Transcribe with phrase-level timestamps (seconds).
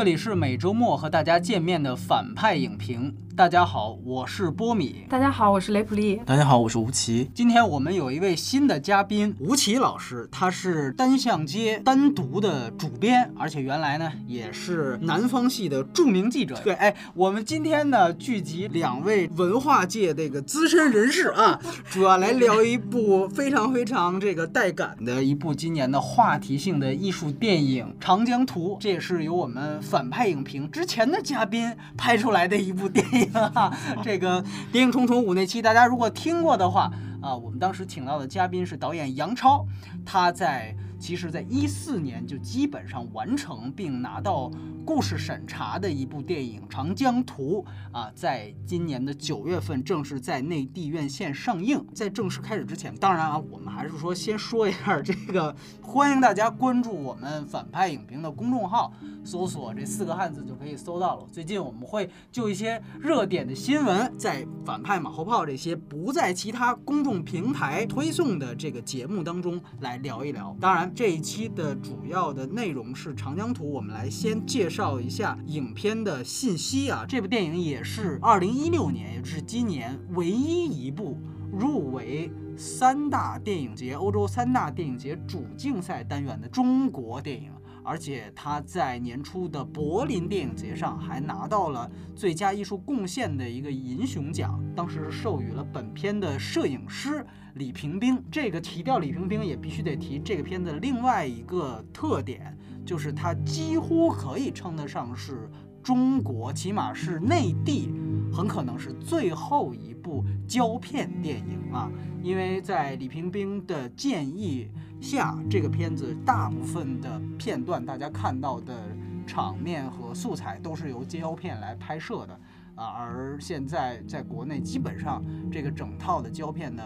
[0.00, 3.14] 这里是每周末和大家见面的反派影评。
[3.40, 5.06] 大家好，我是波米。
[5.08, 6.20] 大家好，我是雷普利。
[6.26, 7.30] 大家好，我是吴奇。
[7.32, 16.54] 今天我们有一位新的嘉宾，吴奇老师，他是单向街单独的主编，而且原来呢也是南方系的著名记者。
[16.62, 33.29] 对，哎，我们今天呢聚集两位文化界这个资深人士啊，主要来聊一部非常非常这个带感的一部今年的话题性的艺术电影《长江图》，这也是由我们反派影评之前的嘉宾拍出来的一部电影。
[33.32, 39.66] 哈哈，这个《谍影重重五》那期，大家如果听过的话，啊，我们当时请到的嘉宾是导演杨超，
[40.04, 40.74] 他在。
[41.00, 44.50] 其实，在一四年就基本上完成并拿到
[44.92, 47.64] 故事审查的一部电影《长江图》
[47.96, 51.80] 啊，在今年的九月份正式在内地院线上映。
[51.94, 61.26] 在正式开始之前，当然啊，我们还是说先说一下这个，欢迎大家关注我们反派影评的公众号，搜索这四个汉字就可以搜到了。
[61.30, 70.56] 最近我们会就一些热点的新闻，在反派马后炮这些不在其他公众平台推送的这个节目当中来聊一聊。
[70.60, 70.90] 当然。
[70.92, 77.04] 这一期的主要的内容是《长江图》，我们来先介绍一下影片的信息啊。
[77.06, 81.18] 这部电影也是二零一六年，也就是今年唯一一部
[81.52, 87.50] 入围三大电影节、欧洲三大电影节主竞赛单元的中国电影。
[87.82, 98.22] 而且他在年初的柏林电影节上还拿到了最佳艺术贡献的一个银熊奖，当时是授予了本片的摄影师李平冰。
[98.30, 102.54] 这个提掉李平冰也必须得提这个片子另外一个特点，
[102.84, 105.48] 就是它几乎可以称得上是
[105.82, 107.92] 中国，起码是内地，
[108.32, 111.90] 很可能是最后一部胶片电影啊，
[112.22, 114.70] 因为在李平冰的建议。
[115.00, 118.94] 下这个片子大部分的片段，大家看到的
[119.26, 122.38] 场面和素材都是由胶片来拍摄的
[122.74, 126.82] 啊，而现在在国内基本上这个整套的胶片呢，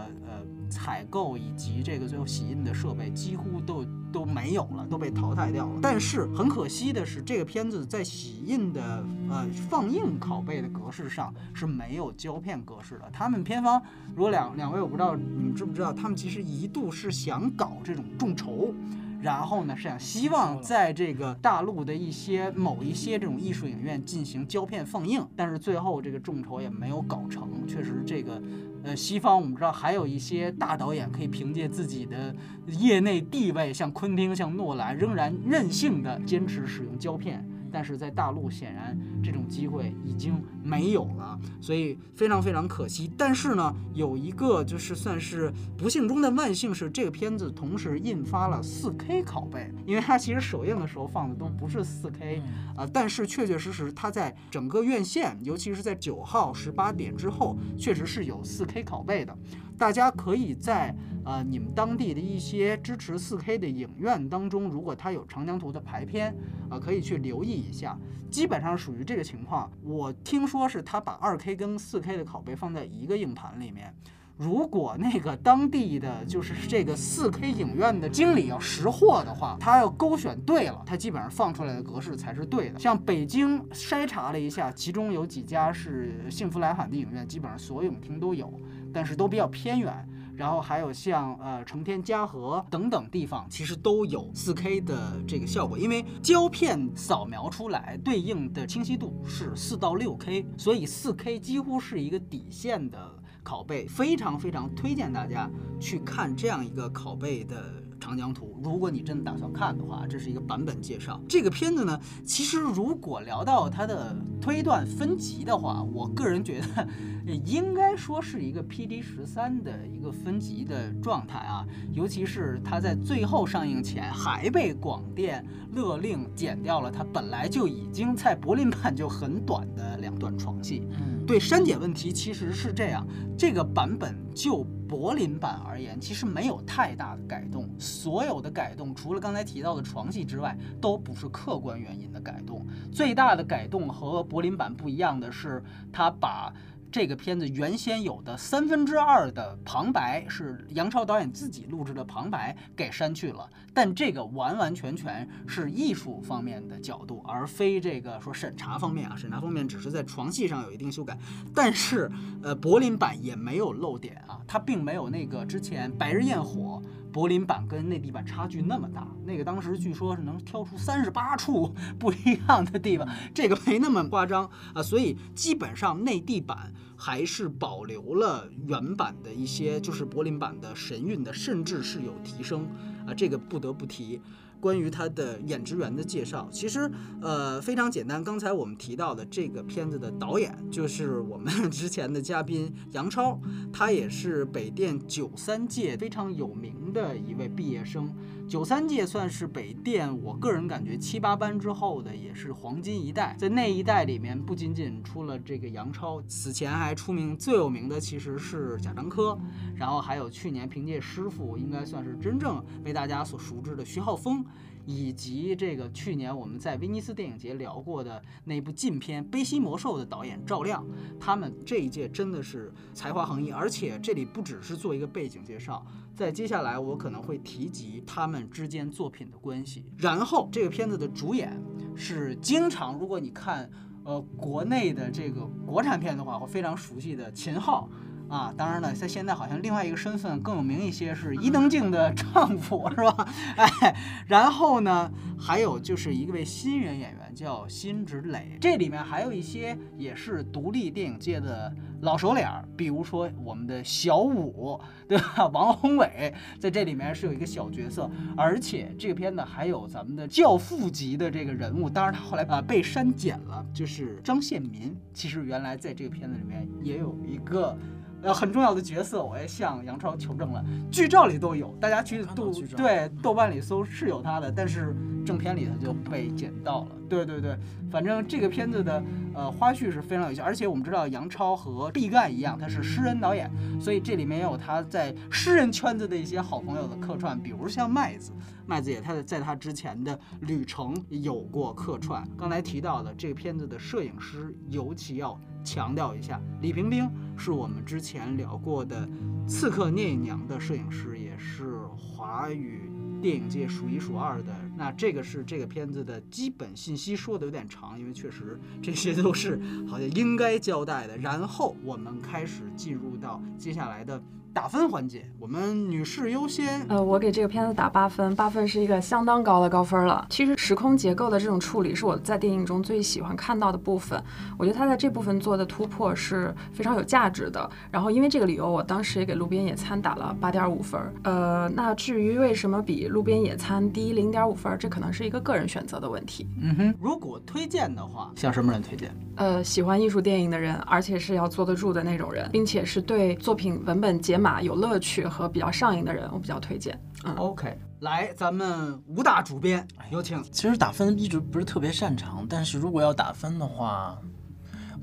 [0.69, 5.79] 采购以及这个最后洗印的设备几乎都都没有了，都被淘汰掉了。
[5.83, 13.11] 但是很可惜的是，这个片子在洗印的呃放映拷贝的格式上是没有胶片格式的。
[13.13, 13.83] 他们片方，
[14.15, 18.73] 如果两两位我不知道你们知不知道，他们其实一度是想搞这种众筹，
[19.21, 27.49] 然后呢是想希望在这个大陆的一些某一些这种艺术影院进行胶片放映，但是最后这个众筹也没有搞成。
[27.67, 28.41] 确实这个。
[28.85, 32.35] 呃，西方我们知道还有一些大导演可以凭借自己的
[32.67, 37.43] 业内地位，像昆汀、像诺兰，仍然任性的坚持使用胶片。
[37.75, 43.11] 但是在大陆显然这种机会已经没有了，所以非常非常可惜。
[43.19, 52.41] 但是呢，有一个就是算是不幸中的万幸是，这个片子同时印发了 4K 拷贝，因为它其实首映的时候放的都不是 4K
[52.77, 59.37] 啊，但是确确实实它在整个院线，尤其是在九号十八点之后，确实是有 4K 拷贝的。
[59.79, 66.35] 大家可以在呃你们当地的一些支持 4K 的影院当中，如果它有长江图的排片，
[66.69, 67.99] 啊，可以去留意一下。
[68.31, 69.71] 基本上属于这个情况。
[69.83, 73.95] 我听说是他把 2K 跟 4K 的拷贝放在一个硬盘里面。
[74.37, 82.81] 如果那个当地的就是这个 4K 影院的经理要识货的话，他要勾选对了，他基本上放出来的格式才是对的。
[82.81, 88.53] 像北京筛查了一下，其中有几家是幸福来罕的影院，基本上所有影厅都有。
[88.95, 102.99] 但是都比较偏远，然后还有像呃成天嘉禾等等地方，其实都有 4K 的这个效果，因为胶片扫描出来对应的清晰度是四到六 K，所以 4K 几乎是一个底线的
[103.45, 105.51] 拷贝，非常非常推荐大家
[105.81, 107.83] 去看这样一个拷贝的。
[108.01, 111.19] 长江图，如果你真的打算看的话，这是一个版本介绍。
[111.27, 116.87] 这个片子呢，其实如果聊到它的推断分级的话，我个人觉得
[117.33, 121.67] 应该说是一个 PD 十三的一个分级的状态啊。
[121.93, 130.87] 尤其是它在最后上映前还被广电勒令剪掉了它本来就已经在柏林版就很短的两段床戏。
[130.99, 133.07] 嗯，对删减问题其实是这样，
[133.39, 134.67] 这个版本就。
[134.87, 137.69] 柏林版而言，其实没有太大的改动。
[137.79, 142.65] 所有的改动，除了刚才提到的床戏之外，都不是客观原因的改动。
[142.93, 145.61] 最大的改动和柏林版不一样的是，
[145.91, 146.53] 它把。
[146.95, 159.17] 这个片子原先有的三分之二的旁白是杨超导演自己录制的旁白给删去了，但这个完完全全是艺术方面的角度，而非这个说审查方面啊。
[159.17, 161.19] 审查方面只是在床戏上有一定修改，
[161.53, 162.09] 但是
[162.45, 166.81] 呃，柏林版也没有漏点啊，它并没有那个之前《白日焰火》
[167.15, 169.07] 柏林版跟内地版差距那么大。
[169.25, 174.83] 那个当时据说是能挑出三十八处不一样的地方，这个没那么夸张啊。
[174.83, 182.67] 所以基本上内地版还是保留了原版的一些，就是柏林版的神韵的，甚至是有提升
[183.07, 183.15] 啊。
[183.17, 184.21] 这个不得不提。
[184.65, 186.91] 关于他的演职员的介绍，其实
[187.21, 188.25] 呃非常简单。
[188.25, 193.39] 刚才我们提到的这个片子的导演就是我们 之前的嘉宾杨超，
[193.71, 198.11] 他也是北电九三届非常有名的一位毕业生。
[198.47, 203.35] 九三届算是北电，我个人感觉七八班之后的也是黄金一代。
[203.39, 209.39] 在那一代里面，不仅仅出了这个杨超，此前还出名最有名的其实是贾樟柯，
[209.75, 214.45] 然后还有去年凭借《师傅》应该算是真正被大家所熟知的徐浩峰。
[214.87, 220.87] 以及这个去年我们在威尼斯电影节聊过的那部禁片《悲心魔兽》的导演赵亮，
[221.19, 225.83] 他们这一届真的是才华横溢，而且这里不只是做一个背景介绍，
[226.15, 229.85] 在接下来我可能会提及他们之间作品的关系。
[229.99, 231.61] 然后这个片子的主演
[231.95, 233.69] 是经常，如果你看
[234.05, 237.89] 呃国内的这个国产片的话，会非常熟悉的秦昊。
[238.27, 243.29] 啊，当然了，在现在好像另外一个身份更有名一些，是伊能静的丈夫，是吧？
[243.55, 243.95] 哎，
[244.27, 245.13] 然后呢，
[245.45, 251.71] 还有就是一位新人演员叫辛芷蕾，这里面还有一些也是独立电影界的
[252.01, 255.47] 老熟脸儿，比如说我们的小五，对吧？
[255.53, 267.77] 王宏伟在这里面是有一个小角色，而且这个片子还有咱们的教父级的这个人物，当然他后来啊被删减了，就是张献民，其实原来在这个片子里面也有一个。
[268.25, 276.89] 呃，很重要的角色，我也向杨超求证了，剧照里都有，大家去豆对豆瓣里搜是有他的，但是正片里他就被剪到了。
[277.09, 277.57] 对对对，
[277.93, 279.03] 反正这个片子的
[279.35, 283.51] 呃花絮是非常有趣，而且我们知道杨超和毕赣一样，他是诗人导演，
[283.81, 288.33] 所以这里面也有他在诗人圈子的一些好朋友的客串，比如像麦子，
[288.67, 292.27] 麦子也他在他之前的旅程有过客串。
[292.39, 297.11] 刚才提到的这个片子的摄影师，尤其要强调一下，李冰冰。
[297.37, 299.05] 是我们之前聊过的
[299.49, 302.89] 《刺客聂隐娘》的摄影师，也是华语
[303.21, 304.55] 电影界数一数二的。
[304.77, 311.17] 那这个是这个片子的基本信息，说的有点长，因为确实这些都是好像应该交代的。
[311.19, 314.23] 然后我们开始进入到接下来的。
[314.55, 316.81] 打分环节，我们女士优先。
[316.89, 320.25] 呃，我给这个片子打八分，八分是一个相当高的高分了。
[320.31, 324.23] 其实时空结构的这种处理是我在电影中最喜欢看到的部分。
[324.57, 327.69] 我觉得他在这部分做的突破是非常有价值的。
[327.91, 331.01] 然后因为这个理由，我当时也给《路边野餐》打了八点五分。
[331.25, 336.47] 呃，那至于为什么比《路边野餐》低零点五分，这可能是一个个人选择的问题。
[336.63, 339.13] 嗯哼，如果推荐的话，向什么人推荐？
[339.35, 344.39] 呃，喜欢艺术电影的人，而且是要坐得住的那种人，并且是对作品文本解。
[344.45, 347.01] 码有乐趣和比较上瘾的人，我比较推荐。
[347.25, 350.43] 嗯，OK，来，咱们武大主编有请。
[350.53, 354.19] 其实打分一直不是特别擅长，但是如果要打分的话，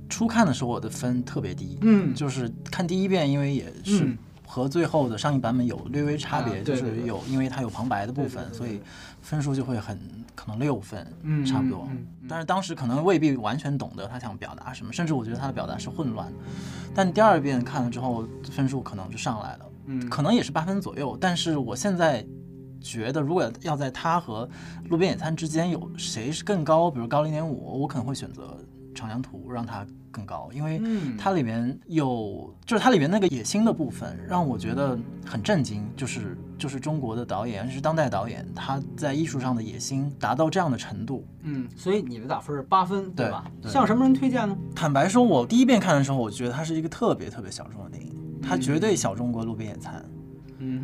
[0.08, 1.80] 初看的时候我的分特别低。
[1.82, 4.16] 嗯，就是看第一遍，因为也是
[4.46, 8.80] 和最后的上映版本有略微差别，就是有因为它有旁白的部分，所以
[9.22, 9.98] 分数就会很
[10.44, 11.88] 可能六分，嗯，差不多。
[12.28, 16.34] 但是当时可能未必完全懂得他想表达什么，甚至我觉得他的表达是混乱。
[16.96, 21.16] 但第二遍看了之后，分数可能就上来了，嗯，可能也是八分左右。
[21.22, 22.26] 但是我现在
[22.80, 24.50] 觉得，如果要在他和
[24.90, 28.58] 路边野餐之间有谁是更高，比如高零点五，我可能会选择
[28.96, 29.86] 长江图，让他。
[30.12, 30.82] 更高，因为
[31.18, 35.84] 它里面有，就是它里面那个野心的部分，让我觉得很震惊。
[35.96, 41.26] 就是就是中国的导演，是当代导演，他在艺术上的野心达到这样的程度。
[41.44, 43.46] 嗯，所以你的打分是八分，对吧？
[43.66, 44.56] 向什么人推荐呢？
[44.76, 49.96] 坦白说，我第一遍看的时候，我觉得它是一个特别特别小众的电影，它绝对小众过《路边野餐》。
[49.98, 50.21] 嗯，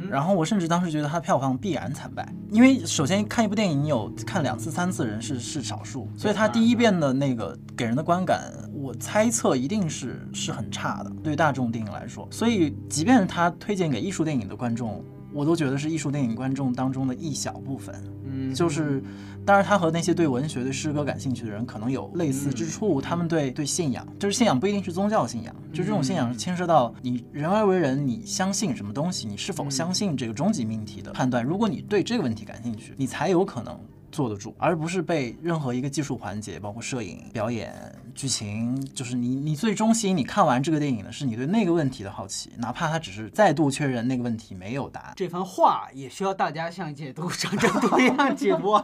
[0.09, 12.27] 然后我甚至当时觉得它票房必然惨败，因为首先看一部电影，你有看两次、三次人是是少数，所以它第一遍的那个给人的观感，我猜测一定是是很差的，对大众电影来说。
[12.31, 15.03] 所以，即便是他推荐给艺术电影的观众，
[15.37, 17.95] 我都觉得是艺术电影观众当中的一小部分。
[18.25, 19.01] 嗯，就是。
[19.45, 22.99] 当然，他和那些对文学、对诗歌感兴趣的人可能有类似之处。
[22.99, 31.45] 他们对对信仰，就是信仰不一定是宗教信仰，就这种信仰是牵涉到你人而为人，你相信什么东西，你是否相信这个终极命题的判断。
[31.45, 33.79] 如果你对这个问题感兴趣，你才有可能
[34.11, 37.73] 坐得住，而不是被任何一个技术环节，包括摄影、表演、
[38.15, 45.13] 剧情，就是你你最终吸引你看完这个电影的是你对那个问题的好奇，哪怕他只是再度确认那个问题没有答案。
[45.15, 48.83] 这番话也需要大家像解读长征图一样解读啊。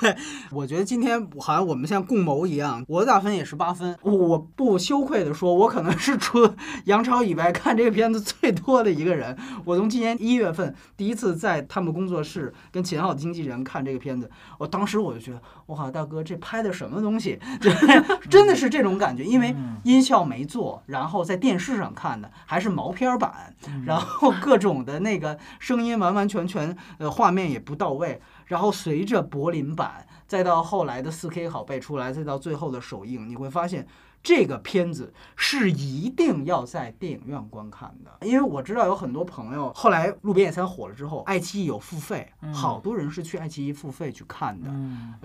[0.00, 0.16] 对，
[0.50, 9.36] 我觉得今天好像我们像共谋一样，我的打分也是八分，我不羞愧的说，我可能是除杨超以外看这个片子最多的一个人。
[9.64, 17.40] 我从今年一月份第一次在他们工作室跟秦昊经纪人看这个片子，我当时我就觉得，我靠，大哥这拍的什么东西？
[18.28, 23.54] 真的是这种感觉，因为音效没做，然后在电视上看的还是毛片版，
[23.86, 33.86] 然后各种的那个声音完完全全，呃，画面也不到位，然后随着柏林版，再到后来的 4K 拷贝出来，再到最后的首映，你会发现。
[34.22, 44.70] 这个片子是一定要在电影院观看的，因为我知道有很多朋友后来《路边野餐》火了之后，爱奇艺有付费，好多人是去爱奇艺付费去看的。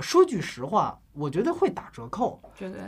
[0.02, 0.98] 说句实话。
[1.18, 2.42] 我觉得会打折扣，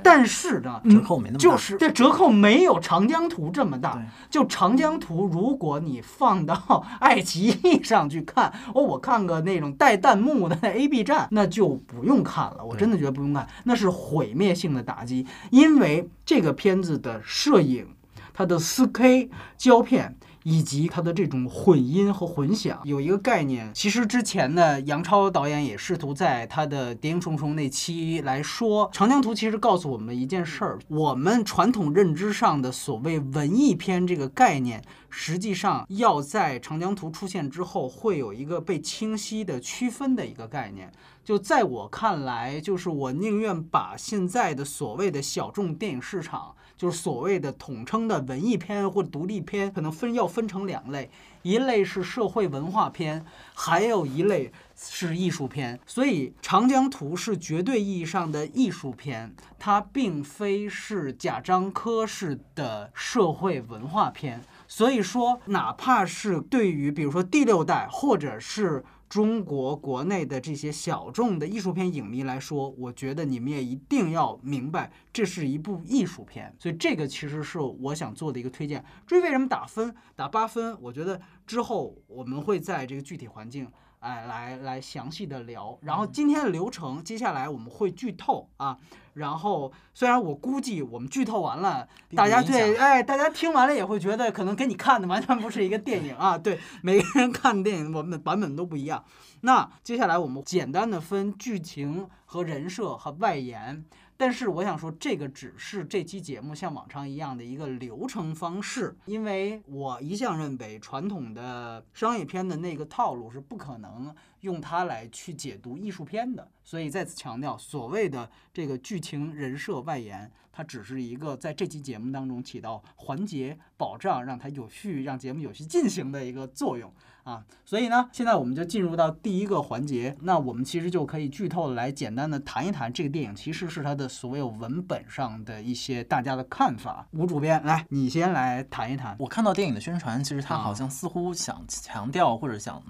[0.04, 4.06] 但是呢，折扣没那么大，就是这折扣没有长江图这么大。
[4.30, 12.66] 就长江图，如果你放到 爱奇艺上去看，哦，我看个那种带弹幕的 A B 站，那就不用看了。
[12.66, 17.88] 我真的觉得不用看，那是毁灭性的打击，因为这个片子的摄影，
[18.34, 20.16] 它的 4K 胶片。
[20.50, 23.70] 以及它的这种混音和混响，有一个概念。
[23.74, 40.90] 其实之前呢，杨超导演也试图在他的《谍影重重》那期来说，《长江图》其实告诉我们一件事儿：我们传统认知上的所谓文艺片这个概念，实际上要在《长江图》出现之后，会有一个被清晰的区分的一个概念。
[41.28, 46.56] 就在我看来，就是我宁愿把现在的所谓的小众电影市场。
[46.78, 51.10] 就是所谓的统称的文艺片或独立片，可能分要分成两类，
[51.42, 55.80] 一类是社会文化片，还有一类是艺术片。
[55.88, 64.44] 所以《长江图》是绝对意义上的艺术片，它并非是贾樟柯式的社会文化片。
[64.68, 68.86] 所以说，哪怕是对于比如说第六代或者是。
[69.10, 76.54] 中国国内的这些小众的艺术片影迷来说，我觉得你们也一定要明白，这是一部艺术片。
[76.60, 78.84] 所以这个其实是我想做的一个推荐。
[79.06, 83.68] 至于为什么打分打八分，我觉得之后我们会在这个具体环境。
[84.00, 88.78] 哎，来来详细的聊，然后今天的流程，接下来我们会剧透啊。
[89.18, 96.38] 然后虽然我估计我们剧透完了，大家对，哎，大家听完了也会觉得可能跟你看的完全不是一个电影啊。
[96.38, 99.04] 对，每个人看的电影我们的版本都不一样。
[99.42, 103.84] 那接下来我们简单的分剧情和人设和外延。
[104.20, 116.50] 但是我想说，这个只是这期节目像往常一样的一个流程方式，因为我一向认为传统的商业片的那个套路是不可能用它来去解读艺术片的。
[116.64, 126.92] 所以再次强调，所谓的这个剧情、人设、外延，它只是一个在这期节目当中起到环节保障，让它有序，让节目有序进行的一个作用。
[127.28, 137.06] 啊，所以呢，现在我们就进入到第一个环节，那我们其实就可以剧透来简单的谈一谈这个电影，其实是它的所有文本上的一些大家的看法。
[137.12, 139.14] 吴主编，来，你先来谈一谈。
[139.20, 142.82] 我看到电影的宣传，其实他好像似乎想强调或者想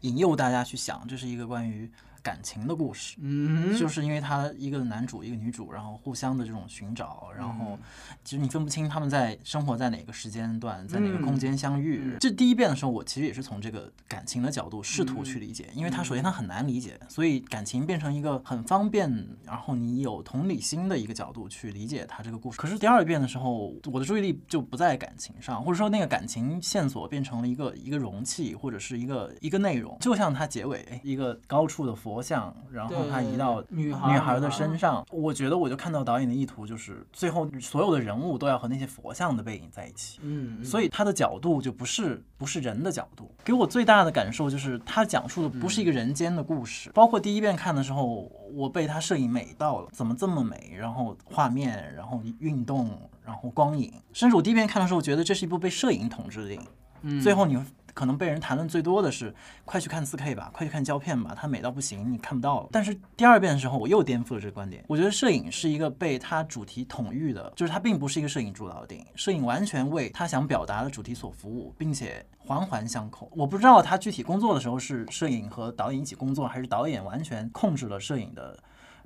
[0.00, 1.92] 引诱大家去想，这是一个关于。
[2.24, 7.78] 感情的故事，嗯，就是因为他一个男主一个女主，然后互相的这种寻找，然后
[8.24, 12.16] 其实你分不清他们在生活在哪个时间段，在哪个空间相遇。
[12.18, 22.58] 这第一遍的时候，我其实也是从这个感情的角度试图去理解，因为他首先他很难理解，所以感情变成一个很方便，然后你有同理心的一个角度去理解他这个故事。
[22.58, 32.13] 可是第二遍的时候，我的注意力就不在感情上，或者说那个感情线索变成了一个一个容器或者是一个一个内容，就像他结尾一个高处的佛。
[32.14, 40.20] 佛像，然后他移到女孩的身上，我觉得我就看到导演的意图，就是最后所有的人物都要和那些佛像的背影在一起。
[40.22, 46.88] 嗯，所以他的角度就不是不是人的角度，给我最大的感受就是他讲述的不是一个人间的故事。
[46.94, 50.72] 包括第一遍看的时候，我被他摄影美到了，怎么这么美？
[50.78, 56.68] 然后画面，然后运动，然后光影，甚至我第一遍看的时候，觉得这是一部被摄影统治的电影。
[57.02, 57.58] 嗯，最后你。
[57.94, 59.32] 可能被人谈论最多的是，
[59.64, 62.68] 快去看 4K 吧，快去看胶片吧，它美到不行，你看不到了。
[62.72, 64.84] 但是第二遍的时候，我又颠覆了这个观点。
[64.88, 73.30] 我觉得摄影是一个被它主题统御的，就是它并不是一个摄影主导的电影，摄影完全为他想表达的主题所服务，并且环环相扣。
[73.34, 78.58] 我不知道他具体工作的时候是摄影和导演一起工作，还是导演完全控制了摄影的。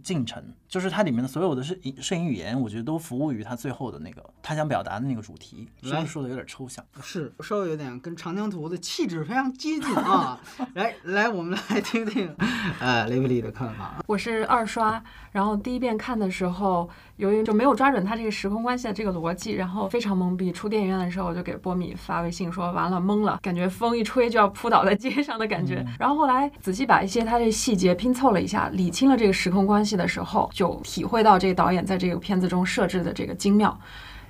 [0.03, 5.69] 进程，就是它里面的所有的摄摄影语言，我觉得都服务于它最后的那个他想表达的那个主题。
[5.83, 6.85] 虽然说的有点抽象？
[7.03, 10.41] 是，稍微有点跟长江图的气质非常接近啊。
[10.75, 12.35] 来来，我们来听听，
[12.81, 13.97] 呃，雷布利的看法。
[14.07, 15.03] 我是二刷，
[15.33, 16.89] 然后第一遍看的时候，
[17.19, 20.53] 由于就没有抓准他这个时空关系的这个逻辑，然后非常懵逼。
[20.53, 33.77] 出电影院的时候，我就给波米发微信说：“完了，懵了，感觉风一吹就要扑倒在街上的感觉。”然后后来仔细把一些他这细节拼凑了一下，理清了这个时空关系的时候，就体会到这个导演在这个片子中设置的这个精妙，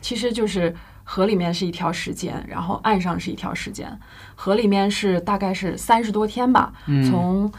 [0.01, 4.01] 其实就是河里面是一条时间，然后岸上是一条时间，
[4.35, 6.73] 河里面是大概是三十多天吧，
[7.11, 7.53] 从。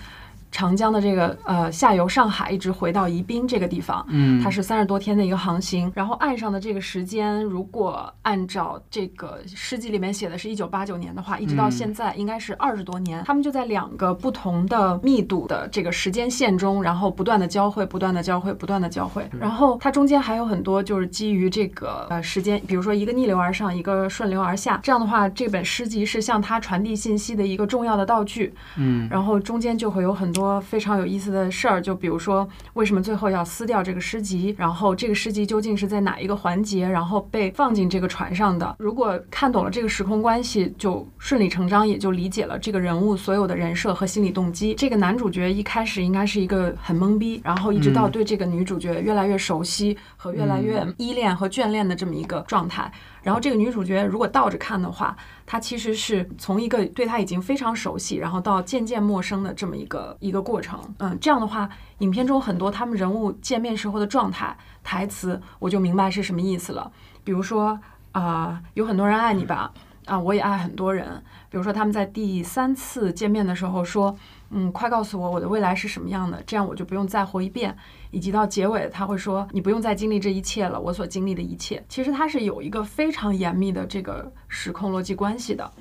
[0.52, 5.92] 长江的这个呃下游上海一直回到宜宾这个地方，嗯，它是三十多天的一个航行。
[5.96, 13.24] 然后岸上的这个时间，如果按照这个诗集里面写的是一九八九年的话，一直到现在应该是二十多年。
[13.26, 19.30] 他们就在两个不同的密度的这个时间线中，然后不断的交汇，不断的交汇，不断的交汇。
[19.40, 24.80] 然后它中间还有很多就是基于这个呃时间，比如说一个逆流而上，一个顺流而下。
[24.82, 28.52] 这样的话，这本诗集是向它传递信息的一个重要的道具。
[28.78, 30.39] 嗯，然后中间就会有很多。
[30.40, 38.76] 多非常有意思的事儿，就比如说为什么最后要撕掉这个诗集，然后这个诗集究竟是在哪一个环节，然后被放进这个船上的？
[38.80, 44.74] 如果看懂了这个时空关系，就顺理成章也就理解了这个人物所有的人设和心理动机。
[44.76, 52.90] 这个男主角一开始应该是一个很懵逼，然后一直到对这个女主角越来越熟悉和越来越依恋和眷恋的这么一个状态。
[53.22, 60.80] 然后这个女主角如果倒着看的话，她其实是从一个对她已经非常熟悉，然后到渐渐陌生的这么一个一个过程。
[61.00, 66.92] 嗯，这样的话，影片中很多他们人物见面时候的状态、台词，我就明白是什么意思了。
[67.24, 67.80] 比如说
[68.12, 69.72] 啊，有很多人爱你吧，
[70.06, 71.24] 啊，我也爱很多人。
[71.50, 74.16] 比如说他们在第三次见面的时候说，
[74.52, 77.76] 嗯，快告诉我我的未来是什么样的，这样我就不用再活一遍。
[78.12, 85.72] 以及到结尾，他会说：“你不用再经历这一切了，我所经历的一切。”其实它是有一个非常严密的这个时空逻辑关系的。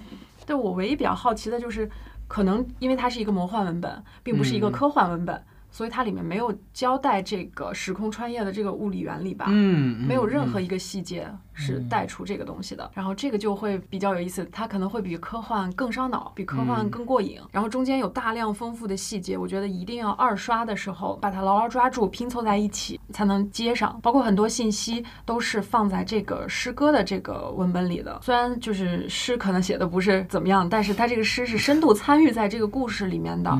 [0.44, 1.90] 对我唯一比较好奇的就是，
[2.26, 5.42] 可能因为它是一个魔幻文本，并不是一个科幻文本。
[5.70, 9.46] 所以它里面没有交代这个时空穿越的这个物理原理吧？
[9.48, 12.90] 嗯，没有任何一个细节是带出这个东西的。
[12.94, 17.38] 然后这个就会比较有意思，它可能会比科幻更烧脑，比科幻更过瘾。
[17.52, 23.98] 然后中间有大量丰富的细节，我觉得一定要二刷的时候把它牢牢抓住，拼凑在一起才能接上。
[24.00, 28.18] 包括很多信息都是放在这个诗歌的这个文本里的。
[28.22, 33.50] 虽然就是诗可能写的不是怎么样，但是它这个诗是深度参与在这个故事里面的。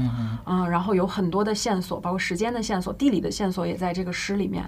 [0.46, 1.98] 嗯，然后有很多的线索。
[1.98, 4.62] 包括时间的线索、地理的线索也在这个诗里面，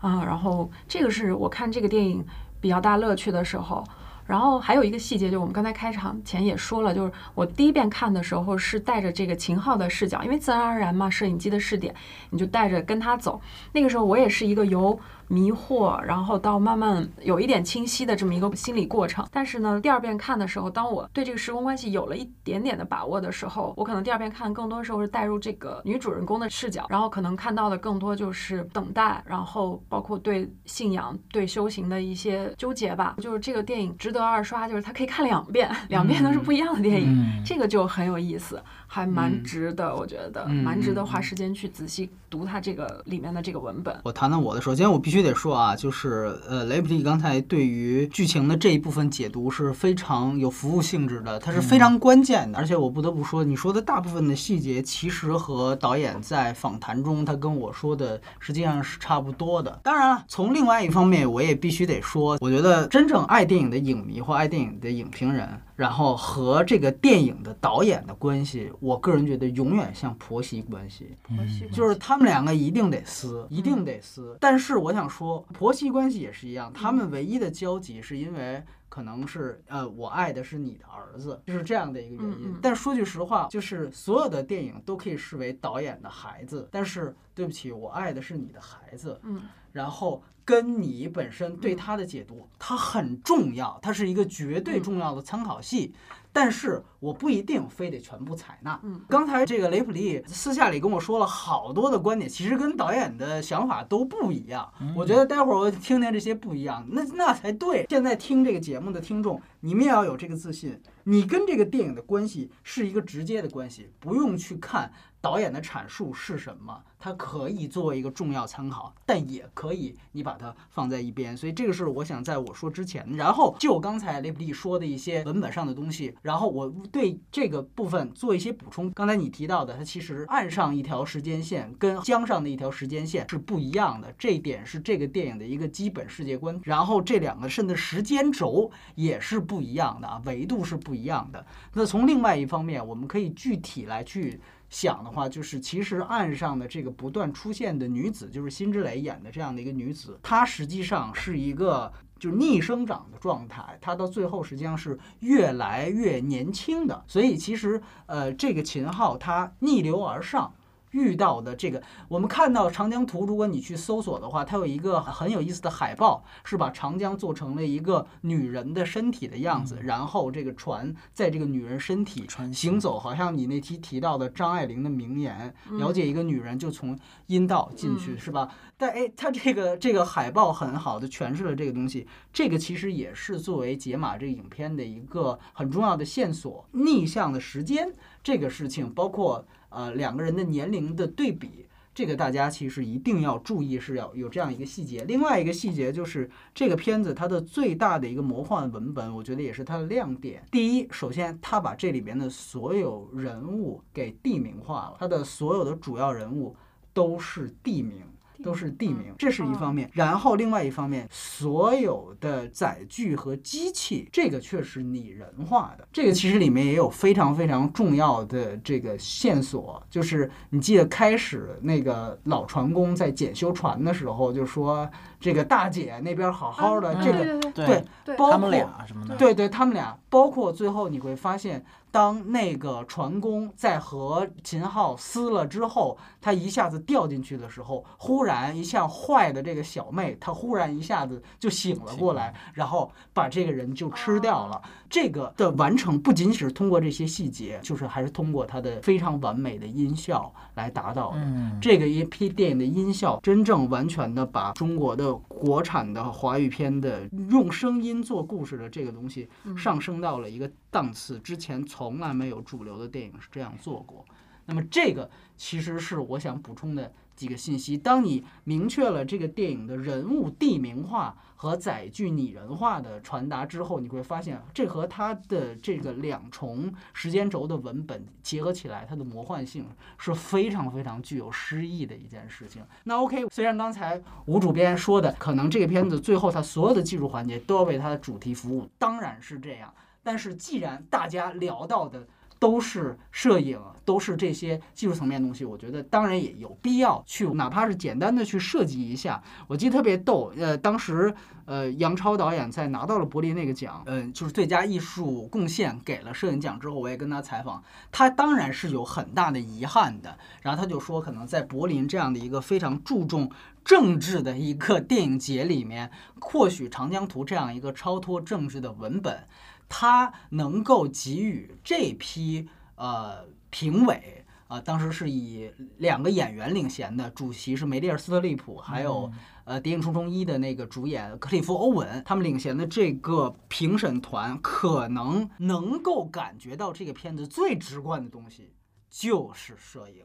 [0.00, 2.22] 啊，然后这个是我看这个电影
[2.60, 3.82] 比较大乐趣的时候。
[4.26, 11.92] 然后还有一个细节，就我们刚才开场前也说了，就是我第一遍看的时候是带着这个秦昊的视角，因为自然而然嘛，摄影机的视点，
[12.30, 13.40] 你就带着跟他走。
[13.72, 14.98] 那个时候我也是一个由。
[15.30, 19.24] 迷惑，然后到慢慢有一点清晰的这么一个心理过程。
[19.30, 33.14] 但是呢，第二遍看的时候，当我对这个时空关系有了一点点的把握的时候，我可能第二遍看更多时候是带入这个女主人公的视角，然后可能看到的更多就是等待，然后包括对信仰、对修行的一些纠结吧。
[33.18, 38.60] 就是这个电影值得二刷，就是它可以看两遍，两遍都是不一样的电影，这个就很有意思。
[38.92, 43.96] 还蛮值得，我觉得蛮值得花时间去仔细读它这个里面的这个文本。
[44.02, 52.58] 我谈谈我的，首先我必须得说啊，就是呃，雷普利刚才对于剧情的这一部分解读是非常有服务性质的，它是非常关键的。
[52.58, 59.78] 而且我不得不说，你说的大部分的细节其实和导演在访谈中他跟我说的实际上是差不多的。
[59.84, 65.48] 当然了，从另外一方面，我也必须得说，我觉得真正爱电影的影迷或爱电影的影评人。
[65.80, 74.36] 然后和这个电影的导演的关系，我个人觉得永远像婆媳关系，婆媳就是他们两个一定得撕，一定得撕。
[74.38, 82.54] 但是我想说，婆媳关系也是一样，他们唯一的交集是因为可能是呃，我爱的是你的儿子，就是这样的一个原因。
[82.60, 89.18] 但说句实话，就是所有的电影都可以视为导演的孩子，但是对不起，我爱的是你的孩子。
[89.22, 89.40] 嗯，
[89.72, 90.22] 然后。
[90.44, 95.94] 跟你本身对他的解读，它很重要，它是一个绝对重要的参考系。
[96.32, 98.78] 但是我不一定非得全部采纳。
[98.84, 104.72] 嗯，刚才这个雷普利私下里跟我说了好多的观点，其实跟导演的想法都不一样。
[104.94, 107.84] 我觉得待会儿我听听这些不一样，那那才对。
[107.90, 114.92] 现在听这个节目的听众，你们也要有这个自信，你跟这个电影的关系是一个直接的关系，不用去看。
[115.22, 116.82] 导演的阐述是什么？
[117.00, 121.34] 它可以作为一个重要参考，但也可以你把它放在一边。
[121.36, 128.90] 所以这个是我想在我说之前，然后就刚才雷普利说的一些文本上的东西，然后我对这个部分做一些补充。
[128.92, 136.60] 刚才你提到的，它其实岸上一条时间线跟江上的一条时间线是不一样的，这一点是这个电影的一个基本世界观。
[136.64, 141.46] 然后这两个甚至时间轴也是不一样的啊，维度是不一样的。
[141.72, 144.38] 那从另外一方面，我们可以具体来去。
[144.70, 160.54] 想的话，就是其实岸上的这个不断出现的女子，就是辛芷蕾演的这样的一个女子，她实际上是一个就逆生长的状态，她到最后实际上是越来越年轻的，所以其实呃，这个秦昊他逆流而上。
[160.90, 178.48] 遇到的这个，我们看到长江图，如果你去搜索的话，它有一个很有意思的海报，是把长江做成了一个女人的身体的样子，然后这个船在这个女人身体行走，好像你那期提到的张爱玲的名言，了解一个女人就从阴道进去，是吧？
[178.76, 189.46] 但哎，它这个这个海报很好的诠释了这个东西，这个其实也是作为解码这个影片的一个很重要的线索，逆向的时间这个事情，包括。
[189.70, 195.04] 呃，两个人的年龄的对比，这个大家其实一定要注意，是要有这样一个细节。
[195.04, 200.44] 另外一个细节就是这个片子它的最大的一个魔幻文本，我觉得也是它的亮点。
[200.50, 206.56] 第一，首先它把这里边的所有人物给地名化了，它的所有的主要人物
[206.92, 208.02] 都是地名。
[208.42, 209.90] 都是地名，这是一方面。
[209.92, 215.86] 然后另外一方面，所有的载具和机器，这个却是拟人化的。
[215.92, 224.88] 这个其实里面也有非常非常重要的这个线索，就是你记得开始那个老船工在检修船的时候就说。
[225.20, 244.60] 这个大姐那边好好的，这个对对，他们俩什么的，对对，他们俩，包括最后你会发现，当那个船工在和秦昊撕了之后，他一下子掉进去的时候，忽然一向坏的这个小妹，她忽然一下子就醒了过来，然后把这个人就吃掉了。
[244.88, 251.18] 这个的完成不仅仅是通过这些细节，就是还是通过它的非常完美的音效来达到的。
[251.60, 255.10] 这个一批电影的音效，真正完全的把中国的。
[255.40, 259.26] 国产的华语片的用声音做故事的这个东西
[259.56, 264.04] 上升到了一个档次，之前从来没有主流的电影是这样做过。
[264.46, 266.92] 那么这个其实是我想补充的。
[267.16, 279.66] 几个信息，当你明确了这个电影的人物地名化和载具拟人化的传达之后，你会发现这和它的这个两重时间轴的文本结合起来，它的魔幻性
[279.98, 282.64] 是非常非常具有诗意的一件事情。
[282.84, 289.70] 那 OK，虽然刚才吴主编说的，可能这个片子最后它所有的技术环节都要为它的主题服务，当然是这样。
[290.02, 292.06] 但是既然大家聊到的，
[292.38, 295.44] 都是摄影，都是这些技术层面的东西。
[295.44, 299.22] 我觉得当然也有必要去，哪怕是简单的去设计一下。
[299.46, 310.16] 我记得特别逗，呃，当时呃杨超导演在拿到了柏林那个奖，嗯，就是最佳艺术贡献给了摄影奖之后，我也跟他采访，他当然是有很大的遗憾的。
[310.40, 313.30] 然后他就说，可能在柏林这样的一个非常注重
[313.62, 319.26] 政治的一个电影节里面，或许《长江图》这样一个超脱政治的文本。
[319.70, 329.10] 他能够给予这批呃评委啊，当时是以两个演员领衔的，主席是梅丽尔·斯特利普，还有
[329.44, 338.52] 呃《谍影重重一》的那个主演克里夫·欧文，他们领衔的这个评审团，可能能够感觉到这个片子最直观的东西
[338.90, 340.04] 就是摄影，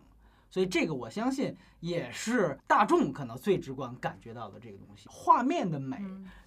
[0.52, 6.00] 所以这个我相信也是大众可能最直观感觉到的这个东西，画面的美，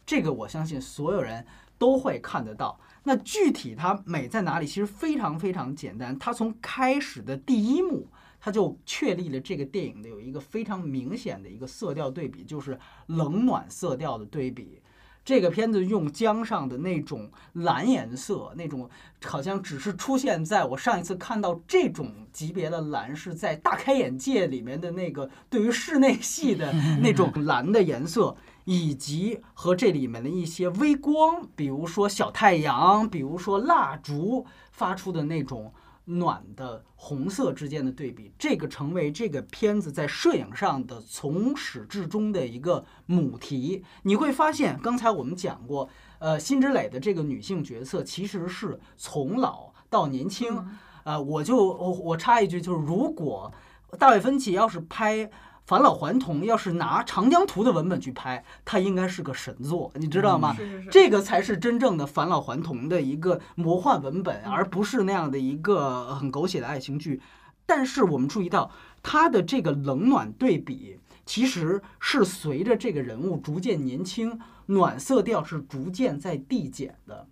[0.07, 1.44] 这个我相信所有人
[1.79, 2.79] 都会看得到。
[3.05, 4.67] 那具体它美在哪里？
[4.67, 6.19] 其实非常非常简单。
[6.19, 8.07] 它从开始的第一幕，
[8.38, 14.83] 它就确立了这个电影的有一个非常明显的一个色调对比，就是冷暖色调的对比。
[15.29, 18.88] 这个片子用江上的那种蓝颜色，那种
[19.27, 28.35] 好像只是出现在我上一次看到这种级别的蓝，是在《大开眼界》里面的那个对于室内戏的 那种蓝的颜色。
[28.71, 35.73] 以及和这里面的一些微光，比如说小太阳，比如说蜡烛发出的那种
[36.09, 43.85] 暖的红色之间的对比，这个成为这个片子在摄影上的从始至终的一个母题。
[44.03, 50.66] 你会发现，刚才我们讲过，呃，辛芷蕾的这个女性角色其实是从老到年轻。
[51.05, 53.53] 呃，我就我我插一句，就是如果
[53.99, 55.31] 大卫芬奇要是拍。
[55.68, 60.57] 返老还童要是拿《长江图》的文本去拍，它应该是个神作，你知道吗？
[60.90, 67.20] 这个才是真正的返老还童的一个魔幻文本，而不是那样的一个很狗血的爱情剧。
[67.66, 68.70] 但是我们注意到，
[69.02, 77.26] 它的这个冷暖对比，其实是随着这个人物逐渐年轻，暖色调是逐渐在递减的。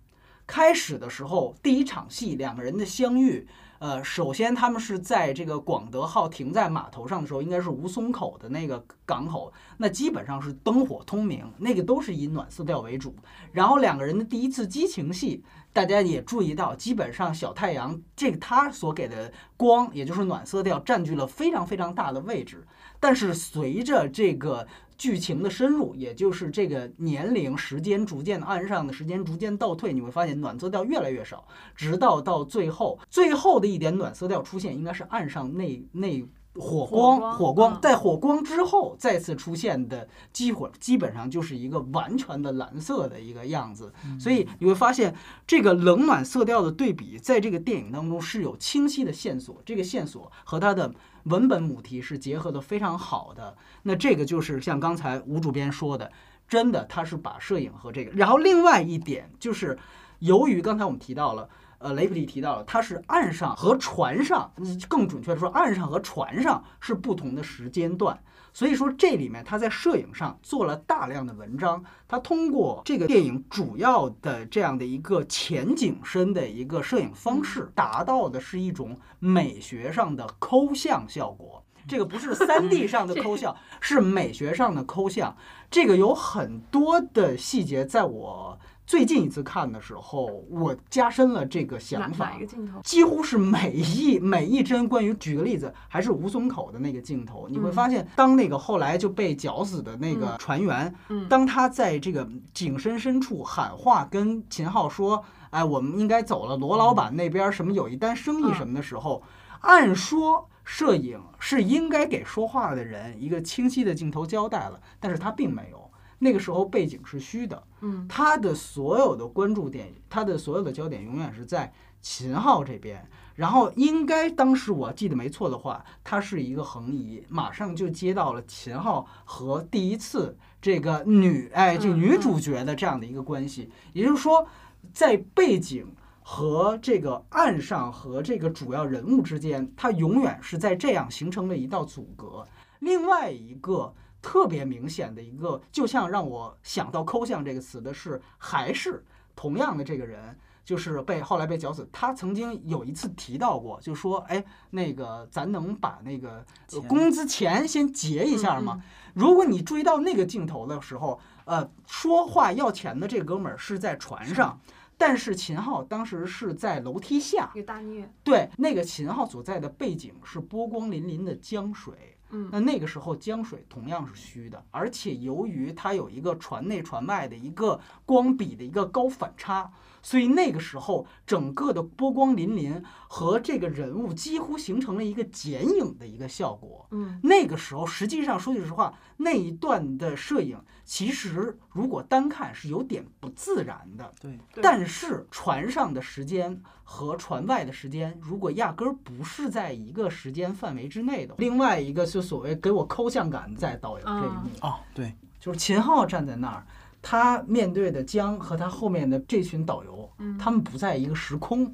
[0.45, 3.47] 开始的时候第一场戏两个人的相遇。
[3.79, 13.15] 呃，首先他们是在这个广德号停在码头上的时候，应该是吴淞口的那个港口，那基本上是灯火通明，那个都是以暖色调为主。
[13.51, 22.65] 然后两个人的第一次激情戏，大家也注意到，基本上小太阳这个他所给的光，也就是暖色调，占据了非常非常大的位置。
[22.99, 24.67] 但是随着这个。
[24.97, 43.93] 剧情的深入，也就是这个年龄时间逐渐岸上的时间逐渐倒退，你会发现暖色调越来越少，直到到最后，最后的一点暖色调出现，应该是岸上那那火光，火光在火光之后再次出现的机火，基本上就是一个完全的蓝色的一个样子。
[44.19, 45.13] 所以你会发现，
[45.45, 50.91] 这个冷暖色调的对比，在这个电影当中是有清晰的线索，这个线索和它的。
[51.27, 56.11] 文本母题是结合的非常好的，那这个就是像刚才吴主编说的，
[56.47, 59.77] 真的他是把摄影和这个，然后另外一点就是，
[60.19, 64.51] 由于刚才我们提到了，呃，雷普利提到了，它是岸上和船上，
[64.87, 68.17] 更准确的说，岸上和船上是不同的时间段。
[68.57, 71.83] 所以说，这里面他在摄影上做了大量的文章。
[72.07, 81.63] 他通过这个电影主要的这样的一个前景深的一个摄影方式，达到的是一种美学上的抠像效果。
[81.87, 85.37] 这个不是三 D 上的 抠像，是美学上的抠像。
[85.69, 88.57] 这个有很多的细节，在我。
[88.87, 92.29] 最近一次看的时候，我加深了这个想法。
[92.29, 92.79] 哪个镜头？
[92.83, 94.87] 几乎是每一每一帧。
[94.87, 100.95] 关于举个例子，还是吴淞口的那个镜头，你会发现，当那个后来就被绞死的那个船员，
[101.27, 105.21] 当他在这个井深深处喊话，跟秦昊说
[105.51, 109.21] ：“哎，我们应该走了。”罗老板那边什么有一单生意什么的时候，
[109.59, 115.86] 按说摄影是应该给说话的人一个清晰的镜头交代了，但是他并没有。
[116.19, 123.07] 那个时候背景是虚的，嗯，他的所有的关注点，他的所有的焦点永远是在秦昊这边。
[123.35, 133.69] 然后应该当时我记得没错的话，他是一个横移，马上就接到了秦昊和第一次这个女哎这个女主角的这样的一个关系。
[133.93, 134.47] 也就是说，
[134.91, 135.85] 在背景
[136.23, 142.43] 和这个岸上和这个主要人物之间，他永远是在这样形成了一道阻隔。
[142.79, 143.93] 另外一个。
[144.27, 149.01] 特别明显的一个，就像让我想到“抠像”这个词的是，还是
[149.37, 151.87] 同样的这个人，就是被后来被绞死。
[151.93, 156.45] 他曾经有一次提到过，就说：“哎，那个咱能把那个
[156.89, 158.83] 工资钱先结一下吗？”
[159.15, 164.59] 如果你注意到那个镜头的时候，呃，说话要钱的这哥们儿是在船上，
[164.97, 167.49] 但是秦昊当时是在楼梯下。
[167.55, 168.11] 有大虐。
[168.25, 172.16] 对，那个秦昊所在的背景是波光粼粼的江水。
[172.29, 179.71] 嗯，那那个时候江水同样是虚的，而且由于它有一个船内船外的一个光比的一个高反差，
[180.07, 186.87] 所以那个时候整个的波光粼粼和这个人物几乎形成了一个剪影的一个效果。
[186.91, 194.09] 嗯，那个时候实际上说句实话，那一段的摄影其实如果单看是有点不自然的。
[194.21, 196.61] 对，但是船上的时间。
[196.89, 206.65] 和船外的时间，如果压根儿不是在一个时间范围之内的，另外一个就所谓给我抠像感在导游这一幕哦，对，就是秦昊站在那儿，
[207.09, 211.71] 他面对的江和他后面的这群导游，他们不在一个时空，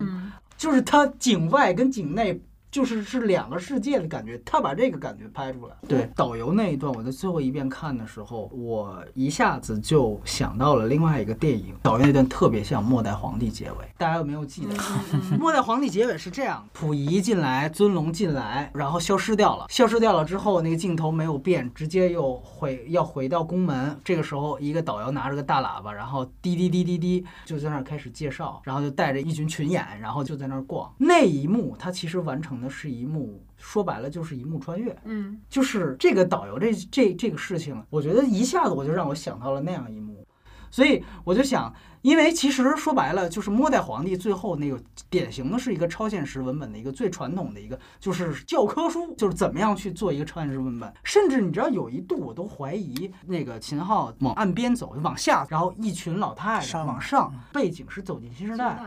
[0.56, 2.40] 就是他景外跟景内。
[2.74, 5.76] 就是是两个世界的感觉，他把这个感觉拍出来。
[5.88, 11.76] 对导游那一段，我在最后一遍看的时候，我一下子就想到了另外一个电影。
[11.84, 14.74] 导游那段特别像《末代皇帝》结尾，大家有没有记得？
[15.38, 19.68] 《末代皇帝》结尾是这样：溥仪进来，尊龙进来，然后消失掉了。
[19.70, 23.96] 消失掉了之后，那个镜头没有变，直接又回要回到宫门。
[24.04, 30.92] 这个时候，一个导游拿着个大喇叭，然后滴滴滴滴滴就在那儿开始介绍，然后就带着一群群演，然后就在那儿逛。
[30.98, 32.63] 那一幕，他其实完成。
[32.64, 40.26] 那是一幕，说白了就是一幕穿越，嗯，就是这个导游这这这个事情，我觉得一下子我就让我想到了那样一幕，
[40.72, 41.74] 所以我就想。
[42.04, 44.78] 因为其实说白了，就是末代皇帝最后那个
[45.10, 50.94] 典型的是一个超现实文本的一个最传统的一个，就是教科书，就是怎么样去做一个超现实文本。
[51.06, 58.78] 甚至你知道，有一度我都怀疑那个秦昊往岸边走，往下，然后一群老太太往上，背景是走进新时代。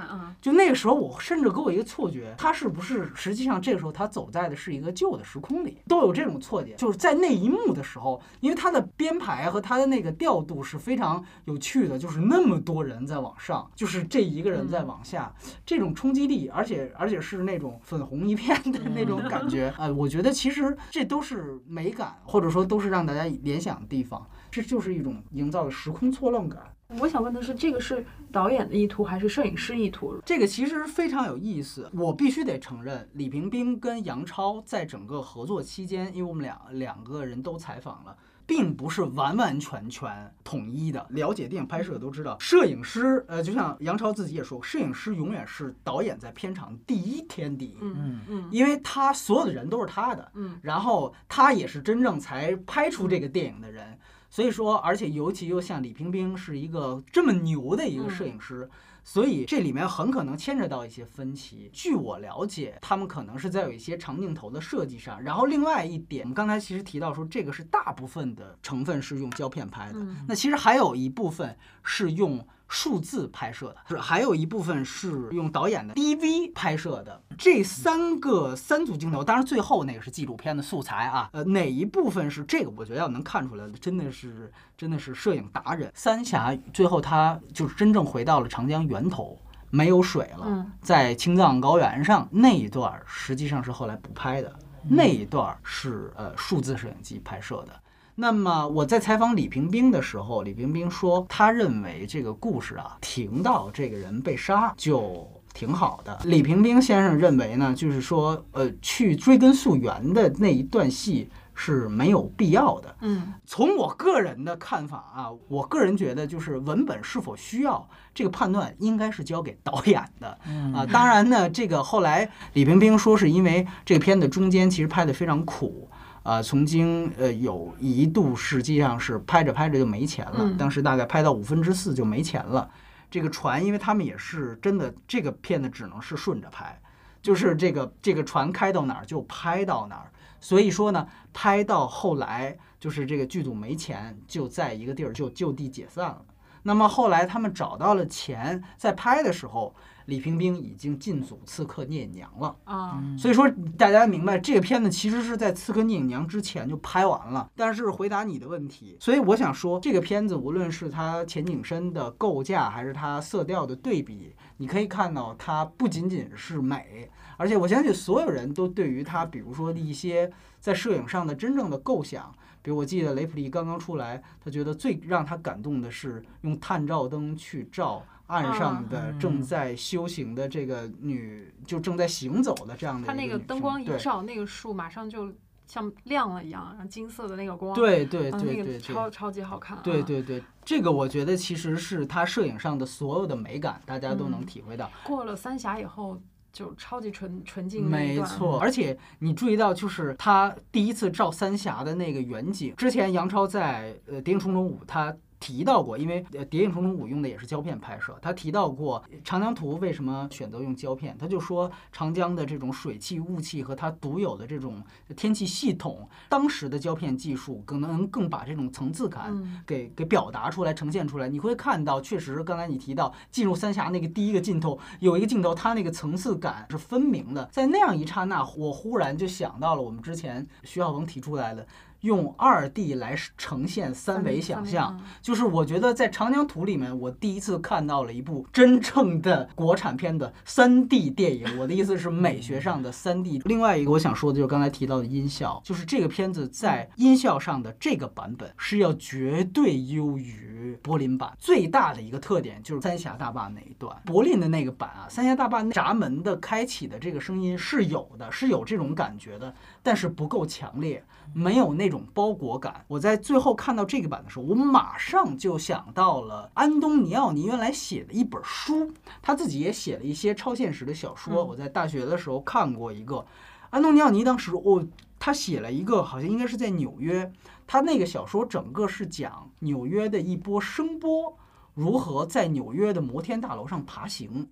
[0.42, 6.74] 就那个时候，我甚至给我一个错觉，他是不是实际上这个时候他走在的是一个旧的时空里，都有这种错觉。
[6.74, 13.05] 就是在那一幕的时候，因为他的编排和他的那个调度是非常有趣的，就是那么多人。
[13.06, 15.32] 在往上，就是这一个人在往下，
[15.64, 26.62] 这种冲击力，而且而且是那种粉红一片的那种感觉，呃，我觉得其实这都是美感，或者说都是让大家联想的地方，这就是一种营造的时空错乱感。
[27.00, 30.16] 我想问的是，这个是导演的意图还是摄影师意图？
[30.24, 31.90] 这个其实非常有意思。
[31.92, 38.16] 我必须得承认，李冰冰跟杨超在整个合作期间，因为我们两两个人都采访了，
[38.46, 41.04] 并不是完完全全统一的。
[41.10, 47.76] 了解电影拍摄都知道，摄影师，呃，就像杨超自己也说，摄影师永远是导演在片场第一天敌。
[47.80, 53.98] 嗯嗯，因为他所有的人都是他的，嗯，然后他也是真正才拍出这个电影的人。
[54.28, 58.68] 所以说，而且尤其又像李冰冰是一个这么牛的一个摄影师，
[59.06, 61.70] 所以这里面很可能牵扯到一些分歧。
[61.72, 65.22] 据我了解，他们可能是在有一些长镜头的设计上。
[65.22, 72.46] 然后另外一点，我们刚才其实提到说，这个是大部分的成分是用胶片拍的，那其实还有一部分是用。
[72.68, 77.22] 数字拍摄的，是还有一部分是用导演的 DV 拍摄的。
[77.38, 81.30] 这三个三组镜头，当然最后那个是纪录片的素材啊。
[81.32, 82.70] 呃，哪一部分是这个？
[82.76, 85.92] 我觉得要能看出来的，真的是真的是摄影达人。
[85.94, 89.38] 三峡最后他就是真正回到了长江源头，
[89.70, 94.52] 没有水了，在青藏高原上那一段实际上是后来补拍的，
[94.88, 97.72] 那一段是呃数字摄影机拍摄的。
[98.18, 106.18] 那么我在采访李冰冰的时候，李冰冰说，他认为这个故事啊，停到这个人被杀就挺好的。
[106.24, 112.96] 李平冰先生认为呢，就是说，呃，去追根溯源的那一段戏是没有必要的。
[113.02, 120.38] 嗯，从我个人的看法啊，我个人觉得，就是文本是否需要这个判断，应该是交给导演的。
[120.74, 125.86] 啊，当然呢，这个后来李平冰说，是因为这个片子中间其实拍的非常苦。
[126.26, 132.68] 啊，曾经呃有一度实际上是拍着拍着就没钱了，当时大概拍到五分之四就没钱了。
[133.08, 136.76] 这个船，因为他们也是真的，这个片子只能是顺着拍，
[137.22, 140.10] 就是这个这个船开到哪儿就拍到哪儿。
[140.40, 146.24] 所以说呢，拍到后来就是这个剧组没钱，就在一个地儿就就地解散了。
[146.64, 149.72] 那么后来他们找到了钱，在拍的时候。
[150.06, 157.50] 李冰冰已经进组《刺客聂隐娘》了啊，所以说大家明白这个片子其实是在《刺客聂隐娘》之前就拍完了。
[157.56, 178.04] 但是回答你的问题，所以我想说，这个片子无论是它前景深的构架，还是它色调的对比，你可以看到它不仅仅是美，而且我相信所有人都对于它，比如说一些在摄影上的真正的构想，比如我记得雷普利刚刚出来，他觉得最让他感动的是用探照灯去照。
[178.26, 183.06] 岸上的正在修行的这个女，就正在行走的这样的。
[183.06, 185.32] 它那个灯光一照，那个树马上就
[185.66, 187.72] 像亮了一样，然后金色的那个光。
[187.74, 189.78] 对对对对，超超级好看。
[189.82, 194.90] 对对对，这个我觉得其实是他摄影上的所有的美感，大家都能体会到。
[195.04, 196.20] 过了三峡以后，
[196.52, 197.88] 就超级纯纯净。
[197.88, 205.16] 没错，而且你注意到，就是他第一次照三峡的那个远景，之前杨超在呃《谍影重重五》他。
[205.46, 214.82] 提到过，因为《谍影重重五》用的也是胶片拍摄，他提到过长江图为什么选择用胶片，他就说长江的这种水汽、雾气和它独有的这种
[215.14, 221.28] 天气系统，当时的胶片技术可能更把这种层次感给给表达出来、呈现出来。
[221.28, 227.48] 你会看到，确实刚才你提到进入三峡那个第一个镜头，有一个镜头，它那个层次感是分明的。
[227.52, 231.64] 在那样一刹那，我忽然就想到了我们之前徐小鹏提出来的。
[232.00, 241.58] 用二 D 来呈现三维想象，就是我觉得在《长江图》里面，我第一次看到了一部真正的国产片的三 D 电影。
[241.58, 243.38] 我的意思是美学上的三 D。
[243.44, 251.32] 另外一个我想说的就是刚才提到的音效，就是这个片子在音效上的这个版本是要绝对优于柏林版。
[251.38, 261.02] 最大的一个特点就是三峡大坝那一段，柏林的那个版啊，三峡大坝闸门的开启的这个声音是有的，是有这种感觉的，但是不够强烈。
[261.32, 262.84] 没有那种包裹感。
[262.88, 271.44] 我在最后看到这个版的时候，我马上就想到了安东尼奥尼原来写的一本书，他自己也写了一些超现实的小说。
[271.44, 273.24] 我在大学的时候看过一个，
[273.70, 274.86] 安东尼奥尼当时哦，
[275.18, 277.32] 他写了一个，好像应该是在纽约，
[277.66, 281.36] 他那个小说整个是讲纽约的一波声波
[281.74, 284.48] 如何在纽约的摩天大楼上爬行。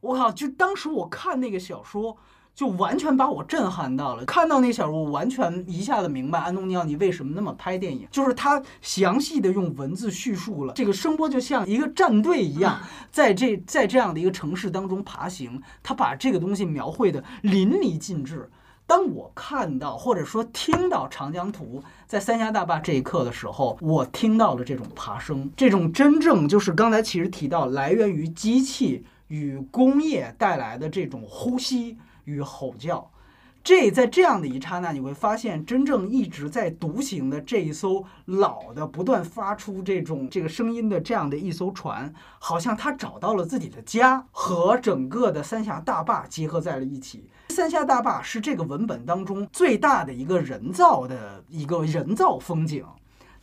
[0.00, 0.30] 我靠！
[0.32, 2.16] 就当时我看那个小说。
[2.54, 12.78] 就完全把我震撼到了，看到那小说，我完全一下子明白安东尼奥尼为什么那么拍电影，就是他详细的用文字叙述了这个声波，就像一个战队一样，
[13.10, 18.50] 在这在这样的一个城市当中爬行，他把这个东西描绘的淋漓尽致。
[18.86, 31.96] 当我看到或者说听到《长江图》在三峡大坝这一刻的时候，我听到了这种爬升，这种真正就是刚才其实提到来源于机器与工业带来的这种呼吸。
[32.24, 33.10] 与吼叫，
[33.64, 47.30] 这在这样的一刹那，你会发现，真正一直在独行的这一艘老的、不断发出这种这个声音的这样的一艘船，好像它找到了自己的家，和整个的三峡大坝结合在了一起。
[47.50, 52.84] 三峡大坝是这个文本当中最大的一个人造的一个人造风景，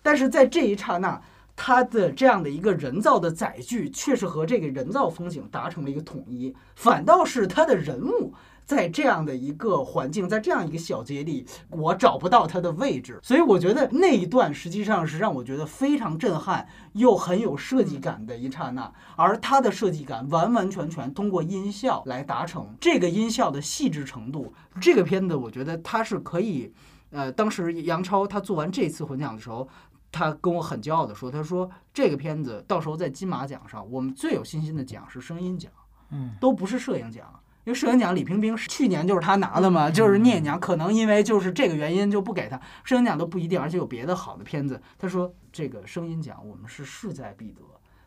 [0.02, 1.22] 但是在这一刹那，
[1.56, 8.34] 它的这样的一个人造的载具，却是和这个人造风景达成了一个统一，反倒是它的人物。
[8.70, 22.76] 在这样的一个环境，在这样一个小节里，我找不到它的位置，所以我觉得那一段实际上是让我觉得非常震撼又很有设计感的一刹那，而它的设计感完完全全通过音效来达成。
[22.80, 26.72] 这个音效的细致程度，这个片子我觉得它是可以，
[27.10, 29.68] 呃，当时杨超他做完这次混响的时候，
[30.12, 35.72] 他跟我很骄傲的说，他说这个片子到时候在金马奖上，我们最有信心的奖是声音奖，
[36.12, 37.26] 嗯，都不是摄影奖。
[37.66, 44.82] 因为摄影奖李冰冰去年就是他拿的嘛，就是聂娘可能因为就是这个原因就不给他摄影奖都不一定，而且有别的好的片子。
[44.98, 47.62] 他说这个声音奖我们是势在必得。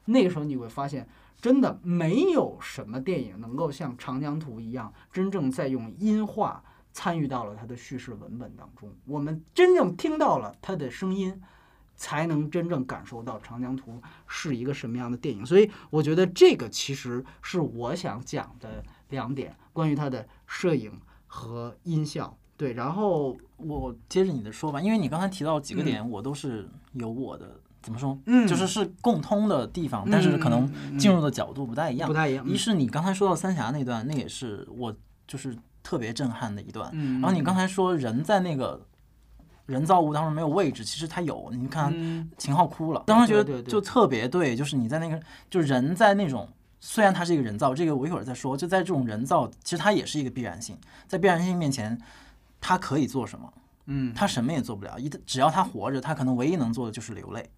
[0.06, 1.06] 那个时候你会发现，
[1.40, 6.60] 真的没有什么电影能够像《长江图》一样，真正在用音画
[6.92, 8.92] 参与到了它的叙事文本当中。
[9.04, 11.40] 我们真正听到了它的声音，
[11.94, 13.92] 才能真正感受到《长江图》
[14.26, 15.46] 是一个什么样的电影。
[15.46, 18.82] 所以我觉得这个其实是我想讲的。
[19.12, 20.90] 两点关于它的摄影
[21.28, 32.48] 和音效，对，然后我接着你的说吧，因为你刚才提到几个点，我都是有我的怎么说，嗯，就是是共通的地方，但是可能进入的角度不太一样，不太一样。
[32.48, 34.92] 一是你刚才说到三峡那段，那也是我
[35.28, 36.90] 就是特别震撼的一段。
[36.92, 38.86] 嗯，然后你刚才说人在那个
[39.66, 41.92] 人造物当中没有位置，其实它有，你看
[42.36, 46.48] 秦昊哭了，当时觉得就特别对，就是你在那个，就人在那种。
[46.84, 48.56] 虽然它是一个人造，这个我一会儿再说。
[48.56, 50.76] 就在这种人造，其实它也是一个必然性，
[51.06, 51.96] 在必然性面前，
[52.60, 53.52] 它可以做什么？
[53.86, 54.98] 嗯，它什么也做不了。
[54.98, 57.48] 一，只要它活着，它可能唯一能做的就是流泪。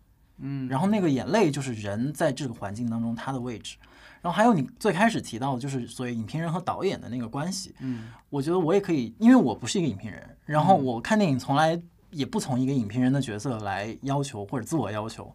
[0.41, 3.79] 嗯，然后那个眼泪就是人在这个环境当中它的位置。
[4.21, 7.75] 然后还有你最开始提到的就是所谓影评人和导演的那个关系。
[7.81, 15.35] 嗯，我觉得我也可以，因为我不是一个影评人，然后我看电影从来也不从一个影评人的角色来要求或者自我要求。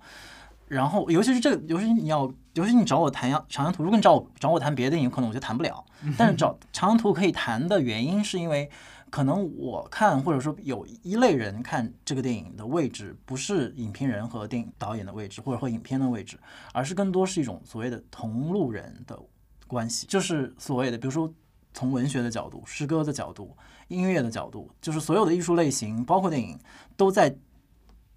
[0.67, 5.81] 然后，尤其是这个，尤其你要，尤其你找我谈《长江图》，如果你找我找我谈别的电影，可能我就谈不了。
[6.17, 8.69] 但是找《长江图》可以谈的原因，是因为
[9.09, 16.37] 可能我看，或者说有一类人看这个电影的位置，不是影评人和电影导演的位置，或者和影片的位置，
[16.73, 19.17] 而是更多是一种所谓的同路人的
[19.65, 21.33] 关系，就是所谓的，比如说
[21.73, 23.55] 从文学的角度、诗歌的角度、
[23.87, 26.59] 音乐的角度，就是所有的艺术类型，包括电影，
[26.97, 27.33] 都在。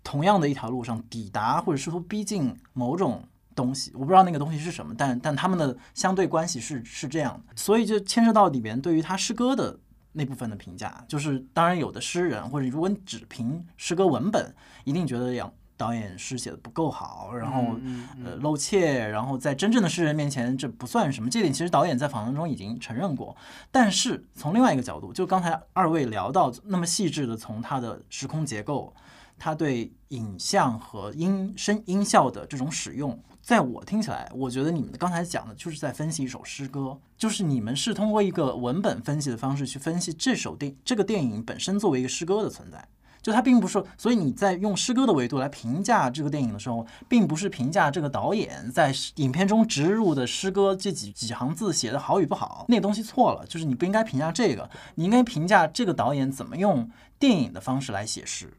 [0.05, 3.23] 同样的一条路上抵达或者试图逼近某种
[3.55, 9.79] 东西，我不知道那个东西是什么，但但他们的相对关系是是这样的，所以就牵涉到里边对于他诗歌的
[10.13, 17.77] 那部分的评价，就是当然有的诗人或者如果你只凭诗歌文本，一定觉得杨导演诗写的不够好，然后
[18.25, 23.37] 呃露怯，然后在真正的诗人面前这不算什么，这点其实导演在访谈中已经承认过。
[23.71, 28.95] 但是从另外一个角度，就刚才二位聊到那么细致的从他的时空结构。
[29.39, 42.87] 他对影像和音声音效的这种使用，在我听起来，我觉得你们刚才讲的就是在分析一首诗歌，就是你们是通过一个文本分析的方式去分析这首电这个电影本身作为一个诗歌的存在，
[43.21, 56.89] 就它并不是，所以你在用诗歌的维度来评价这个电影的时候，并不是评价这个导演在影片中植入的诗歌这几几行字写的好与不好，那东西错了，就是你不应该评价这个，你应该评价这个导演怎么用
[57.19, 58.55] 电影的方式来写诗。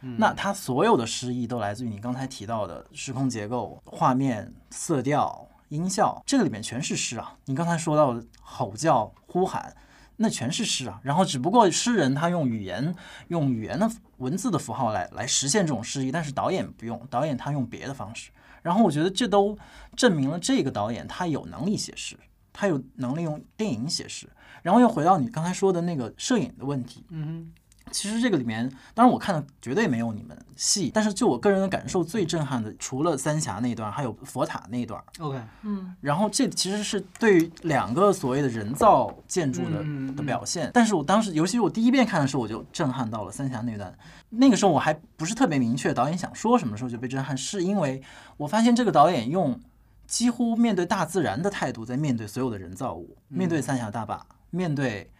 [0.00, 7.36] 那他所有的诗意都来自于你刚才提到的时空结构、画面、色调、音效，这个里面全是诗啊。
[7.46, 9.74] 你刚才说到吼叫、呼喊，
[10.16, 11.00] 那全是诗啊。
[11.02, 12.94] 然后只不过诗人他用语言、
[13.26, 18.30] 用语言的文字的符号来来实现这种诗意，但是导演不用，导演他用别的方式。
[18.62, 19.58] 然后我觉得这都
[19.96, 22.16] 证明了这个导演他有能力写诗，
[22.52, 24.28] 他有能力用电影写诗。
[24.62, 27.52] 然后又回到你刚才说的那个摄影的问题，嗯。
[27.90, 35.02] 其实这个里面，当然我看的绝对没有你们细，但是就我个人的感受，最震撼的除了三峡那一段，还有佛塔那一段。
[35.18, 39.84] OK，嗯，然后这其实是对于两个所谓的人造建筑的
[40.14, 40.70] 的表现。
[40.72, 43.96] 但是我当时，尤其是我第一遍看的时候，我就震撼到了三峡那段。
[44.30, 48.02] 那个时候我还不是特别明确导演想说什么，时候就被震撼，是因为
[48.36, 49.58] 我发现这个导演用
[50.06, 55.10] 几乎面对大自然的态度在面对所有的人造物，面对三峡大坝，面对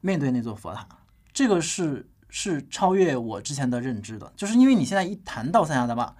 [0.00, 0.86] 面对那座佛塔，
[1.32, 2.06] 这个是。
[2.36, 6.12] 是超越我之前的认知的，就是因为你现在一谈到三峡大坝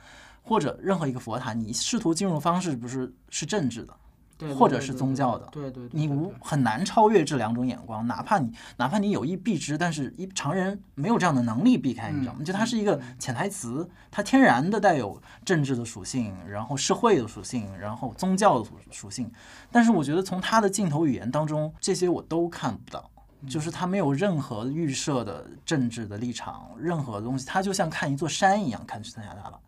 [0.44, 12.44] 或者任何一个佛塔，你试图进入方式不是是政治的，或者是宗教的，对对，你无很难超越这两种眼光，哪怕你哪怕你有意避之，但是一常人没有这样的能力避开，你知道吗？
[12.44, 19.28] 就它是一个潜台词，它天然的带有政治的属性，然后社会的属性，然后宗教的属属性。
[19.72, 23.10] 但是我觉得从他的镜头语言当中，这些我都看不到，
[23.48, 29.60] 就是他没有任何预设的政治的立场，任何东西，他就像看一座山一样看三峡大坝。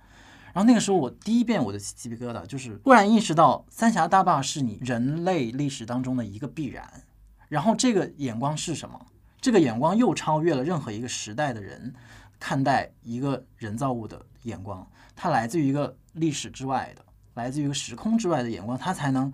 [0.53, 6.91] 然后那个时候，我第一遍我的鸡皮疙瘩就是突然意识到，三峡大坝是你人类历史当中的一个必然。
[7.49, 8.99] 然后这个眼光是什么？
[9.41, 11.95] 这个眼光又超越了任何一个时代的人
[12.41, 17.05] 看待一个人造物的眼光，它来自于一个历史之外的，
[17.35, 19.33] 来自于一个时空之外的眼光，它才能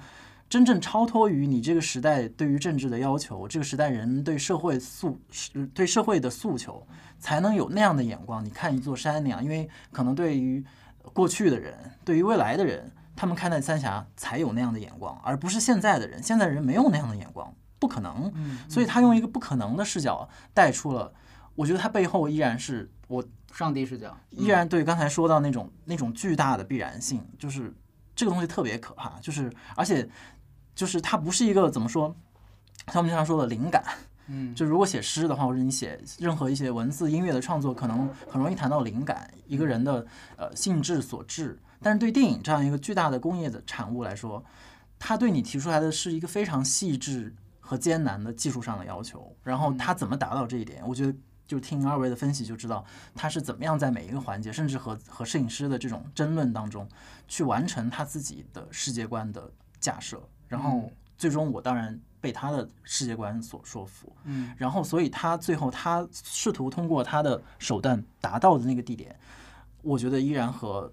[0.53, 5.19] 真正超脱于你这个时代对于政治的要求，这个时代人对社会诉
[5.73, 6.87] 对社会的诉求，
[7.19, 8.45] 才能有那样的眼光。
[8.45, 10.63] 你看一座山那样，因为可能对于
[11.15, 11.75] 过去的人
[12.05, 16.23] 对于未来的人，他们看待三峡才有那样的眼光，而不是现在的人。
[16.23, 18.31] 现在人没有那样的眼光，不可能。
[18.69, 21.15] 所以他用一个不可能的视角带出了，
[21.55, 23.25] 我觉得他背后依然是我
[23.55, 27.73] 上帝视角，依然对刚才说到那种那种巨大的必然性，就是
[28.15, 30.07] 这个东西特别可怕，就是而且
[30.75, 32.15] 就是它不是一个怎么说，
[32.87, 33.85] 像我们经常说的灵感。
[34.29, 40.07] 嗯，就如果写诗的话，或者你写任何一些文字、音乐的创作，可能很容易谈到灵感，一个人的
[40.37, 41.59] 呃性质所致。
[41.81, 44.43] 但是对电影这样一个巨大的工业的产物来说，
[44.99, 49.35] 它对你提出来的是一个非常细致和艰难的技术上的要求。
[49.43, 50.87] 然后它怎么达到这一点？
[50.87, 51.13] 我觉得
[51.45, 52.85] 就听二位的分析就知道，
[53.17, 56.89] 他是怎么样在每一个环节，甚至和和摄影师的这种争论当中，
[57.27, 60.23] 去完成他自己的世界观的架设。
[60.53, 61.99] 然后最终，我当然。
[62.23, 69.19] 被他的世界观所说服，嗯，然后所以他最后他试图通过他的手段达到的那个地点，
[69.83, 70.93] 我觉得依然和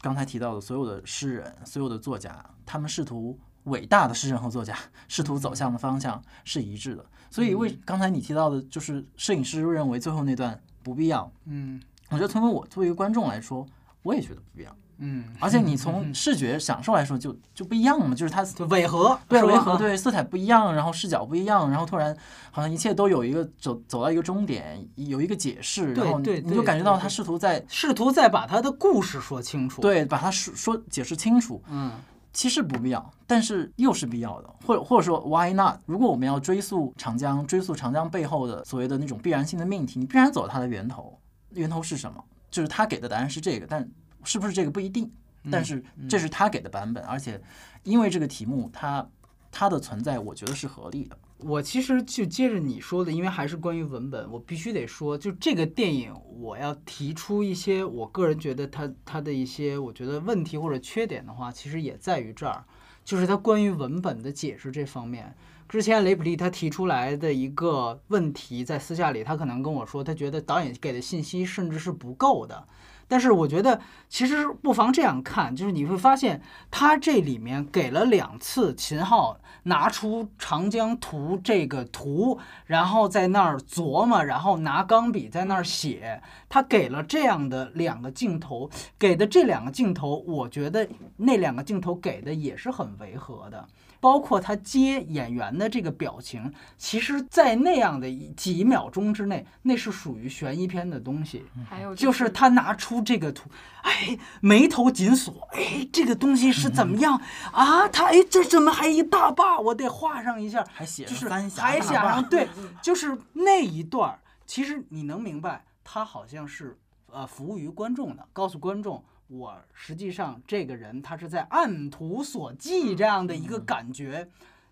[0.00, 4.76] 刚才提到的所有的诗人、所有的作家，他们试图伟大的诗人和作家
[5.06, 7.06] 试图走向的方向是一致的。
[7.30, 13.64] 所以为刚才你提到的，就是摄影师认为最后那段不必要，嗯，我觉得从我作为一个观众来说，
[14.02, 14.76] 我也觉得不必要。
[15.02, 22.14] 嗯，而且你从视觉享受来说，就就不一样嘛，就是它违和，对违和，对色彩不一样，然后视角不一样，然后突然
[22.50, 31.62] 好像一切都有一个走走到一个终点，有一个解释，然后你就感觉到他试图在试图在把他的故事说清楚，对，把它说说解释清楚。
[31.68, 31.92] 嗯，
[32.32, 35.78] 其实不必要，但是又是必要的，或者或者说 why not？
[35.86, 41.18] 如果我们要追溯长江，追溯长江背后的所谓的那种必然性的命题，你必然走它的源头，
[41.54, 42.22] 源头是什么？
[42.50, 43.88] 就是他给的答案是这个，但
[44.24, 45.10] 是不是这个不一定。
[45.50, 47.40] 但是这是他给的版本，而且
[47.82, 49.08] 因为这个题目，它
[49.50, 51.16] 它的存在，我觉得是合理的。
[51.38, 62.62] 我其实就接着你说的，因为还是关于文本，我必须得说，就这个电影，我要提出一些我个人觉得它它的一些我觉得问题或者缺点的话，其实也在于这儿，
[63.02, 65.34] 就是它关于文本的解释这方面。
[65.66, 72.66] 之前雷普利他提出来的一个问题，在私下里，他可能跟我说，他觉得导演给的信息甚至是不够的。
[73.10, 76.40] 但是我觉得，其实不妨这样看，就是你会发现，
[76.70, 93.66] 他这里面给了两次秦昊拿出《长江图》这个图，然后在那儿琢磨，然后拿钢笔在那儿写，他给了这样的两个镜头，给的这两个镜头，我觉得那两个镜头给的也是很违和的。
[94.00, 101.44] 包括他接演员的这个表情，其实，在那样的几秒钟之内，那是属于悬疑片的东西。
[101.68, 103.50] 还有就是他拿出这个图，
[103.82, 107.20] 哎，眉头紧锁，哎，这个东西是怎么样
[107.52, 107.86] 啊？
[107.88, 109.58] 他哎，这怎么还一大坝？
[109.58, 112.48] 我得画上一下，还写就是三峡还写上对，
[112.82, 116.78] 就是那一段其实你能明白，他好像是
[117.12, 119.04] 呃服务于观众的，告诉观众。
[119.32, 124.28] 我实际上这个人他是在按图索骥这样的一个感觉，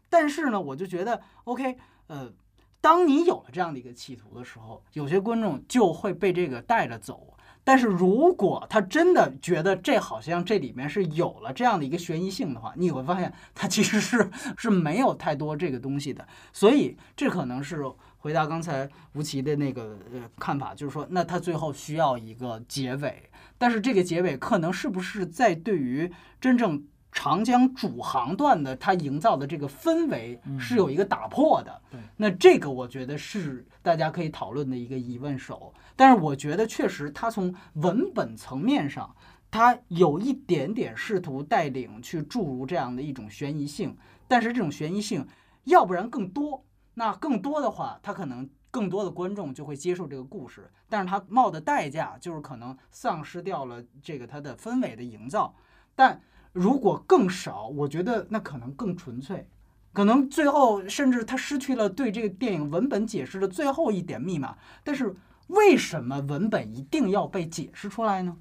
[0.09, 1.79] 但是呢，我就觉得 OK，
[2.09, 2.33] 呃，
[2.81, 7.35] 当你有了这样的一个企图的时候，有些观众就会被这个带着走。
[7.63, 16.27] 但是如果他真的觉得这好像这里面是有了这样的一个悬疑性的话，你会发现他其实是是没有太多这个东西的。
[16.53, 17.85] 所以这可能是
[18.17, 23.31] 回答刚才吴奇的那个呃看法，就是说，那他最后需要一个结尾。
[23.59, 31.83] 但是这个结尾可能是不是在对于真正长江主航段的它营造的这个氛围是有一个打破的？
[31.91, 35.75] 对，那这个我觉得是大家可以讨论的一个疑问手。
[35.97, 39.13] 但是我觉得确实，它从文本层面上，
[39.51, 43.97] 它有一点点试图带领去注入这样的一种悬疑性。
[44.29, 45.27] 但是这种悬疑性，
[45.65, 48.49] 要不然更多，那更多的话，它可能。
[48.71, 55.55] 更多的观众就会接受这个故事，但是他冒的代价就是可能丧失掉了这个它的氛围的营造。
[55.95, 56.21] 但
[56.53, 59.49] 如果更少，我觉得那可能更纯粹，
[59.93, 64.57] 可能最后甚至他失去了对这个电影文本解释的最后一点密码。
[64.85, 65.17] 但是
[65.49, 68.37] 为什么文本一定要被解释出来呢？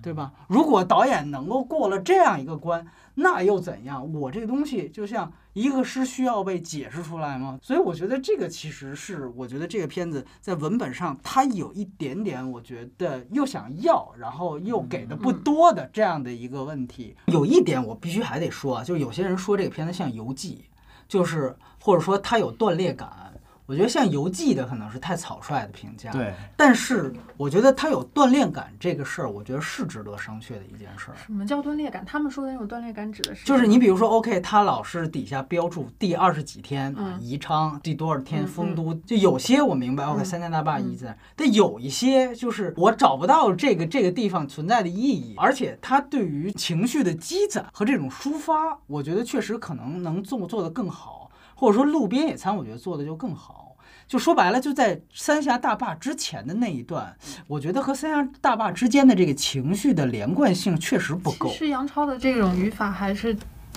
[0.00, 0.32] 对吧？
[0.48, 4.12] 如果导演能够过了这样一个关，那又怎样？
[4.12, 7.58] 我这个东西就像一个诗，需要被解释出来吗？
[7.62, 17.16] 所以我觉得这个其实是，我觉得这个片子在文本上它有一点点，我觉得又想要，然后又给的不多的这样的一个问题。
[17.26, 20.64] 有一点我必须还得说啊，就是有些人说这个片子像游记，
[21.06, 23.23] 就是或者说它有断裂感。
[23.66, 26.34] 我觉得像游记的可能是太草率的评价，对。
[26.54, 31.16] 但是我觉得它有锻炼感这个事儿，我觉得是值得商榷的一件事儿。
[31.16, 32.04] 什么叫锻炼感？
[32.04, 33.46] 他们说的那种锻炼感指的是？
[33.46, 41.14] 就是你比如说，OK，他老是底下标注第二十几天宜昌，第多少天丰都，就有些我明白，OK，三峡大坝意思。
[41.34, 51.23] 但有一些就是我找不到这个这个地方存在的意义，而且它对于情绪的积攒和这种抒发，我觉得确实可能能做做得更好。
[51.54, 53.76] 或者说路边野餐，我觉得做的就更好。
[54.06, 61.48] 就说白了，就在三峡大坝之前的那一段，我觉得和三峡大坝之间的这个情绪的连贯性确实不够。
[61.48, 63.34] 其实杨超的这种语法还是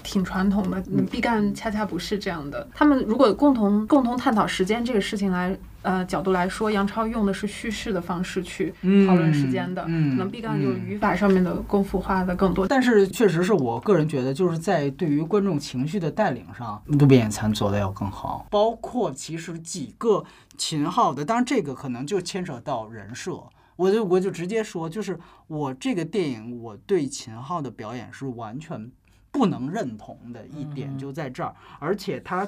[0.07, 0.81] 挺传统的，
[1.11, 2.67] 毕赣恰恰不是这样的。
[2.73, 5.57] 他们如果共同共同探讨时间这个事情来。
[5.83, 8.73] 呃，角度来说，杨超用的是叙事的方式去
[9.07, 12.67] 讨论时间的，可能毕赣就语法上面的功夫花的更多。
[12.67, 18.47] 但是确实是我个人觉得，就是在对于观众情绪的带领上，路边野餐做的要更好。
[18.49, 20.25] 包括其实几个
[20.57, 23.41] 秦昊的，当然这个可能就牵扯到人设，
[23.77, 28.91] 我就我就直接说，就是我这个电影，我对秦昊的表演是完全
[29.31, 32.47] 不能认同的一点就在这儿，而且他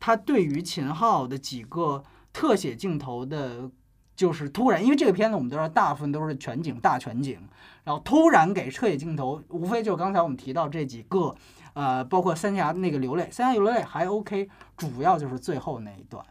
[0.00, 2.04] 他对于秦昊的几个。
[2.30, 3.68] 特写镜头的，
[4.14, 7.40] 就是突然，因为这个片子我们都知道，大部分都是全景大全景，
[7.82, 11.34] 然后突然给特写镜头，无非就是刚才我们提到这几个，
[11.72, 16.24] 呃，包括三峡那个流泪，三峡流泪还 OK，主要就是最后那一段，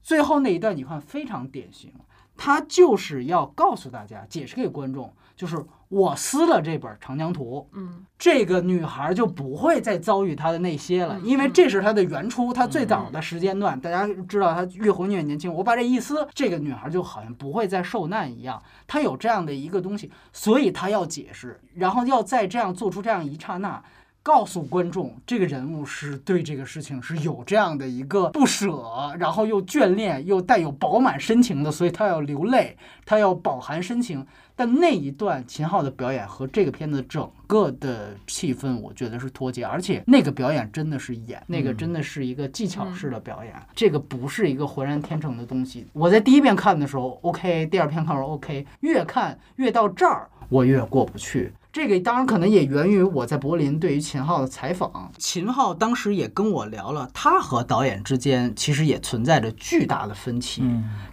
[0.00, 1.92] 最后那一段你看非常典型，
[2.36, 5.12] 他就是要告诉大家，解释给观众。
[5.34, 5.56] 就是
[5.92, 15.52] 我撕了这本《长江图》，嗯，这个女孩就不会再遭遇她的那些了，因为这是她的原初，她最早的时间段，大家知道她越活越年轻。
[15.52, 23.82] 我把这一撕，这个女孩就好像不会再受难一样，她有这样的一个东西，所以她要解释，然后要在这样做出这样一刹那。
[24.24, 34.24] 告诉观众，这个人物是对这个事情是有这样的一个不舍，然后又眷恋，又带有饱满深情的，所以他要流泪，他要饱含深情。
[34.54, 45.86] 但那一段秦昊的表演和这个片子整个的气氛，我觉得是脱节，而且那个表演真的是演，那个真的是一个技巧式的表演，这个不是一个浑然天成的东西。
[45.92, 51.52] 我在第一遍看的时候 OK，第二遍看时候 OK，越看越到这儿，我越过不去。
[51.72, 55.10] 这个当然可能也源于我在柏林对于秦昊的采访。
[55.16, 60.62] 秦昊当时也跟我聊了，他和导演之间其实也存在着巨大的分歧。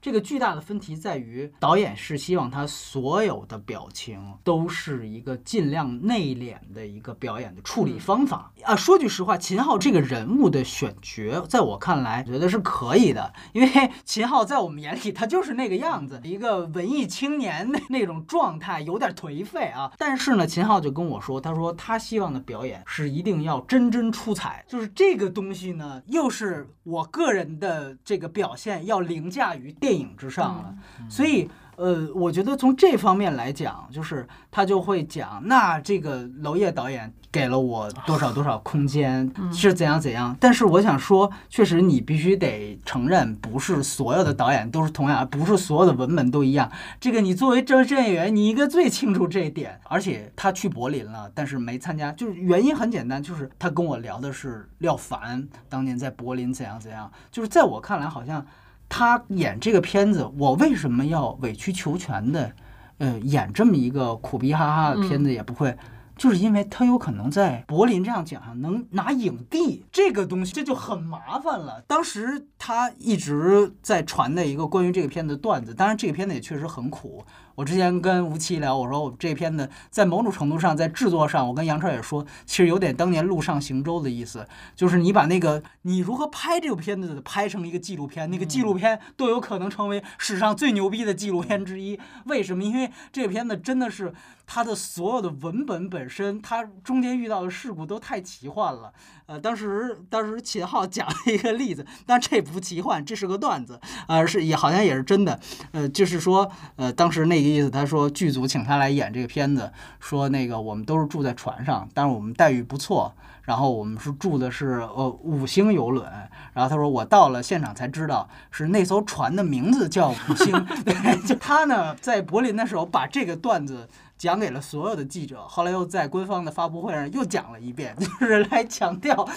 [0.01, 8.76] 这个巨大的分歧在于，导演是希望他所有的表情都是一个尽量内敛的一个表演的处理方法啊。
[8.76, 19.93] 说句实话，秦昊这个人物的选角，在我看来，觉得是可以的，因为 秦昊在我们眼里他就是那个样子，一个文艺青年那那种状态，有点颓废啊。
[19.97, 20.49] 但是呢。
[20.50, 30.76] 秦昊就跟我说，他说他希望的表演是一定要真真出彩，就是这个东西呢，又是我个人的这个表现要凌驾于电影之上了，
[31.08, 31.47] 所以。
[31.80, 40.36] 呃，我觉得从这方面来讲，就是他就会讲，那这个娄烨导演给了我多少多少空间，是怎样怎样。
[40.40, 46.72] 但是我想说，确实你必须得承认，不是所有的导演都是同样，不是所有的文本都一样。
[47.00, 49.80] 这个你作为真真演员，你应该最清楚这一点。
[49.84, 57.12] 而且他去柏林了，但是没参加，就是原因很简单，就是他跟我聊的是廖凡当年在柏林怎样怎样。
[57.32, 58.46] 就是在我看来，好像。
[58.92, 62.52] 他演这个片子，我为什么要委曲求全的，
[62.98, 65.78] 呃，演这么一个苦逼哈哈的片子也不会，
[66.20, 71.82] 就是因为他有可能在柏林这样奖上能拿影帝，这个东西这就很麻烦了。
[71.88, 77.26] 当时他一直在传的一个关于这个片子的段子，当然这个片子也确实很苦。
[77.60, 84.47] 我之前跟吴奇聊，我说我这片子在某种程度上，在制作上，我跟杨超也说，其实有点当年陆上行舟的意思，
[84.78, 91.99] 就是你把那个你如何拍这个片子的拍成一个纪录片，那个纪录片都有可能成为史上最牛逼的纪录片之一。
[92.28, 92.64] 为什么？
[92.64, 94.14] 因为这个片子真的是
[94.47, 98.93] 它的所有的文本本本身它中间遇到的事故都太奇幻了。
[99.26, 105.39] 呃，当时当时秦昊讲了一个例子，但这不奇幻，这是个段子，呃，是也好像也是真的。
[105.72, 113.14] 呃，就是说，呃，当时那意思，他说剧组请他来演这个片子，说那个我们都是住在船上，但是我们待遇不错。
[113.43, 116.06] 然后我们是住的是呃五星游轮，
[116.54, 120.54] 然后他说我到了现场才知道是那艘船的名字叫五星。
[121.26, 123.89] 就他呢在柏林的时候把这个段子
[124.20, 129.28] 讲给了所有的记者，后来又在官方的发布会上又讲了一遍， 就是来强调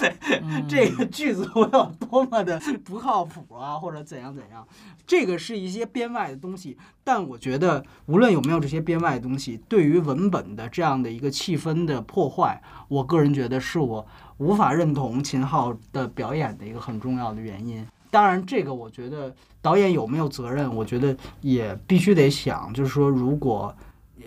[0.68, 4.66] 这个剧组有多么的不靠谱啊，或者怎样怎样。
[5.07, 14.05] 这个是一些编外的东西，但我觉得无论有没有这些编外的东西，对于文本的这样的一个气氛的破坏，我个人觉得是我
[14.39, 17.87] 无法认同秦昊的表演的一个很重要的原因。
[18.11, 23.74] 当然，这个我觉得导演有没有责任，我觉得也必须得想，就是说，如果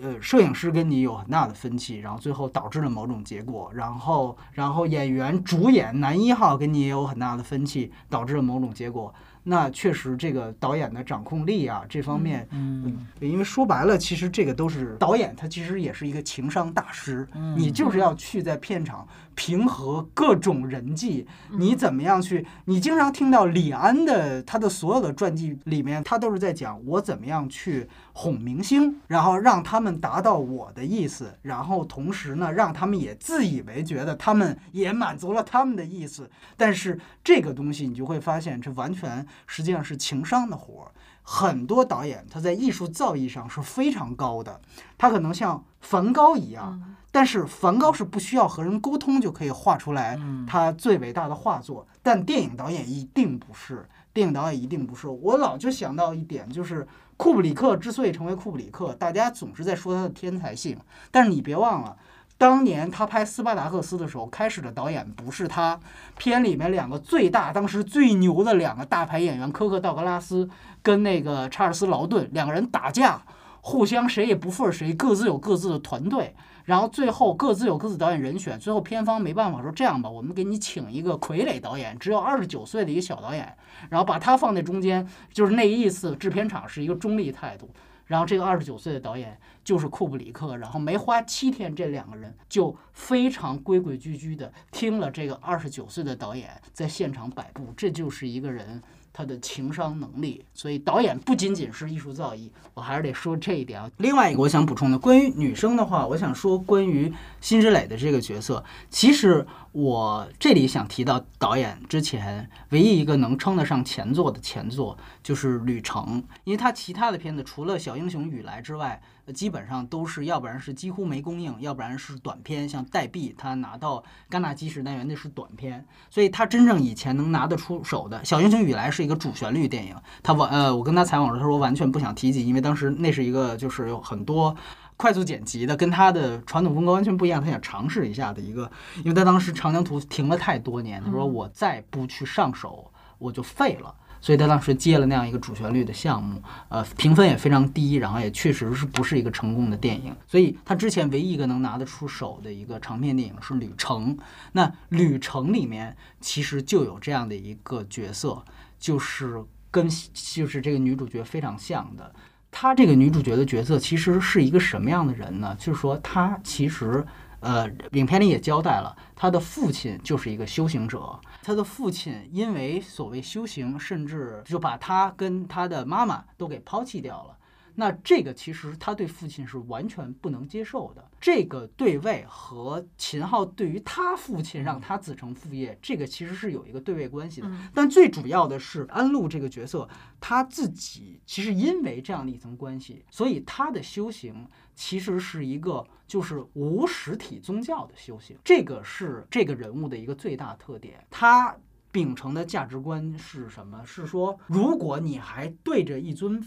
[0.02, 9.14] 呃摄影师跟你有很大的分歧，然后最后导致了某种结果，然后然后演员主演男一号跟你也有很大的分歧，导致了某种结果。
[9.48, 17.24] 那确实，这个导演的掌控力啊，这方面，嗯，因为说白了，其实这个都是导演，他其实也是一个情商大师。
[17.32, 19.06] 嗯你就是要去在片场
[19.36, 22.44] 平和各种人际，你怎么样去？
[22.64, 36.28] 你经常听到李安的他的所有的传记里面，他都是在讲我怎么样去哄明星，然后让他们达到我的意思，然后同时呢，让他们也自以为觉得他们也满足了他们的意思。
[36.56, 39.24] 但是这个东西，你就会发现，这完全。
[39.46, 40.90] 实际上是情商的活儿，
[41.22, 44.60] 很多导演他在艺术造诣上是非常高的，
[44.96, 55.08] 他可能像梵高一样，但是梵高是不需要和人沟通就可以画出来他最伟大的画作，但电影导演一定不是，电影导演一定不是。
[55.08, 56.86] 我老就想到一点，就是
[57.16, 60.78] 库布里克之所以成为库布里克，大家总是在说他的天才性，
[61.10, 61.96] 但是你别忘了。
[62.36, 65.80] 当年他拍《斯巴达克斯》的时候，开始的导演不是他。
[66.18, 70.46] 片里面两个最大、当时最牛的两个大牌演员科克·道格拉斯
[70.82, 73.22] 跟那个查尔斯·劳顿两个人打架，
[73.62, 76.36] 互相谁也不忿谁，各自有各自的团队，
[76.66, 78.58] 然后最后各自有各自导演人选。
[78.58, 83.56] 最后片方没办法说这样吧，我们给你请一个傀儡导演，只有二十九岁的一个小导演，
[83.88, 86.14] 然后把他放在中间，就是那意思。
[86.16, 87.70] 制片厂是一个中立态度。
[88.04, 98.82] 然后这个二十九岁的导演就是库布里克，然后没花七天，这两个人就非常规规矩矩的听了这个二十九岁的导演在现场摆布，这就是一个人。
[99.16, 103.90] 他的情商能力，所以导演不仅仅是艺术造诣，我还是得说这一点啊。
[103.96, 107.10] 另外一个我想补充的，关于女生的话，我想说关于
[107.40, 119.00] 辛芷蕾的这个角色，其实我这里想提到导演之前唯一一个能称得上前作的前作就是《旅程》，因为他其他的片子除了《小英雄雨来》之外。
[119.32, 122.68] 基本上都是，要不然是几乎没供应，要不然是短片。
[122.68, 129.96] 像代币，他拿到戛纳基石单元那是短片，所以他真正以前能拿得出手的《小英雄雨来》是一个主旋律电影。
[130.22, 134.54] 他完呃，我跟他采访时，他说完全不想提及，因为当时那是一个就是有很多
[134.96, 137.42] 快速剪辑的，跟他的传统风格完全不一样。
[137.42, 143.94] 他想尝试一下的一个，因为他当时长江图停了太多年，他说我再不去上手，我就废了。
[144.26, 150.12] 所以他当时接了那样一个主旋律的项目，呃，评分也非常低，然后也确实是不是一个成功的电影。
[150.26, 154.16] 所以他之前唯一一个能拿得出手的一个长片电影是《旅程》。
[154.50, 158.44] 那《旅程》里面其实就有这样的一个角色，
[158.80, 162.12] 就是跟就是这个女主角非常像的。
[162.50, 165.54] 她这个女主角的角色其实是一个什么样的人呢？
[165.56, 167.06] 就是说她其实。
[167.40, 171.16] 呃，影片里也交代了，他的父亲就是一个修行者。
[171.46, 177.38] 他的父亲因为所谓修行，甚至就把他跟他的妈妈都给抛弃掉了。
[177.76, 181.08] 那这个其实他对父亲是完全不能接受的。
[181.20, 187.50] 这个对位和秦昊对于他父亲让他子承父业，这个其实是有一个对位关系的。
[187.74, 189.88] 但最主要的是安禄这个角色，
[190.20, 198.36] 他自己其实因为这样的一层关系，所以他的修行其实是一个就是无实体宗教的修行。
[198.42, 201.04] 这个是这个人物的一个最大特点。
[201.10, 201.56] 他
[201.90, 203.82] 秉承的价值观是什么？
[203.84, 206.42] 是说，如果你还对着一尊。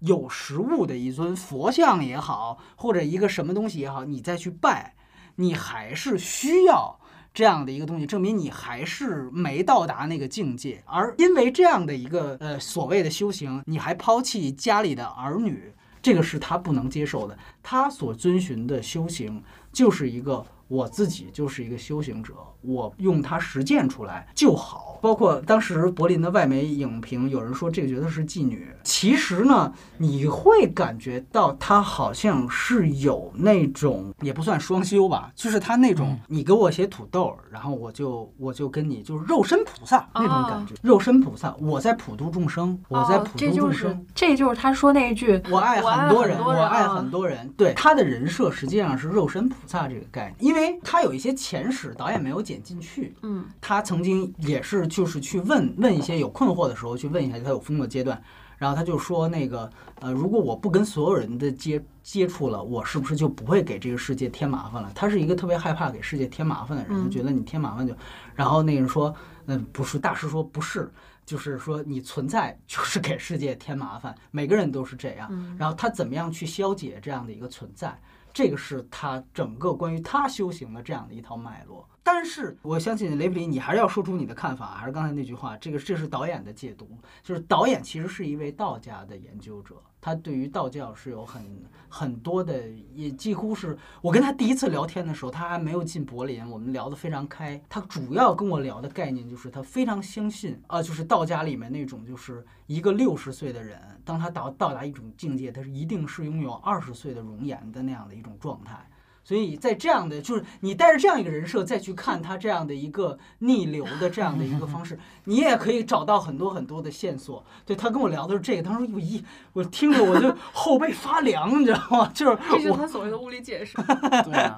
[0.00, 4.94] 有实物的一尊佛像也好，或者一个什么东西也好，你再去拜，
[5.36, 6.98] 你还是需要
[7.34, 10.82] 这样的一个东西，证明你还是没到达那个境界。
[10.86, 17.36] 而因为这样的一个呃所谓的修行，你还抛弃家里的儿女，这个是他不能接受的。
[17.62, 19.42] 他所遵循的修行
[19.72, 24.98] 就是一个我自己就是一个修行者，我用它实践出来就好。
[25.00, 54.88] 包括当时柏林的外媒影评，有人说这个角色是妓女，其实呢，你会感觉到她好像是有那种也不算双修吧，就是她那种你给我写土豆，然后我就我就跟你就是肉身菩萨那种感觉，肉身菩萨，我在普度众生，我在普度众生，这就是他说那一句我爱很多人，我爱很多人，对他的人设实际上是肉身菩萨这个概念，因为他有一些前史导演没有剪进去，嗯，他曾经也是。
[54.88, 58.20] 就是去问问一些有困惑的时候，去问一下他有风的阶段，
[58.56, 64.90] 然后他就说那个呃，如果我不跟所有人的接接触了，我是不是就不会给这个世界添麻烦了？
[64.94, 67.94] 他是一个特别害怕给世界添麻烦的人，觉得你添麻烦就，
[68.34, 69.14] 然后那个人说，
[69.46, 70.90] 嗯，不是，大师说不是，
[71.24, 77.96] 就是说你存在就是给世界添麻烦，每个人都是这样，然后他怎么样去消解这样的一个存在？
[78.32, 81.88] 这个是他整个关于他修行的这样的一套脉络。
[82.02, 86.88] 但是我相信雷布林，你还是要说出你的看法，还是刚才那句话，这个这是导演的解读，
[87.22, 89.76] 就是导演其实是一位道家的研究者，
[90.08, 91.44] 他对于道教是有很
[91.86, 97.60] 很多的，也几乎是我跟他第一次聊天的时候，他还没有进柏林，我们聊得非常开。
[97.68, 108.88] 他主要跟我聊的概念就是他非常相信啊，就是道家里面那种，就是一个六十岁的人，当他到到达一种境界，他是一定是拥有二十岁的容颜的那样的一种状态。
[109.28, 117.44] 所以在这样的，就是你带着这样一个人设再去看他这样的一个逆流的这样的一个方式，你也可以找到很多很多的线索。
[117.66, 119.22] 对他跟我聊的是这个，他说我一
[119.52, 122.10] 我听着我就后背发凉，你知道吗？
[122.14, 123.76] 就是这是他所谓的物理解释。
[124.24, 124.56] 对啊，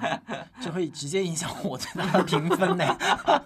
[0.61, 2.97] 这会直接影响我对他的评分呢。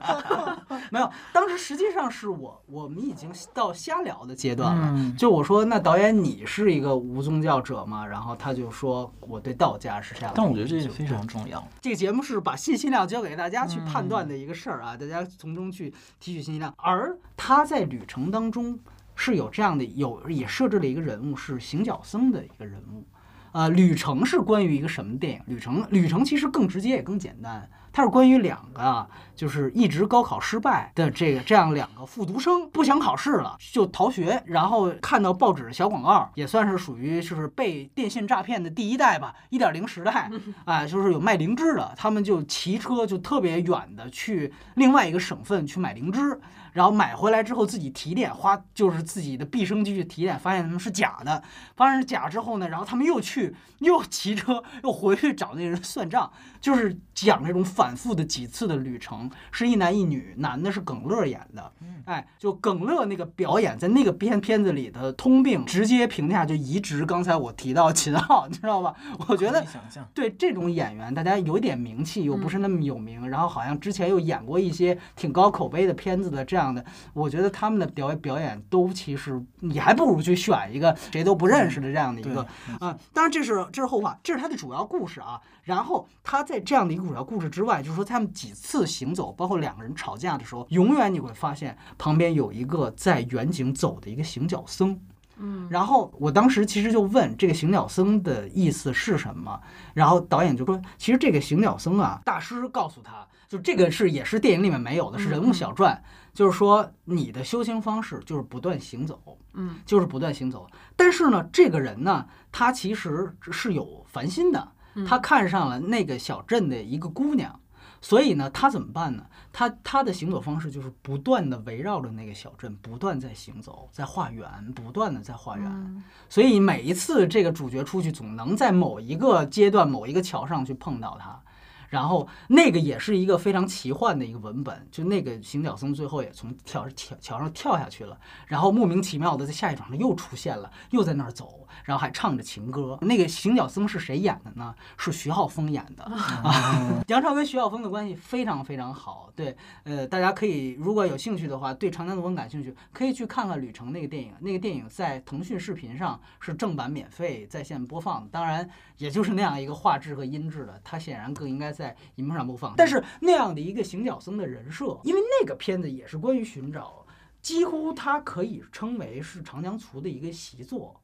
[0.92, 5.12] 没有，当时实际上是我我们已经到瞎聊的阶段了。
[5.18, 8.06] 就我说，那导演你是一个无宗教者吗？
[8.06, 10.32] 然后他就说我对道家是这样。
[10.36, 11.15] 但我觉得这也非常。
[11.16, 11.66] 非常重要。
[11.82, 16.74] 这个节目是把信息量交给大家去判断的一个事儿啊，大家从中去提取信息量。
[16.78, 18.78] 而他在旅程当中
[19.16, 23.06] 是有这样的，有也设置了一个人物是行脚僧的一个人物。
[23.54, 25.42] 呃，旅程是关于一个什么电影？
[25.48, 27.70] 旅程，旅程其实更直接也更简单。
[27.96, 40.30] 它是关于两个，就是一直高考失败的这个这样两个复读生，不想考试了就逃学，然后看到报纸小广告，也算是属于就是被电信诈骗的第一代吧，一点零时代，
[40.66, 46.38] 啊，就是有卖灵芝的，他们就骑车就特别远的去另外一个省份去买灵芝。
[46.76, 51.42] 然后买回来之后自己提炼，花就是自己的毕生积蓄提炼，发现他们是假的，
[51.74, 61.72] 发现是假之后呢，然后他们又去又骑车又回去找那人算账，就是讲这种反复的几次的旅程，是一男一女，男的是耿乐演的，
[62.04, 68.94] 哎，就耿乐那个表演在那个片片子里的通病，直接评价就移植刚才我提到秦昊，你知道吧？
[69.30, 69.66] 我觉得
[70.14, 76.65] 对这种演员，大家有点名气又不是那么有名，然后好像之前又演过一些挺高口碑的片子的这样。
[76.66, 82.42] 样的，我觉得他们的表演表演都其实，你还不如去选一个谁都不认识的这样的一个
[82.80, 82.98] 啊。
[83.14, 85.40] 当然这是这是后话，这是他的主要故事啊。
[85.64, 95.00] 然后他在这样的一个主要故事之外，就是说他们几次行走，包括两个人吵架的时候，永远你会发现旁边有一个在远景走的一个行脚僧。
[95.38, 99.60] 嗯，然后我当时其实就问这个行脚僧的意思是什么，
[99.94, 106.02] 然后导演就说，其实这个行脚僧啊，大师告诉他就这个是也是电影里面没有的，是人物小传。
[106.36, 110.68] 就是说，你的修行方式就是不断行走，嗯，就是不断行走。
[110.96, 114.72] 但是呢，这个人呢，他其实是有烦心的，
[115.08, 117.58] 他看上了那个小镇的一个姑娘，
[118.02, 119.26] 所以呢，他怎么办呢？
[119.54, 126.04] 他他的行走方式就是不断的围绕着那个小镇，不断在行走，在画圆，不断的在画圆。
[126.28, 131.42] 所以每一次这个主角出去，总能在某一个阶段、某一个桥上去碰到他。
[131.90, 141.65] 然后那个也是一个非常奇幻的一个文本，就那个行脚僧最后也从跳桥桥上跳下去了，然后莫名其妙的在下一场上又出现了，又在那儿走。
[141.84, 144.74] 然后还唱着情歌，那个行脚僧是谁演的呢？
[144.98, 146.10] 是徐浩峰演的。
[147.08, 149.32] 杨超跟徐浩峰的关系非常非常好。
[149.36, 154.34] 对，呃，大家可以如果有兴趣的话，对长江的风感兴趣，可以去看看《旅程》那个电影。
[154.40, 162.74] 那个电影在腾讯视频上是正版免费在线播放，当然也就是那样一个画质和音质的，它显然更应该在荧幕上播放。
[162.78, 167.06] 但是那样的一个行脚僧的人设，因为那个片子也是关于寻找，
[167.42, 171.02] 几乎它可以称为是长江图的一个习作。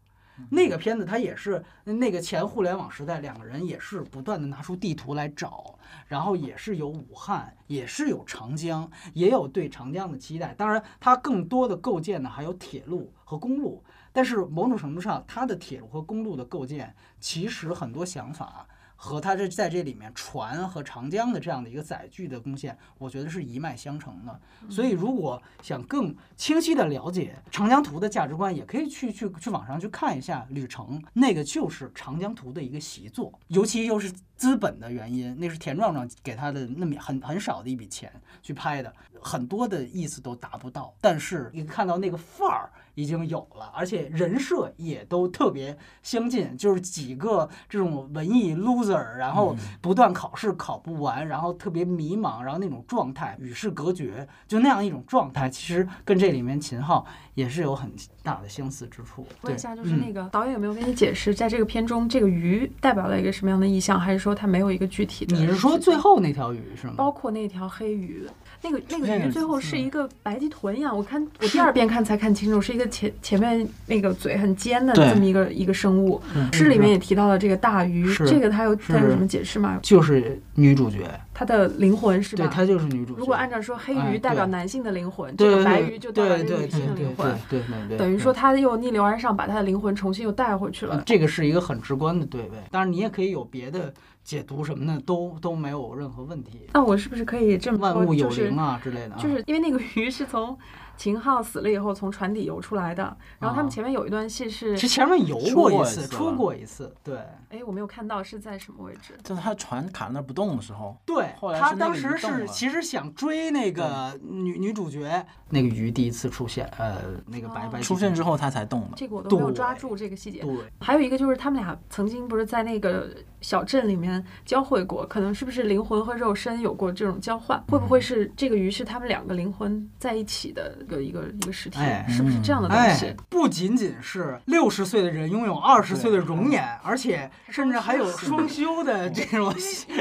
[0.49, 5.77] 那个片子，它也是那个前互联网时代，两个人也是不断的拿出地图来找，
[6.07, 10.53] 然后也是有武汉，也是有长江，也有对长江的期待。
[10.53, 18.67] 当然，它更多的构建呢还有铁路和公路，但是某种程度上，它的铁路和公路的构建，其实很多想法。
[19.03, 24.39] 和他这在这里面船和长江的这样的一个载具的贡献，我觉得是一脉相承的。
[24.69, 42.71] 所以如果想更清晰的了解长江图的价值观，也可以去去去网上去看一下《旅程》，那个就是长江图的一个习作，尤其又是资本的原因，那是田壮壮给他的那么很很少的一笔钱去拍的，很多的意思都达不到，但是你看到那个范儿。
[43.01, 57.91] 已经有了，而且人设也都特别相近，就是几个这种文艺 loser，然后不断考试考不完，然后特别迷茫，然后那种状态与世隔绝，就那样一种状态，其实跟这里面秦昊也是有很
[58.21, 59.25] 大的相似之处。
[59.41, 65.35] 问一下，就是那个导演有没有跟你解释，在这个片中，这个鱼代表了一个什么样的意象，还是说它没有一个具体的？
[65.35, 66.93] 你是说最后那条鱼是吗？
[66.97, 68.27] 包括那条黑鱼。
[68.63, 76.21] 那个那个鱼最后是一个白鳍豚一样，我看我 第二遍看才看清楚，是一个前前面那个嘴很尖的这么一个一个生物。
[76.53, 79.79] 诗里面也提到了这个大鱼，这个它有它有什么解释吗？
[79.81, 80.99] 就是女主角，
[81.33, 82.45] 她的灵魂是吧？
[82.45, 83.19] 对，她就是女主角。
[83.19, 87.35] 如果按照说，黑鱼代表男性的灵魂，这个白鱼就代表女性的灵魂。
[87.49, 91.01] 对对对，等于说她又逆流而上，把她的灵魂重新又带回去了。
[91.05, 93.91] 这个是一个很直观的对位，当然你也可以有别的。
[94.31, 96.61] 解读什么的都都没有任何问题。
[96.71, 97.93] 那我是不是可以这么说？
[97.97, 99.15] 万物有灵啊之类的。
[99.17, 100.57] 就是因为那个鱼是从。
[101.01, 103.17] 秦昊死了以后，从船底游出来的。
[103.39, 106.95] 然后他们前面有一段戏是，其实前面游过一次，出过一次。
[107.03, 107.17] 对。
[107.49, 109.15] 哎，我没有看到是在什么位置。
[109.23, 110.95] 就是他船卡那不动的时候。
[111.03, 111.33] 对。
[111.59, 118.89] 他当时是其实想追那个女女主角，那个鱼第一次出现，呃，那个白白出现之后他才动的。
[118.95, 120.41] 这个我都没有抓住这个细节。
[120.41, 120.55] 对。
[120.79, 123.09] 还有一个就是他们俩曾经不是在那个
[123.41, 127.59] 小镇里面交汇过，可能是不是灵魂和肉身有过这种交换？
[127.69, 131.69] 会不会是这个鱼是他们两个灵魂在一起的一个一个一个实？
[131.75, 133.15] 哎，是不是这样的东西？
[133.29, 139.53] 不仅仅是六十岁的人拥有二十岁的容颜，而且甚至还有双修的这种。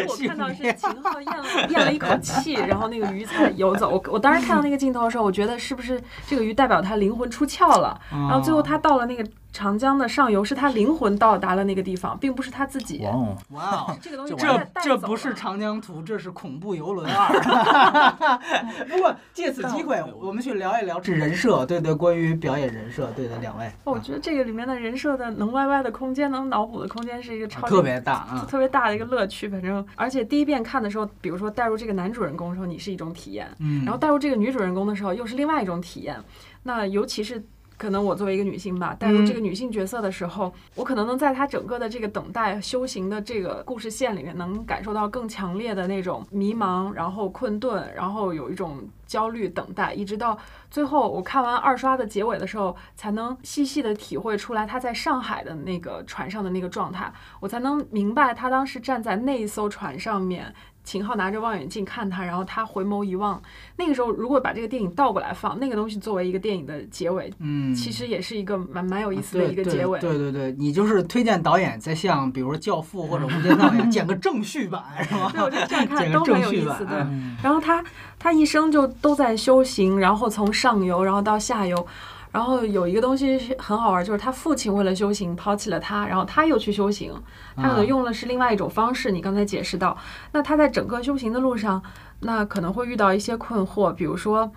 [0.09, 3.89] 我看到是秦昊咽了咽了一口气，然后那个鱼才游走。
[3.89, 7.99] 我我当时看到那个镜头的时候，我觉得是不是这个鱼代表他灵魂出窍了？
[8.11, 9.25] 然后最后他到了那个。
[9.53, 13.05] 长江的上游是他灵魂到达了那个地方，并不是他自己。
[13.51, 17.29] 哇哦， 这个东西这这不是长江图，这是恐怖游轮 二。
[18.89, 23.71] 不过借此机会，我们去聊一聊这人设，对对，关于表演人设，对的两位。
[23.85, 29.49] 我觉得这个里面的人设的能歪歪的空间，能脑补的空间是一个超特别大啊，特别大的一个乐趣。
[29.49, 36.17] 反正而且第一遍看的时候，比如说带入这个男主人公的时候，你是一种体验，嗯，然后带入这个女主人公的时候，又是另外一种体验。
[36.63, 37.45] 那尤其是。
[37.81, 50.37] 可能我作为一个女性吧，带入这个女性角色的时候，我可能能在她整个的这个等待修行的这个故事线里面，能感受到更强烈的那种迷茫，然后困顿，然后有一种焦虑等待，一直到
[50.71, 57.11] 最后我看完二刷的结尾的时候，才能细细的体会出来她在上海的那个船上的那个状态，
[57.41, 60.55] 我才能明白她当时站在那一艘船上面。
[60.83, 63.41] 秦昊拿着望远镜看他，然后他回眸一望。
[63.77, 70.01] 那个时候，如果把这个电影倒过来放，那个东西作为一个电影的结尾，嗯，其实也是一个蛮蛮有意思的一个结尾。
[70.01, 75.31] 对对对，你就是推荐导演在像比如说《教父》或者《无间道》一样剪个正序版，是吗？
[75.33, 76.85] 对，我觉得这样看都很有意思。
[76.87, 76.97] 对，
[77.43, 77.85] 然后他
[78.19, 81.87] 他一生就都在修行，然后从上游然后到下游。
[82.33, 87.13] 然后有一个东西很好玩，就是他父亲为了修行抛弃了他，然后他又去修行，
[87.57, 89.11] 他可能用的是另外一种方式。
[89.11, 89.97] 你刚才解释到，
[90.33, 91.83] 那他在整个修行的路上，
[92.21, 94.51] 那可能会遇到一些困惑，比如说，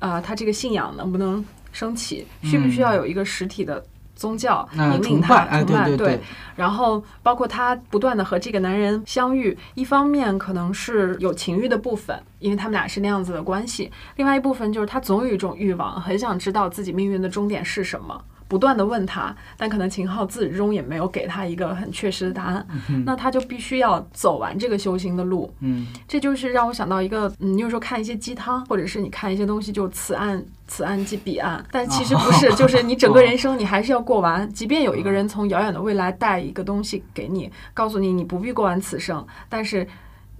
[0.00, 3.84] 呃，他这个信仰能不能升起，需不需要有一个实体的。
[4.14, 6.20] 宗教引领他崇拜，对，
[6.56, 18.22] 然后包括他不断的和这个男人相遇，一方面可能是有情欲的部分，因为他们俩是那样子的关系；，另外一部分就是他总有一种欲望，很想知道自己命运的终点是什么。
[18.46, 22.66] 不断的问他，但可能秦昊自始至终也没有给他一个很确实的答案。
[23.04, 25.52] 那他就必须要走完这个修行的路。
[25.60, 31.64] 嗯，这就是让我想到一个，嗯，有时候看一些鸡汤，或者是你看一些东西，就此岸此岸即彼岸。
[31.70, 34.48] 但其实不是， 就是你整个人生你还是要过完。
[34.52, 39.86] 即便有一个人从遥远的未来带一个东西给你，告诉你你不必过完此生，但是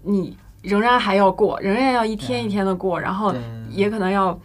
[0.03, 3.35] 你仍然还要过，仍然要一天一天的过，然后
[3.71, 4.39] 也可能要。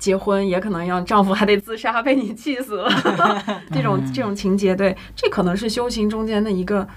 [0.00, 2.90] 结婚也可能要丈夫还得自杀，被你气死了，
[3.72, 6.88] 这种这种情节，对，这可能是修行中间的一个。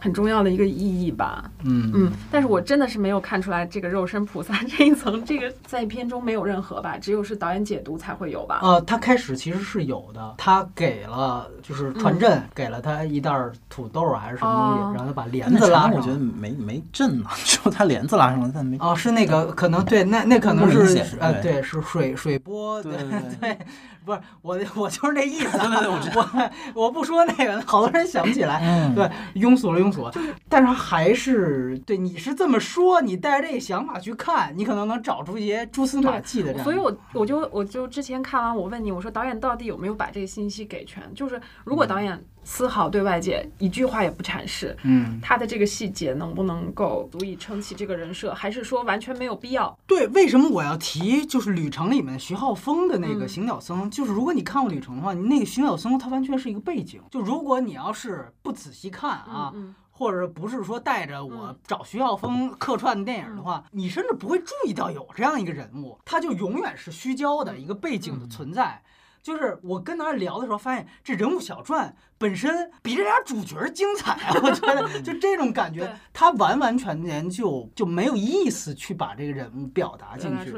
[0.00, 8.60] 很重要的一个意义吧，嗯嗯，但是我真的是没有看出来这个肉身菩萨 这一层，这个在片中没有任何吧，只有是导演解读才会有吧。
[8.62, 13.30] 呃，他开始其实是有的，他给了就是传阵，给了他一袋
[13.68, 15.92] 土豆还是什么东西，然后他把帘子拉上。
[15.92, 18.78] 我觉得没没震呢， 只有他帘子拉上了，但没。
[18.80, 22.92] 哦，是那个可能对，那那可能是呃对，是水水波对
[23.40, 23.58] 对，
[24.04, 25.58] 不是我，我就是那意思。
[26.14, 28.92] 我我不说那个，好多人想不起来。
[28.94, 30.12] 对，庸俗了，庸俗了。
[30.48, 36.62] 但是还是对，你是这么说，你带着这个想法去看，你可能能找出一些蛛丝马迹的。
[36.62, 41.02] 所以我我就我就之前看完，我问你，我说导演到底有没有把这个信息给全？
[41.14, 42.20] 就是如果导演。
[42.42, 49.78] 丝毫对外界一句话也不阐释，嗯，他的这个细节能不能够足以撑起这个人设，还是说完全没有必要？
[49.86, 53.90] 对，为什么我要提就是《旅程》里面徐浩峰的那个行脚僧？
[53.90, 57.00] 就是如果你看过《旅程》的话，你那个行脚僧他完全是一个背景。
[57.10, 59.52] 就如果你要是不仔细看啊，
[59.90, 68.82] 或者不是说带着我找徐浩峰客串的电影的话，你甚至不会注意到有这样一个人物，他就永远是虚焦的一个背景的存在。
[69.22, 74.32] 就是我跟他聊的时候，发现这人物小传本身比这俩主角精彩啊！
[74.42, 80.52] 我觉得就这种感觉，他完完全全就就没有意思去把这个人物表达进去。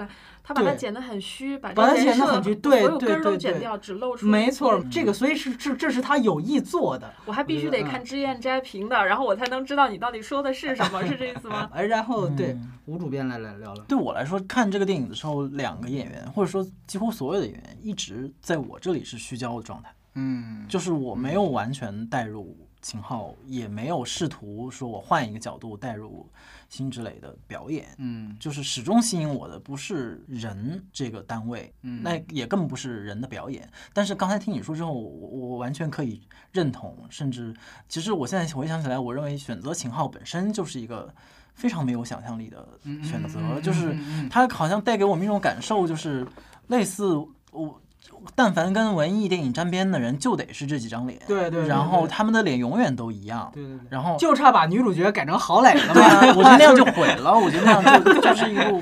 [0.44, 4.26] 他把它剪得很虚，把它剪得很虚，对对对对，剪掉，只露出。
[4.26, 7.12] 没错，这个所以是这这是他有意做的。
[7.24, 11.70] 我还必须得看脂砚摘评的，然后我才能知道你到底说的是什么，是这意思吗？
[11.74, 13.84] 哎，然后对吴主编来来聊聊。
[13.84, 19.94] 对我来说，看这个电影的时候，两个演员或者说几乎所有的演员一直在我这里是虚焦的状态。
[20.14, 26.28] 嗯，就是我没有完全带入秦昊，也没有试图说我换一个角度带入。
[26.72, 33.70] 辛芷蕾的表演，嗯，就是始终吸引我的不是人这个单位，嗯，那也更不是人的表演。
[33.92, 37.54] 但是刚才听你说之后，我我完全可以认同，甚至
[37.90, 41.14] 其实我现在回想起来，我认为选择秦昊本身就是一个
[41.54, 42.66] 非常没有想象力的
[43.04, 43.94] 选择，就是
[44.30, 46.26] 他好像带给我们一种感受，就是
[46.68, 47.14] 类似
[47.50, 47.78] 我。
[48.34, 51.20] 但凡跟文艺电影沾边的人，就得是这几张脸。
[51.26, 51.66] 对对。
[51.66, 53.50] 然后他们的脸永远都一样。
[53.52, 53.86] 对对对。
[53.90, 55.92] 然后就差把女主角改成郝蕾了。
[55.94, 57.36] 对啊， 我觉得那样就毁了。
[57.36, 58.80] 我觉得那样就就是一部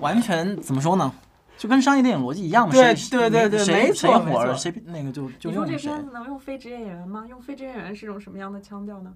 [0.00, 1.12] 完全怎么说呢？
[1.56, 2.72] 就跟商业电影逻辑一样嘛。
[2.72, 5.74] 对对对对，谁谁火了，谁那个就就用谁。
[5.74, 7.24] 你说这片子能用非职业演员吗？
[7.28, 9.12] 用非职业演员是一种什么样的腔调呢？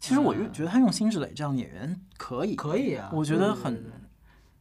[0.00, 3.08] 其实我觉得他用辛芷蕾这样的演员可以，可以啊。
[3.12, 3.82] 我觉得很，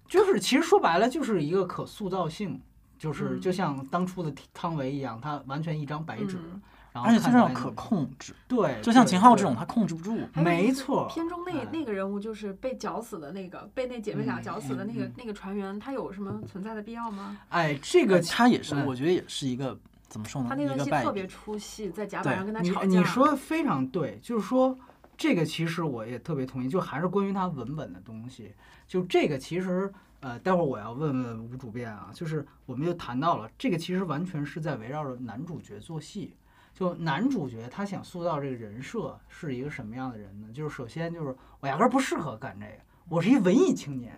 [0.08, 2.62] 就是其实说白了就是一个可塑造性。
[2.97, 6.37] 就是就像当初的汤唯一样，他完全一张白纸，
[6.93, 8.33] 然后而且非常可控制。
[8.47, 10.19] 对，就像秦昊这种，他控制不住。
[10.35, 11.07] 没错。
[11.09, 17.37] 片中那那个人物就是被绞死的那个，被那姐妹俩绞死的那个那个船员，他有什么存在的必要吗？
[17.49, 19.77] 哎，这个他也是，我觉得也是一个
[20.07, 20.47] 怎么说呢？
[20.49, 22.87] 他那段戏特别出戏，在甲板上跟他吵架。
[22.87, 24.77] 你说的非常对，就是说
[25.17, 28.53] 这个其实我也特别同意，就还是关于他文本的东西。
[28.87, 29.91] 就这个其实。
[30.24, 36.34] 呃，待会儿我要问问吴主编啊，就是我们又谈到了这个，其实完全是在围绕着男主角做戏。
[36.74, 40.47] 就男主角他想塑造这个人设是一个什么样的人呢？
[40.53, 42.78] 就是首先就是我压根儿不适合干这个，
[43.09, 44.17] 我是一文艺青年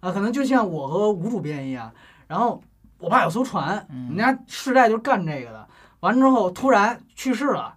[0.00, 1.90] 啊，可能就像我和吴主编一样。
[2.26, 2.62] 然后
[2.98, 5.66] 我爸有艘船，人家世代就干这个的，
[6.00, 7.74] 完之后突然去世了，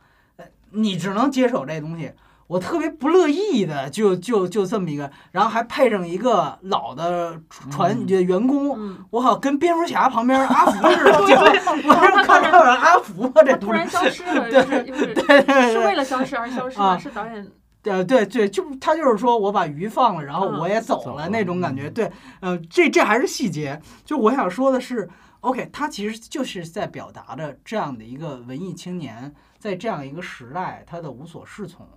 [0.72, 2.12] 你只能接手这东西。
[2.52, 7.40] 我特别不乐意的，就就就这么一个，然后还配上一个老的
[7.70, 13.32] 船员工，我好跟蝙蝠侠旁边 阿福似的，我是看到了阿福吗？
[13.46, 16.98] 这突然消失了，就是对对是为了消失而消失吗？
[16.98, 17.50] 是导演？
[17.84, 21.90] 呃，对对，就他就是说我把鱼放了，然后我也走了那种感觉。
[21.90, 23.82] 对，呃，这这还是细节。
[24.04, 31.88] 就我想说的是，OK，他其实就是在表达着这样的一个文艺青年，在这样一个时代，他的无所适从。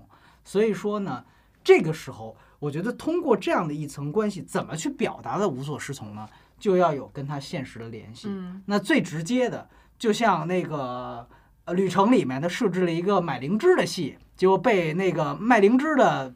[0.45, 1.24] 所以说呢，
[1.64, 6.28] 这个时候，我觉得通过这样的一层关系，怎么去表达的无所适从呢？
[6.59, 8.28] 就要有跟他现实的联系。
[8.66, 9.68] 那最直接的，
[9.99, 11.28] 就像那个
[11.64, 16.34] 呃旅程里面，他设置了一个买灵芝的戏，结果被那个卖灵芝的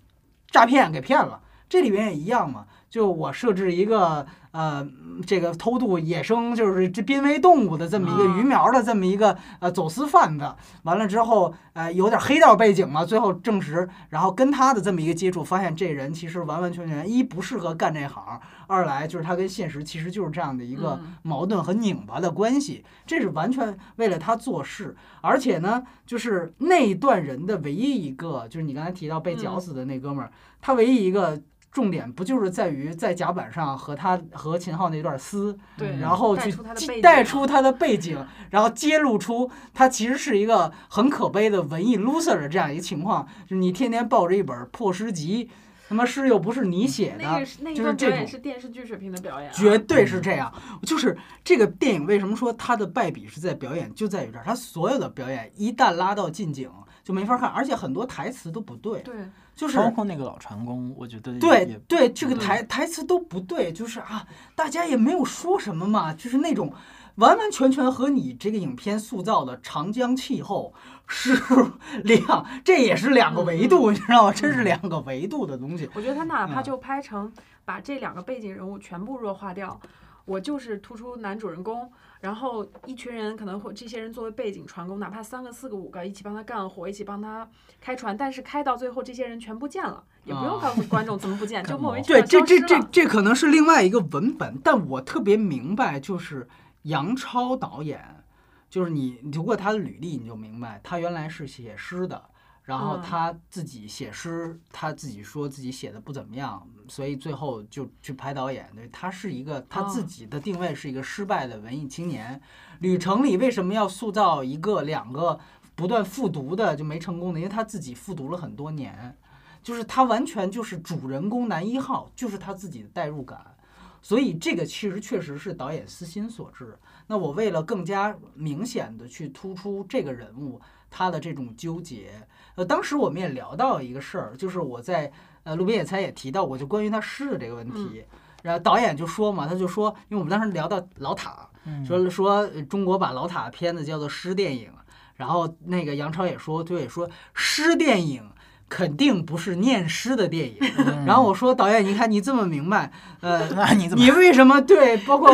[0.51, 1.41] 诈骗给骗了。
[1.69, 4.27] 这里面也一样嘛，就我设置一个。
[4.59, 4.85] 呃，
[5.25, 10.53] 这个偷渡野生就是这濒危动物的这么一个鱼苗的这么一个呃走私贩子，
[10.83, 31.41] 完了之后呃有点黑道背景嘛，最后证实，然后跟他的这么一个接触，发现这人其实完完全全一不适合干这行，二来就是他跟现实其实就是这样的一个矛盾和拧巴的关系，这是完全为了他做事，而且呢，就是那一段人的唯一一个，就是你刚才提到被绞死的那哥们儿，他唯一一个。
[31.71, 45.51] 重点不就是在于在甲板上和他和秦昊那段撕，对，然后去带出他的背景，然后揭露出他其实是一个很可悲的文艺 loser 的这样一个情况，就是你天天抱着一本破诗集，
[45.89, 47.45] 他妈诗又不是你写的，
[47.75, 50.53] 就是这种是电视剧水平的表演，绝对是这样。
[50.83, 56.71] 就是这个电影为什么说它的败笔是在表演，就在于这儿，他所有的表演一旦拉到近景
[57.05, 59.01] 就没法看，而且很多台词都不对。
[59.03, 59.15] 对。
[59.59, 64.25] 就是包括那个老船工，我觉得对对，这个台台词都不对，就是啊，
[64.55, 66.73] 大家也没有说什么嘛，就是那种
[67.17, 70.73] 完完全全和你这个影片塑造的长江气候
[71.09, 71.37] 是
[72.05, 74.33] 两，这也是两个维度，你知道吗？
[74.33, 75.91] 这是两个维度的东西。
[75.93, 77.33] 我觉得他哪怕就拍成
[77.65, 79.81] 把这两个背景人物全部弱化掉，
[80.25, 81.91] 我就是突出男主人公。
[82.21, 87.49] 然后一群人可能会这些人作为背景船工，哪怕三个、四个、五个一起帮他干活，一起帮他
[87.81, 96.49] 开船，但是开到最后这些人全不见了，也不用告诉观众怎么不见， 就莫名其妙对，这这这这可能是另外一个文本，但我特别明白，就是
[96.83, 98.25] 杨超导演，
[98.69, 102.31] 就是你读过他的履历，你就明白，他原来是写诗的。
[102.69, 108.71] 然后他自己写诗，他自己说自己写的不怎么样，所以最后就去拍导演。
[108.75, 112.39] 对他是一个他自己的定位是一个失败的文艺青年。
[112.81, 115.41] 旅程里为什么要塑造一个两个
[115.75, 117.41] 不断复读的就没成功的？
[117.41, 119.17] 因为他自己复读了很多年，
[119.63, 123.57] 就是他完全就是主人公男一号，就是他自己的代入感。
[124.03, 126.79] 所以这个其实确实是导演私心所致。
[127.07, 132.29] 那我为了更加明显的去突出这个人物他的这种纠结。
[132.59, 135.09] 呃，当时我们也聊到一个事儿，就是我在
[135.45, 138.05] 呃路边野餐也提到过，就关于他诗的这个问题。
[138.43, 141.49] 然后导演就说嘛，他就说，因为我们当时聊到老塔，
[141.87, 144.73] 说说中国把老塔片子叫做诗电影。
[145.15, 148.29] 然后那个杨超也说，对，说诗电影
[148.69, 150.59] 肯定不是念诗的电影。
[151.07, 152.91] 然后我说导演，你看你这么明白，
[153.21, 154.03] 呃， 那你怎么？
[154.05, 154.97] 你为什么对？
[154.97, 155.31] 包括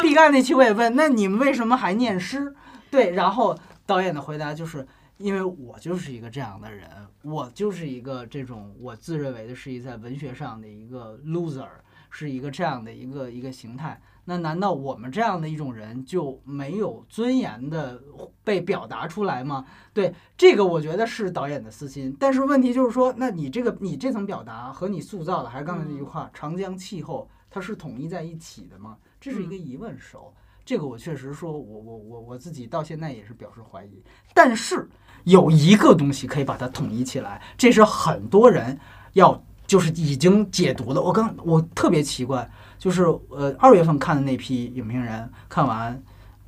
[0.00, 2.54] 毕赣那期我也问，那你们为什么还念诗？
[2.88, 4.86] 对，然后导演的回答就是。
[5.18, 6.88] 因为我就是一个这样的人，
[7.22, 11.68] 我就是一个这种我自认为的是一在文学上的一个 loser，
[12.08, 14.00] 是一个这样的一个一个形态。
[14.24, 18.00] 那难道我们这样的一种人就没有尊严的
[18.44, 19.64] 被表达出来吗？
[19.92, 22.14] 对这个，我觉得是导演的私心。
[22.20, 28.98] 但是问题就是说，那你这个你这层表达和你塑造的，还是刚才那句话，长江气候它是统一在一起的吗？
[29.18, 29.98] 这是一个疑问。
[29.98, 30.32] 手
[30.64, 34.00] 这个我确实说，我我我我自己到现在也是表示怀疑。
[34.32, 34.88] 但是。
[35.24, 38.78] 有一个东西可以把它统一起来，这是很多人
[39.12, 41.00] 要就是已经解读的。
[41.00, 46.00] 我刚我特别奇怪，就是呃二月份看的那批影评人看完，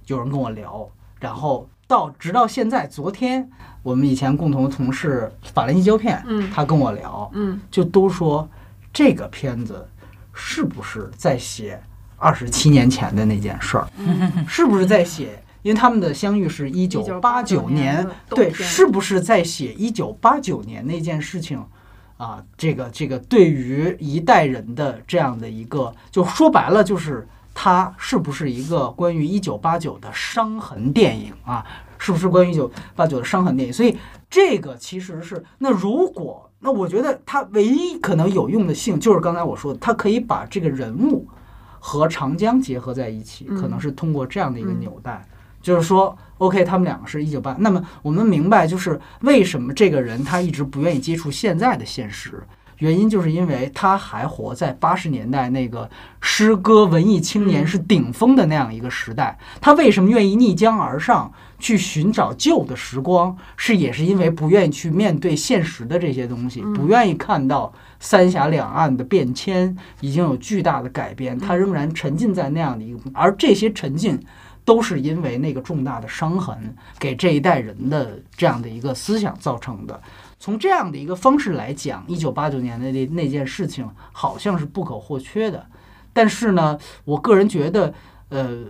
[0.06, 0.88] 有人跟我聊，
[1.18, 3.46] 然后到直到现在，昨天
[3.82, 8.48] 我们以前共同的同事法兰西胶片，嗯，他跟我聊，嗯，就都说
[8.92, 9.86] 这个片子
[10.32, 11.78] 是不是在写
[12.16, 13.86] 二十七年前的那件事儿，
[14.48, 15.42] 是不是在写？
[15.62, 21.62] 因为他们的相遇是一九八九年，对，是不是在写一九八九年那件事情？
[22.16, 31.64] 啊，这个这个对于一代人的这样的一个，就说白了，就是它是不是一个关于一九八九的伤痕电影啊？
[31.96, 33.72] 是不是关于一九八九的伤痕电影？
[33.72, 33.96] 所以
[34.28, 41.26] 这个其实是，那如果那我觉得它唯一可能有用的性，就是刚才我说的，它可以把这个人物
[41.78, 45.26] 和长江结合在一起，可能是通过这样的一个纽带。
[45.62, 47.54] 就是说，OK，他们两个是一九八。
[47.58, 52.42] 那么我们明白，就是为什么这个人他一直不愿意接触现在的现实，
[52.78, 55.88] 原因就是因为他还活在八十年代那个
[56.22, 59.38] 诗歌文艺青年是顶峰的那样一个时代。
[59.60, 74.18] 他为什么愿意逆江而上去寻找旧的时光，是也是因为不愿意去面对现实的这些东西，不愿意看到三峡两岸的变迁已经有巨大的改变，他仍然沉浸在那样的一个，而这些沉浸。
[74.64, 80.00] 都是因为那个重大的伤痕给这一代人的这样的一个思想造成的。
[80.38, 85.66] 从这样的一个方式来讲，一九八九年的那那件事情好像是不可或缺的。
[86.12, 87.92] 但是呢，我个人觉得，
[88.30, 88.64] 呃，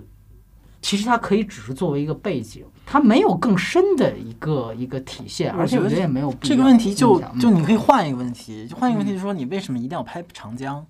[0.83, 6.93] 其实它可以只是作为一个背景，它没有更深的一个一个体现，而且我觉得也没有这个问题。
[6.93, 10.85] 就就你可以换一个问题，换一个问题，就是说你为什么一定要拍长江？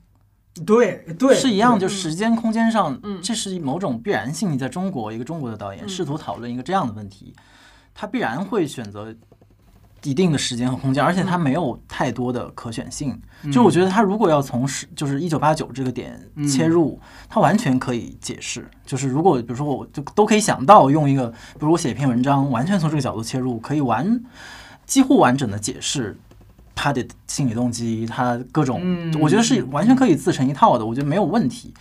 [0.67, 4.53] 对对，是一样，就时间空间上，这是某种必然性。
[4.53, 7.33] 你在中国，一个中国的导演试图讨论一个这样的问题，
[7.95, 9.15] 他必然会选择
[10.03, 13.19] 一定的时间和空间，而且他没有太多的可选性。
[13.53, 18.69] 就我觉得，他如果要从是就是一九八九这个点切入，他完全可以解释。
[18.85, 24.21] 就是如果比如说，我就都可以想到用一个，比如我写一篇文章，完全从这个角度切入，可以完
[24.85, 26.19] 几乎完整的解释。
[26.83, 28.81] 他的心理动机，他各种，
[29.21, 31.75] 我觉得是完全可以自成一套的，我觉得没有问题。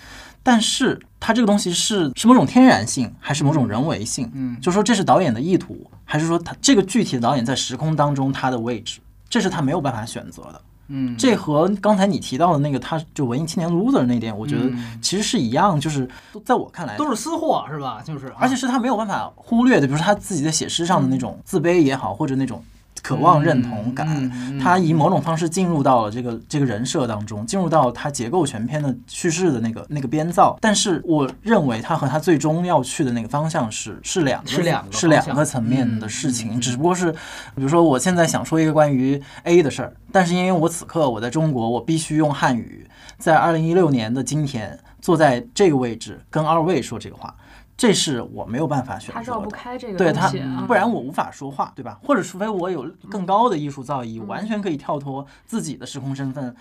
[0.43, 4.29] 但是，他这个东西是是某种天然性，还是某种人为性？
[4.33, 8.99] 嗯，就说这是导演的意图，还是说他这个具体的导演在时空当中他的位置，
[9.29, 10.61] 这是他没有办法选择的。
[10.89, 14.69] 嗯，这和刚才你提到的那个，他就文艺青年 loser 那点，我觉得
[15.01, 16.05] 其实是一样，就是
[16.43, 18.01] 在我看来都是私货，是吧？
[18.03, 22.61] 就是，而且是他没有办法忽略的，比如说他自己在写诗上的那种自卑也好，或者那种。
[23.01, 30.57] 渴望认同感，他以某种方式进入到了这个这个人设当中，进入到他结构全篇的叙事的那个那个编造。
[30.59, 42.85] 但是我认为他和他最终要去的那个方向是是两个是两个是两个层面的事情，只不过是比如说我现在想说一个关于 A 的事儿，但是因为我此刻我在中国，我必须用汉语，
[43.17, 47.33] 在二零一六年的今天坐在这个位置跟二位说这个话。
[47.79, 50.29] 这是我没有办法选择的，他绕不开这个对他，
[50.67, 51.97] 不然我无法说话，对吧？
[52.03, 56.53] 或者除非我有更高的艺术造诣，完全可以跳脱自己的时空身份，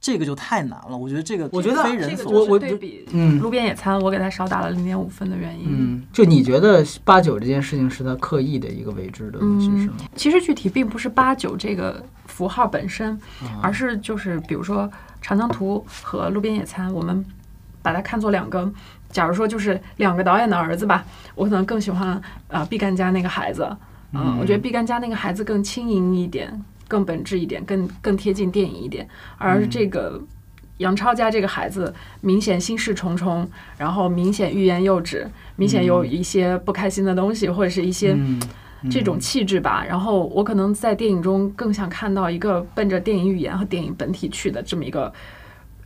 [0.00, 0.98] 这个就太难了。
[0.98, 5.66] 我觉得这个，我觉得非人所我我对比，嗯，路边野餐，我给他少打了零点五分的原因。
[5.68, 9.94] 嗯，就你觉得八九这件事情是他刻意的一个未知的东西是吗？
[10.16, 13.16] 其实具体并不是八九这个符号本身，
[13.62, 14.90] 而是就是比如说
[15.22, 17.24] 长江图和路边野餐，我们
[17.82, 18.68] 把它看作两个。
[19.16, 21.02] 假如说就是两个导演的儿子吧，
[21.34, 23.66] 我可能更喜欢啊毕赣家那个孩子，
[24.12, 30.22] 嗯，我觉得毕赣家那个孩子更轻盈一点，更本质一点，更更贴近电影一点，而这个
[30.76, 33.48] 杨超家这个孩子明显心事重重，
[33.78, 35.26] 然后明显欲言又止，
[35.56, 38.14] 明显有一些不开心的东西，或者是一些
[38.90, 39.82] 这种气质吧。
[39.88, 45.10] 然后我可能在电影中更想看到一个奔着电影语言和电影本体去的这么一个。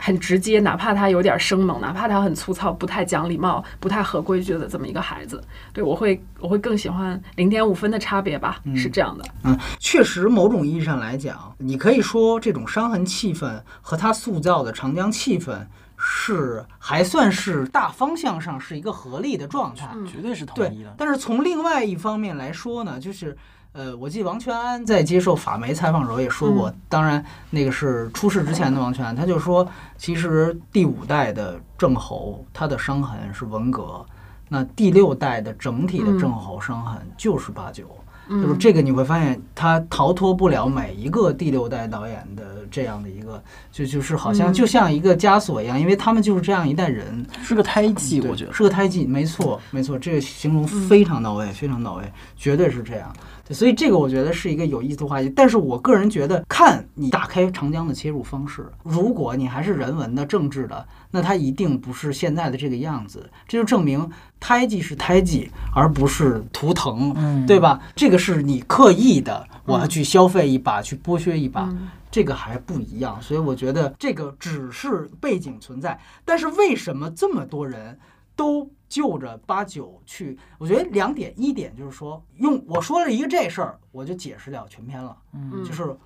[0.01, 9.25] 很直接，哪怕他有点生猛，哪怕他很粗糙，不太讲礼貌，不太合规矩的这么一个孩子，对我会我会更喜欢零点五分的差别吧，是这样的。
[9.45, 15.67] 嗯，确实，某种意义上来讲，你可以说这种伤痕气氛和他塑造的长江气氛
[15.97, 20.95] 是还算是大方向上是一个合力的状态，绝对是统一的。
[20.97, 23.37] 但是从另外一方面来说呢，就是。
[23.73, 29.67] 呃，我记得王全安在接受法媒采访时候也说过，当然那个是出事之前的王全安，他就说，
[29.97, 34.05] 其实第五代的郑侯他的伤痕是文革，
[34.49, 37.85] 那第六代的整体的郑侯伤痕就是八九。
[38.29, 43.43] 就是这个，你会发现他逃脱不了每一个第六代导演的这样的一个，
[43.73, 48.53] 就就是好像就像一个枷锁一样，因为他们就是这样一代人，是个胎记，我觉得。
[48.53, 52.05] 是个胎记，没错，没错，这个形容非常到位，非常到位，
[52.37, 53.13] 绝对是这样。
[53.53, 64.09] 所以这个我觉得是一个有意思的话题，但是我个人觉得，看你打开长江的切入方式，如果你还是人文的、政治的，那它一定不是现在的这个样子，这就证明
[64.39, 67.81] 胎记是胎记，而不是图腾，对吧？
[67.97, 71.69] 这个是你刻意的，我要去消费一把，去剥削一把，
[72.11, 73.21] 这个还不一样。
[73.21, 77.99] 所以我觉得这个只是背景存在，但是为什么这么多人
[78.37, 78.71] 都？
[78.91, 85.17] 就着八九去，我觉得两点，一点就是说，用我说了一个这事儿，我就解释了全篇了。
[85.33, 85.97] 嗯，就是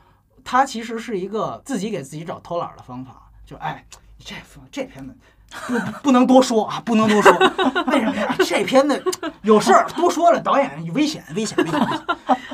[0.44, 3.82] 他其实是一个自己给自己找偷懒的方法，就哎，
[4.19, 4.35] 这
[4.70, 5.16] 这片子
[5.66, 7.32] 不不能多说啊，不能多说，
[7.90, 8.36] 为什么呀？
[8.40, 9.02] 这片子
[9.40, 11.81] 有事儿多说了，导演危险，危险，危险。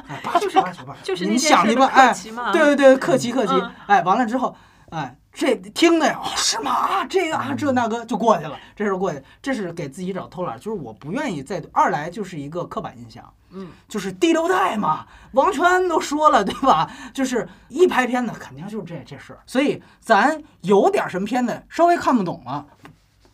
[0.06, 2.14] 哎，八九八九八九，你想去吧，哎，
[2.52, 3.52] 对对对，客气客气，
[3.88, 4.54] 哎，完了之后，
[4.90, 5.16] 哎。
[5.32, 6.72] 这听的呀，是吗？
[6.72, 16.90] 啊这个啊，这那个就过去了，这时候过去，这是给自己找偷懒，就是我不愿意再二来就是一个刻板印象，嗯，就是第六代嘛，王全都说了，对吧？
[17.14, 22.66] 就是一拍片子肯定就是这这事儿，所以咱有点什么片子稍微看不懂了，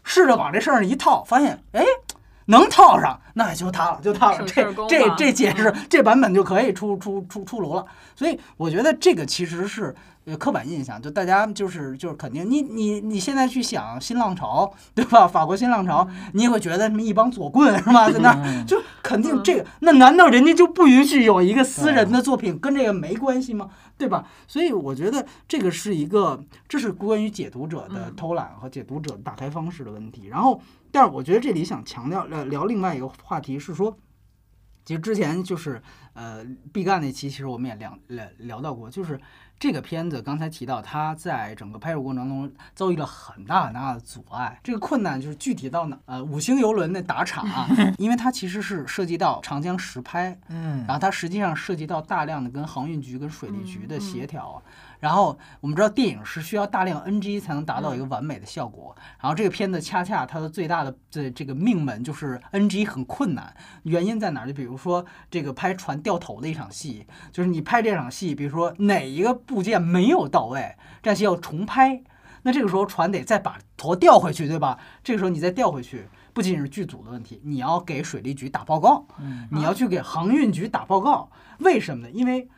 [0.05, 1.83] 试着往这事儿上一套，发现哎
[2.45, 9.97] 能套上，那就它了，就它了，这这这解释这版本就可以出出出出炉了，所以我觉得这个其实是。
[10.27, 15.25] 呃，刻板印象就大家就是就是肯定你你你现在去想新浪潮对吧？
[15.25, 18.11] 法国新浪潮，你也会觉得什么一帮左棍是吧？
[18.11, 23.71] 在那就肯定这个，那难道人家就不允许有一个私人的作品跟这个没关系吗？
[23.97, 24.27] 对吧？
[24.49, 30.27] 所以我觉得这个是一个，这是关于解读者的偷懒和解读者打开方式的问题。
[30.27, 33.97] 然后，但是我觉得这里想强调聊聊另外一个话题是说，
[34.85, 35.81] 其实之前就是
[36.15, 39.21] 呃毕赣那期，其实我们也聊聊聊到过，就是。
[39.59, 44.61] 这个片子刚才提到，它在整个拍摄过程中遭遇了很大很大的阻碍。
[44.63, 45.99] 这个困难就是具体到哪？
[46.05, 47.47] 呃，五星游轮那打场，
[47.97, 54.63] 因为它其实是涉及到长江实拍，嗯，然后它实际上涉及到大量的跟航运局跟水利局的协调。
[55.01, 58.95] 然后我们知道电影是需要大量 NG 才能达到一个完美的效果。
[59.21, 64.47] 然后这个片子恰恰它的最大的这这个命门就是 NG 很困难，原因在哪？
[64.47, 72.03] 就比如说这个拍船掉头的一场戏，就是你拍这场戏，比如说哪一个部件没有到位，这戏要重拍，
[72.43, 74.79] 那这个时候船得再把头调回去，对吧？
[75.03, 79.07] 这个时候你再调回去，不仅仅是剧组的问题，你要给水利局打报告，
[79.51, 81.29] 你要去给航运局打报告，
[81.59, 82.11] 为什么呢？
[82.13, 82.49] 因为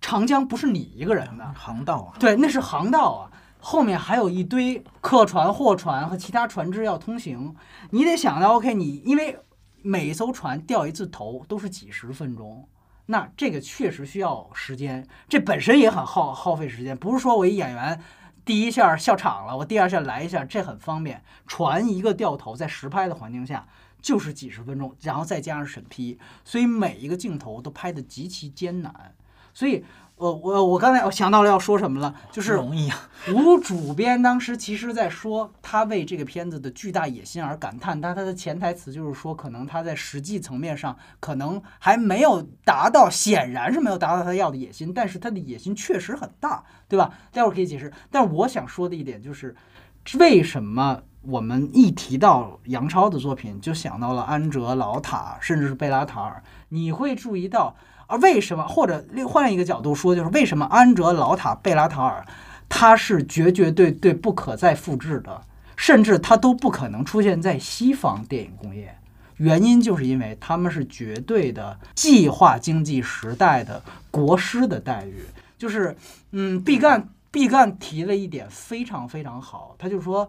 [0.00, 7.54] 长江不是你一个人的航道啊，对，那是航道啊，后面还有一堆客船、货船和其他船只要通行，
[7.90, 9.38] 你得想到，OK，你因为
[9.82, 12.68] 每一艘船掉一次头都是几十分钟，
[13.06, 16.96] 那这个确实需要时间，这本身也很耗耗费时间。
[16.96, 18.00] 不是说我一演员
[18.44, 21.22] 第一下笑场了，我第二下来一下，这很方便。
[21.46, 23.66] 船一个掉头，在实拍的环境下
[24.00, 29.14] 就是几十分钟，然后再加上审批，所以每一个镜头都拍得极其艰难。
[29.56, 29.82] 所以。
[30.18, 32.96] 我我我刚才我想到了要说什么了，就是容易啊。
[33.34, 47.12] 吴主编当时其实在说他为这个片子的巨大野心而感叹，但他的潜台词就是说，可能他在实际层面上可能还没有达到，显然是没有达到他要的野心，但是他的野心确实很大，对吧？
[47.30, 47.92] 待会儿可以解释。
[48.10, 49.54] 但我想说的一点就是，
[50.18, 56.42] 为什么我们一提到杨超的作品就想到了安哲、老塔，甚至是贝拉塔尔？
[56.70, 57.76] 你会注意到。
[58.06, 62.24] 而为什么，或者另换一个角度说，就是为什么安哲、老塔、贝拉塔尔，
[62.68, 65.42] 他是绝绝对对不可再复制的，
[65.76, 68.96] 甚至他都不可能出现在西方电影工业。
[69.36, 75.24] 原因就是因为他们是绝对的计划经济时代的国师的待遇。
[75.58, 75.96] 就是，
[76.32, 80.28] 嗯，毕赣毕赣提了一点非常非常好，他就说，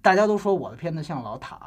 [0.00, 1.58] 大家都说我的片子像老塔，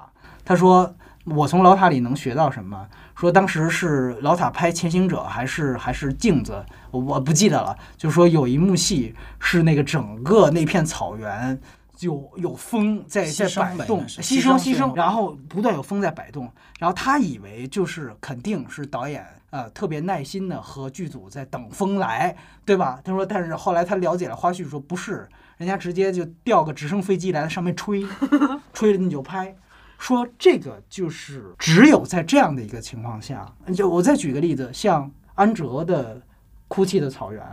[0.44, 0.96] 他说
[1.26, 2.88] 我从老塔里能学到什么？
[3.16, 7.78] 说当时是老塔拍《前行者》还是还是镜子，我不记得了。
[7.98, 11.60] 就是说有一幕戏是那个整个那片草原
[12.00, 16.50] 有有风在在摆动，牺牲牺牲，然后不断有风在摆动。
[16.80, 22.34] 然后他以为就是肯定是导演呃特别耐心的和剧组在等风来，
[22.66, 23.02] 对吧？
[23.04, 25.28] 他说，但是后来他了解了花絮，说不是，
[25.58, 28.06] 人家直接就调个直升飞机来在上面吹，
[28.74, 29.54] 吹了你就拍。
[30.00, 36.16] 说这个就是只有在这样的一个情况下，就我再举个例子，像安哲的
[36.70, 37.44] 《哭泣的草原》，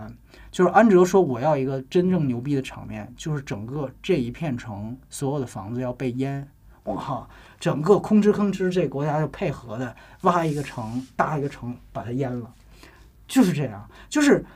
[0.52, 6.48] 就是安哲说我要一个真正牛逼的场面，就是整个这一片城所有的房子要被淹，
[6.85, 7.28] 我靠，
[7.59, 12.48] 整个吭哧吭哧，这国家就配合的挖一个城，搭一个城把它淹了，
[13.27, 13.86] 就是这样。
[14.09, 14.47] 就是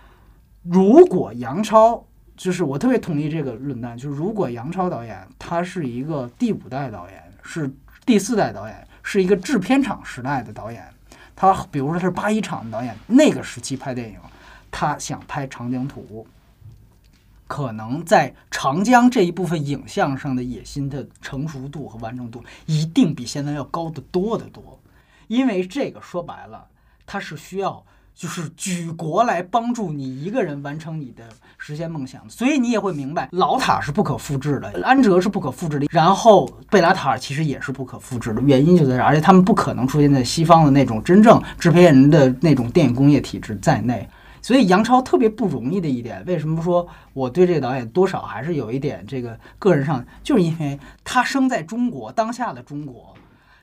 [0.63, 2.07] 如果杨超，
[2.37, 7.30] 就是我特别同意这个论断，就是如果杨超导演他是一个第五代导演。
[7.51, 7.69] 是
[8.07, 10.87] 第四代导演，是一个制片厂时代的导演。
[11.35, 14.19] 他比如说他是八一厂的导演，那个时期拍电影，
[14.71, 16.25] 他想拍长江图，
[17.49, 24.79] 可能在长江这一部分影像上的野心的成熟度和完成度，一定比现在要高得多得多。
[25.27, 26.69] 因为这个说白了，
[27.05, 27.85] 它是需要。
[28.21, 31.25] 就是举国来帮助你一个人完成你的
[31.57, 44.07] 实现梦想，所以你也会明白，老塔是不可复制的，安哲是不可复制的，然后贝拉塔尔其实也是不可复制的，原因就在这儿，而且他们不可能出现在西方的那种真正制片人的那种电影工业体制在内。
[44.43, 53.15] 所以杨超特别不容易的一点，为什么说我对这个导演多少还是有一点这个个人上，就是因为他生在中国，当下的中国。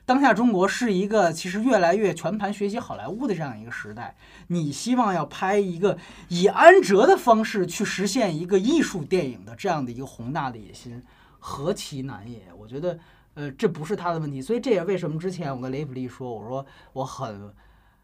[0.08, 4.16] 当下中国是一个其实越来越全盘学习好莱坞的这样一个时代，
[4.46, 5.98] 你希望要拍一个
[6.28, 11.02] 以安哲的方式去实现一个艺术电影的这样的一个宏大的野心，
[11.38, 12.40] 何其难也！
[12.58, 12.98] 我觉得，
[13.34, 16.64] 呃，这不是他的问题，所以这也为什么之前我跟雷普利说，我说
[16.94, 17.52] 我很。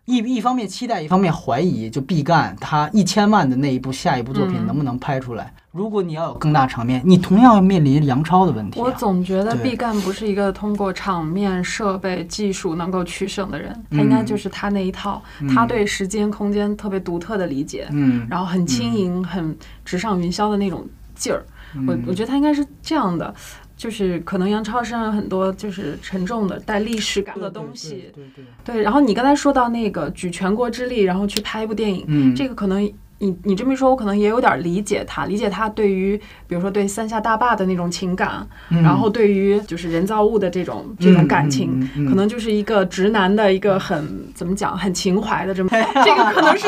[0.07, 5.53] 一一方面期待，一方面怀疑，就毕赣他一千万的那一部下一部作品能不能拍出来？
[5.73, 8.79] 如果你要有更大场面，你同样要面临杨超的问题。
[8.79, 15.23] 我总觉得毕赣不是一个通过场面、设备、技术能够取胜的人，他应该就是他那一套，
[15.53, 21.43] 他对时间、空间特别独特的理解，嗯，然后很轻盈、很直上云霄的那种劲儿。
[21.89, 23.35] 我我觉得他应该是这样的。
[23.85, 28.83] 就是可能杨超身上很多就是沉重的带历史感的东西，对对对。
[28.83, 32.91] 然后你刚才说到那个举全国之力，然后去拍一部电影，嗯，这个可能。
[33.25, 36.15] 你你这么一说，我可能也有点理解他，理解他对于
[36.47, 45.71] 比如说对三峡大坝的那种情感，然后对于就是人造物的这种这种感情，可能就是一个直男的一个很怎么讲很情怀的这么，
[46.05, 46.67] 这个可能是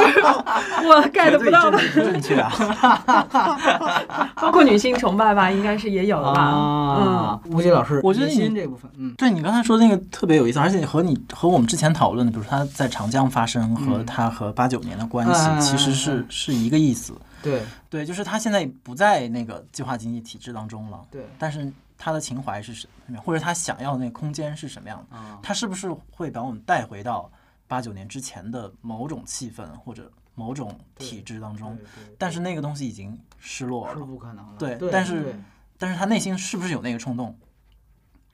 [0.88, 1.78] 我 get 不到的。
[1.94, 6.52] 正确啊， 包括女性崇拜吧，应该是也有的吧。
[6.98, 16.24] 嗯，吴杰老师，我觉得你这部分，嗯，对你刚才说的那个特别有意思，而且和你和我们之前讨论的，比如他在长江发生和他和八九年的关系，其实是。
[16.28, 21.24] 是一个意思，对对，就是他现在不在那个计划经济体制当中了，对。
[21.38, 25.16] 但是他的情怀是什么，或者他想要的那个空间是什么样的？
[25.42, 27.30] 他是不是会把我们带回到
[27.66, 31.78] 八九年之前的某种气氛或者某种体制当中？
[32.18, 34.76] 但是那个东西已经失落了，是不可能的。
[34.76, 35.38] 对，但是
[35.78, 37.36] 但是他内心是不是有那个冲动？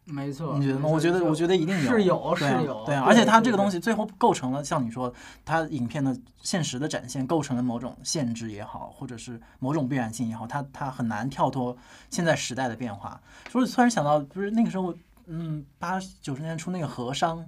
[0.04, 0.88] 没错，你觉得吗？
[0.88, 3.04] 我觉得，我觉得一定有，是有，是有，对啊。
[3.06, 5.12] 而且它这个东西最后构成了，像你说，
[5.44, 11.76] 它影片的现实的展现构成了某种限制也好，或者是某种必然性也好，它它很难跳脱
[12.10, 13.20] 现在时代的变化。
[13.48, 14.92] 所以突然想到，不是那个时候，
[15.26, 17.44] 嗯，八九十年初那个和商。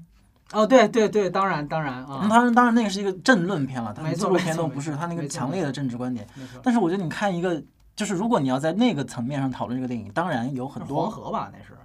[0.53, 6.25] 哦，对对对，当然当然啊，当然当然那个是一个政论片了，他纪录片都不是他那个强烈的政治观点。
[6.63, 7.61] 但是我觉得你看一个，
[7.97, 11.77] 就是如果你要在那个层面上讨论这个电影，当然有很多黄河吧，那是。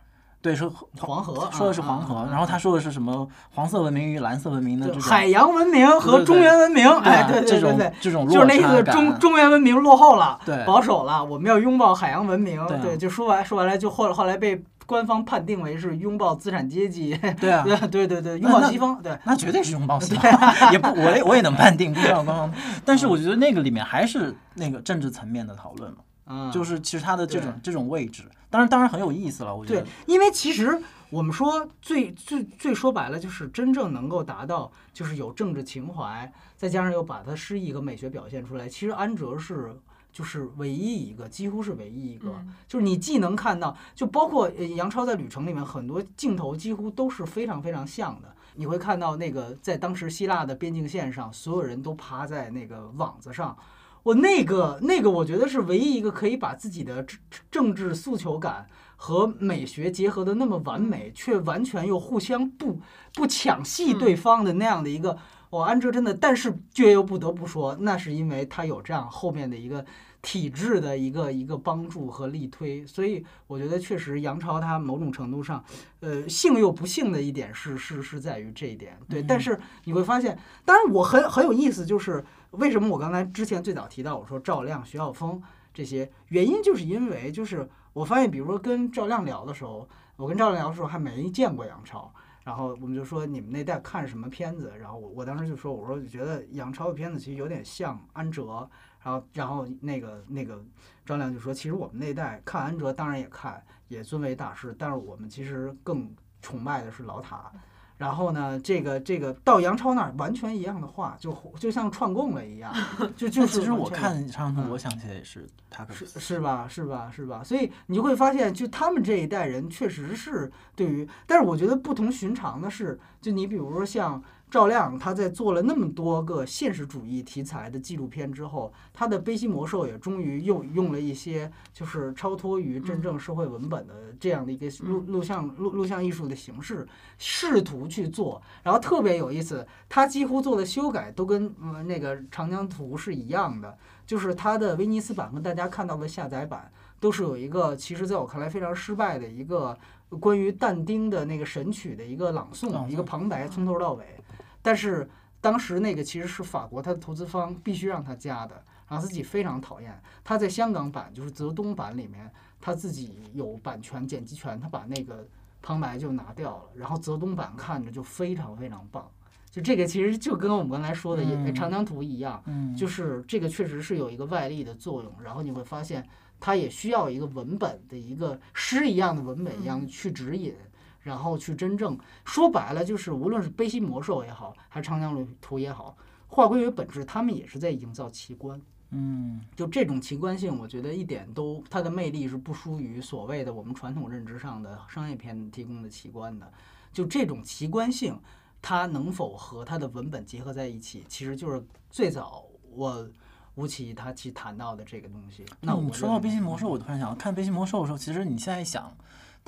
[0.41, 20.31] 对，说黄河，说的是黄河，然后他说的是什么黄色文明与蓝色文明的这种海洋文明和中原文明，哎，对对对对，这种就是那意思，中中原文明落后了，对，保守了，我们要拥抱海洋文明，对，就说完说完了，就后后来被官方判定为是拥抱资产阶级， 对啊，对对对，拥抱西方，对，那绝对是拥抱西方，
[20.71, 22.53] 也不，我也我也能判定不需要官方，
[22.85, 25.97] 但是我觉得那个里面还是那个政治层面的讨论嘛，
[26.27, 30.81] 嗯就是其实他的这种这种位置，当然当然很有意思了，我觉得，对，因为其实。
[31.11, 38.69] 我们说最最最说白了，就是真正能够达到，就是有政治情怀，再加上又把它诗意和美学表现出来。
[38.69, 39.75] 其实安哲是
[40.13, 42.31] 就是唯一一个，几乎是唯一一个，
[42.67, 48.31] 就是你既能看到，就包括杨超在《旅程》里面很多镜头几乎都是非常非常像的。
[48.53, 53.57] 你会看到那个在当时希腊的边境线上，所有人都趴在那个网子上，
[54.03, 57.19] 我那个那个，我觉得是唯一一个可以把自己的政
[57.51, 58.67] 政治诉求感。
[59.01, 62.81] 和美学结合的那么完美，却完全又互相不
[63.13, 65.17] 不抢戏对方的那样的一个，
[65.49, 69.85] 我安哲真的，但是却又不得不说，那是因为他有这样后面的一个
[70.21, 75.63] 体制的一个一个帮助和力推，所以我觉得确实杨超他某种程度上，
[75.99, 85.41] 呃，幸又不幸的一点是是是在于这一点，对，但是你会发现，当然我很很有意思，就是为什么我刚才之前最早提到我说赵亮、徐晓峰
[85.73, 87.69] 这些原因，就是因为就是。
[87.91, 89.85] 我发现，比如说跟赵亮聊的时候，
[90.15, 92.09] 我跟赵亮聊的时候还没见过杨超，
[92.43, 98.69] 然后我们就说你们那代看什么片子，然后我我当时就说，我说觉得杨超的片子其实有点像安哲，
[99.01, 100.61] 然后然后那个那个
[101.05, 107.51] 张亮就说，其实我们那代看安哲当然也看，也尊为大师，但是我们其实更崇拜的是老塔。
[107.97, 112.73] 然后呢，这个这个到杨超那儿完全一样的话，就就像串供了一样，
[113.15, 113.59] 就就是。
[113.59, 115.85] 其实我看张图，我想起来也是他。
[115.87, 116.65] 是是吧？
[116.67, 117.11] 是吧？
[117.13, 117.43] 是吧？
[117.43, 124.21] 所以你就会发现，就他们这一代人确实是对于，但是我觉得不同寻常的是，就你比如说像。
[124.49, 136.87] 赵亮他在做了那么多个现实主义题材的纪录片之后，他的《悲心魔兽》也终于又用了一些就是超脱于真正社会文本的这样的一个录录像录录像艺术的形式，
[137.19, 141.53] 试图去做，然后特别有意思，他几乎做的修改都跟
[141.85, 143.77] 那个《长江图》是一样的，
[144.07, 149.77] 就是他的威尼斯版和大家看到的下载版都是有一个，其实在我看来非常失败的一个
[150.19, 154.18] 关于但丁的那个神曲的一个朗诵，一个旁白从头到尾。
[154.61, 155.09] 但是
[155.41, 160.01] 当时那个其实是法国他的投资方必须让他加的，然后自己非常讨厌。
[160.23, 162.29] 他在香港版就是泽东版里面，
[162.59, 165.25] 他自己有版权剪辑权，他把那个
[165.61, 166.63] 旁白就拿掉了。
[166.75, 169.09] 然后泽东版看着就非常非常棒。
[169.49, 171.23] 就这个其实就跟我们刚才说的
[171.53, 172.43] 《长江图》一样，
[172.77, 175.11] 就是这个确实是有一个外力的作用。
[175.23, 176.07] 然后你会发现，
[176.39, 180.53] 它也需要一个文本的一个诗一样的文本一样去指引。
[181.01, 185.95] 然后去真正说白了，就是无论是悲心魔兽也好，还是长江图也好，
[186.27, 188.61] 划归为本质，他们也是在营造奇观。
[188.91, 196.51] 嗯，就这种奇观性，我觉得一点都它的魅力是不输于所谓的我们传统认知上的商业片提供的奇观的。
[196.91, 198.19] 就这种奇观性，
[198.61, 202.43] 它能否和它的文本结合在一起，其实就是最早
[202.73, 203.07] 我
[203.55, 205.45] 吴奇他去谈到的这个东西。
[205.61, 208.91] 那我说到悲心魔兽，我突然想看悲心魔兽的时候，其实你现在想。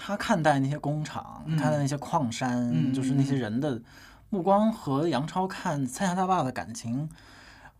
[0.03, 3.79] 他看待那些工厂，看待那些矿山，就是那些人的
[4.31, 7.07] 目光和杨超看三峡大坝的感情，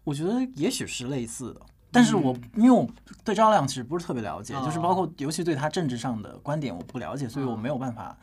[0.04, 1.62] 我觉得也许是类似的。
[1.92, 2.88] 但是我因为我
[3.24, 8.16] 对张亮其实不是特别了解，就是包括尤其对他政治上的观点我不了解，所以我没有办法，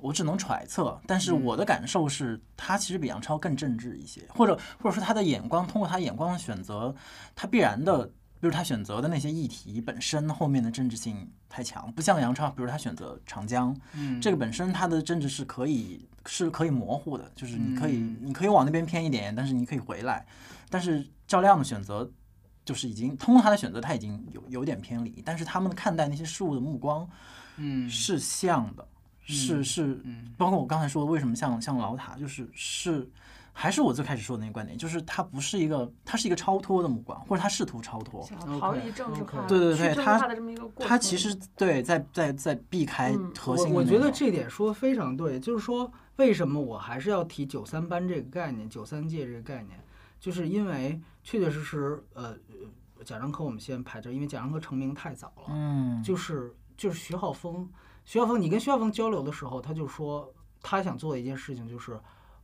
[0.00, 0.98] 我只能揣测。
[1.06, 6.94] 但是我的感受是他其实比杨超更政治一些，或者或者说他的眼光，通过他眼光的选择，
[7.36, 8.10] 他必然的。
[8.42, 20.26] 比如他选择的那些议题本身后面的政治性太强，不像杨超，比如他选择长江，嗯，这个本身它的政治是可以是可以模糊的，就是你可以你可以往那边偏一点，但是你可以回来。
[20.68, 22.10] 但是赵亮的选择
[22.64, 27.08] 就是已经通过他的选择，他已经有有点偏离，但是他们看待那些事物的目光，
[27.58, 28.84] 嗯，是像的，
[29.20, 30.02] 是是，
[30.36, 33.08] 包括我刚才说的，为什么像像老塔，就是是。
[33.54, 38.26] 还是我最开始说的那个观点，就是他不是一个，他是一个超脱的目光，或者他试图超脱，
[38.58, 39.94] 逃离政治化，对对对，
[40.78, 43.70] 他其实对在在在避开核心。
[43.70, 49.78] 我我觉得这点说的非常对，就是说为什么我还是要提九三班这个概念，九三届这个概念，
[50.18, 52.34] 就是因为确确实实，呃，
[53.04, 57.68] 贾樟柯我们先排这，因为贾樟柯成名太早了，嗯，就是就是徐浩峰，
[58.06, 62.00] 徐浩峰，你跟徐浩峰交流的时候，他就说他想做的一件事情就是。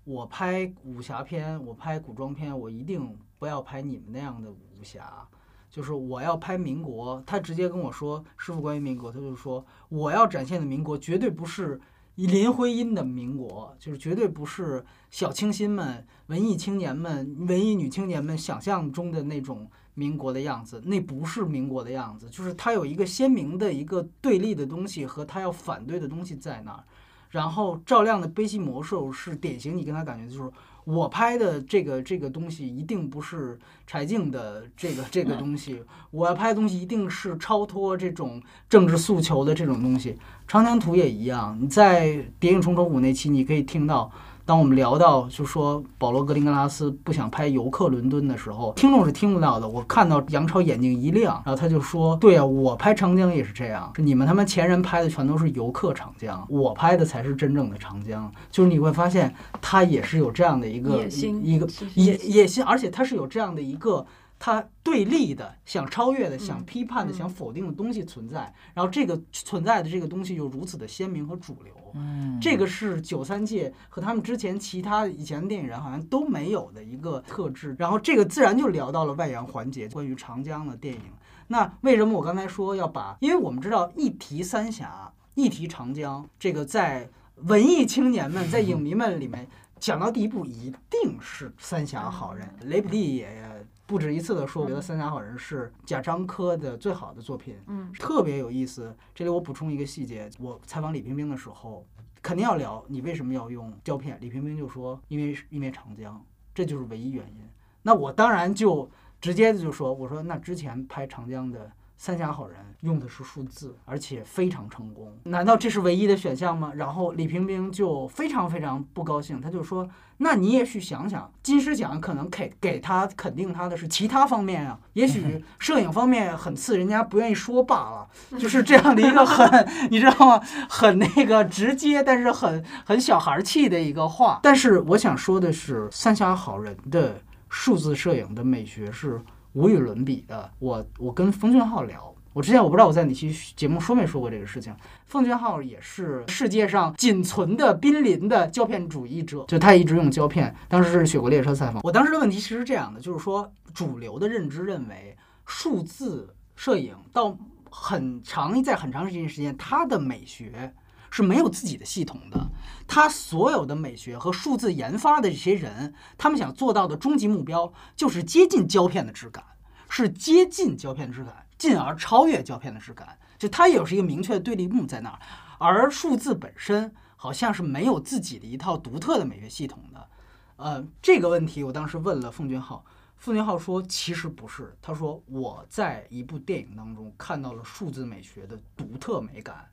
[0.09, 5.29] 我拍武侠片，我拍古装片，我一定不要拍你们那样的武侠，
[5.69, 7.23] 就是我要拍民国。
[7.27, 11.79] 他直接跟我说，师傅关于民国，他就说我要展现的民国绝对不是
[12.15, 26.83] 林徽因的民国，就是绝对不是小清新们、文艺青年们、文艺女青年们想象中的那种民国的样子，那不是民国的样子，就是他有一个鲜明的一个对立的东西和他要反对的东西在那儿。
[27.31, 30.51] 然后赵亮的悲喜魔兽是典型，你跟他感觉就是
[30.85, 40.17] 我拍的这个这个东西一定不是柴静的这个这个东西，我要拍的东西一定是超脱这种政治诉求的这种东西。
[40.47, 42.07] 长江图也一样，你在
[42.41, 44.11] 《谍影重重五》那期你可以听到。
[44.49, 49.69] 当我们聊到就说保罗·格林格拉斯不想拍游客伦敦的时候，听众是听不到的。
[49.69, 61.05] 我看到杨超眼睛一亮，然后他就说：“对啊，我拍长江也是这样，你们他妈前人拍的全都是游客长江，我拍的才是真正的长江。”就是你会发现他也是有这样的一个
[61.43, 64.07] 一个野野心，而且他是有这样的一个。
[64.39, 77.75] 它对立的、想超越的、想批判的、想否定的东西存在，然后这个存在的这个东西又如此的鲜明和主流，嗯，这个是九三届和他们之前其他以前的电影人好像都没有的一个特质。
[77.81, 81.03] 然后这个自然就聊到了外扬环节，关于长江的电影。
[81.49, 83.17] 那为什么我刚才说要把？
[83.21, 89.49] 因为我们知道一提三峡，一提长江，这个在文艺青年们、在影迷们里面
[89.81, 93.58] 讲到第一部一定是《三峡好人》，雷普利也。
[93.89, 98.95] 不止一次的说，我觉得《三峡好人》是贾樟柯的最好的作品，嗯，特别有意思。
[99.15, 101.87] 这里我补充一个细节，我采访李冰冰的时候，
[102.21, 104.19] 肯定要聊你为什么要用胶片。
[104.21, 106.23] 李冰冰就说，因为因为长江，
[106.55, 107.49] 这就是唯一原因。
[107.81, 108.87] 那我当然就
[109.23, 111.73] 直接的就说，我说那之前拍长江的。
[111.99, 115.13] 三峡好人用的是数字，而且非常成功。
[115.25, 116.73] 难道这是唯一的选项吗？
[116.77, 119.89] 然后李冰冰就非常非常不高兴，他就说
[120.19, 128.09] ：“那你也许想想，金狮奖可能给给他肯定他的是其他方面啊，也许 摄影方面很次，人家不愿意说罢了。”
[128.39, 130.41] 就是这样的一个很， 你知道吗？
[130.69, 134.39] 很那个直接，但是很很小孩气的一个话。
[134.41, 139.21] 但是我想说的是，三峡好人的数字摄影的美学是。
[139.53, 144.75] 无与伦比的，我我跟冯俊浩聊，我之前我不知道我在哪期节目说没说过这个事情。
[145.07, 150.55] 冯俊浩也是世界上仅存的濒临的胶片主义者，就他一直用胶片。
[150.69, 155.17] 当时是雪国列车采访，我当时的问题其实是这样的，就是说主流的认知认为
[155.47, 157.37] 数字摄影到
[157.71, 160.73] 很长在很长时间时间，它的美学。
[161.11, 162.51] 是没有自己的系统的，
[162.87, 169.45] 他所有的美学和数字研发的这些人，他们想做到的终极目标就是接近胶片的质感，
[169.89, 173.19] 是接近胶片质感，进而超越胶片的质感。
[173.39, 175.19] 就它也是一个明确的对立目在那儿，
[175.59, 180.09] 而数字本身好像是没有自己的一套独特的美学系统的。
[180.57, 182.85] 呃，这个问题我当时问了奉俊昊，
[183.17, 189.69] 奉俊昊说其实不是，他说我在一部电影当中看到了数字美学的独特美感。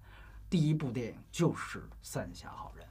[0.55, 2.84] 第一部电影就是《三峡好人》，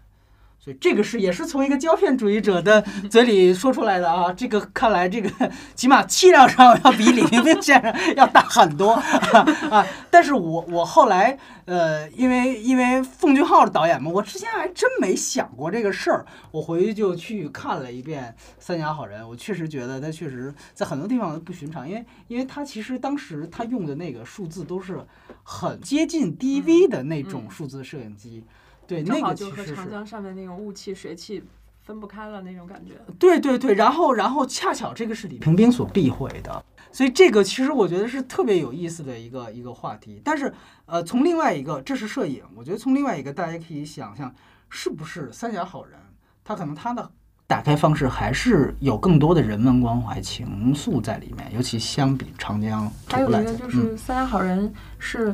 [0.65, 2.81] 所以这个是也是从一个胶片主义者的
[3.11, 4.33] 嘴里说出来的啊。
[4.33, 9.87] 这个看来，这个起码气量上要比李冰冰先生要大很多啊。
[10.11, 16.25] 但是我我后来呃，因为因为奉俊昊的导演嘛，我之前还真没想过这个事儿。
[16.51, 25.05] 我回去就去看了一遍《三峡好人》，我确实觉得他确实在很多地方不寻常，因为因为他其实当时他用的那个数字都是。
[25.47, 28.43] 很接近 DV 的那种数字摄影机，
[28.87, 31.43] 对，那个就和长江上面那种雾气水汽
[31.83, 32.95] 分不开了那种感觉。
[33.19, 40.21] 对对对，然后然后恰巧这个是李平冰所避讳的，所以这个其实我觉得是特别有意思的一个一个话题。
[40.25, 40.53] 但是
[40.87, 44.35] 呃，从另外一个，这是摄影，我觉得从另外一个，大家可以想象，
[44.69, 45.99] 是不是三峡好人，
[46.45, 47.11] 他可能他的。
[47.47, 52.91] 打开方式还是有更多的人文关怀情愫在里面，尤其相比长江。
[53.07, 54.67] 还有一个就是《三峡好人》
[54.99, 55.31] 是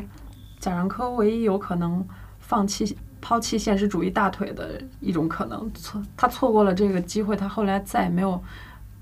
[0.59, 2.05] 贾樟柯唯一有可能
[2.41, 5.71] 放弃、抛弃现实主义大腿的一种可能。
[5.75, 8.41] 错，他错过了这个机会，他后来再也没有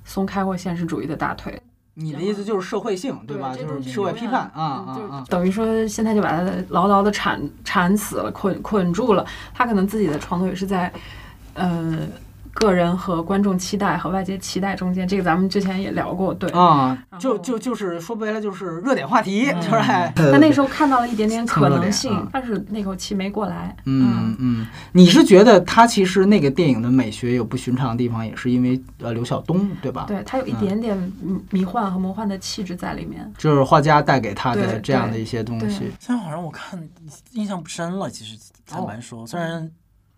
[0.04, 1.60] 松开过现实主义的大腿。
[1.94, 3.54] 你的意思就是社会性，对吧？
[3.56, 5.24] 就是社会批判啊啊啊！
[5.28, 9.26] 等于说现在就把他牢牢的缠缠死了，捆捆住了。
[9.52, 10.92] 他可能自己的创作也是在，
[11.54, 11.98] 呃。
[12.58, 19.78] 个人和观众期待和外界期待中间，这个咱们之前也聊过，对啊，就就就是说白了就是热点话题，就是。
[20.14, 23.76] 他那时候看到了一点点可能性，但是那口气没过来。
[23.86, 30.04] 嗯嗯，你是觉得他其实那个电影的美学有不寻常的地方，也是因为呃刘晓东对吧？
[30.08, 31.12] 对他有一点点
[31.50, 35.90] 迷幻和魔幻的气质在里面，就是画家带给他的这样的一些东西。
[36.00, 36.80] 现在好像我看
[37.32, 38.36] 印象不深了，其实
[38.66, 39.70] 坦白说，虽然。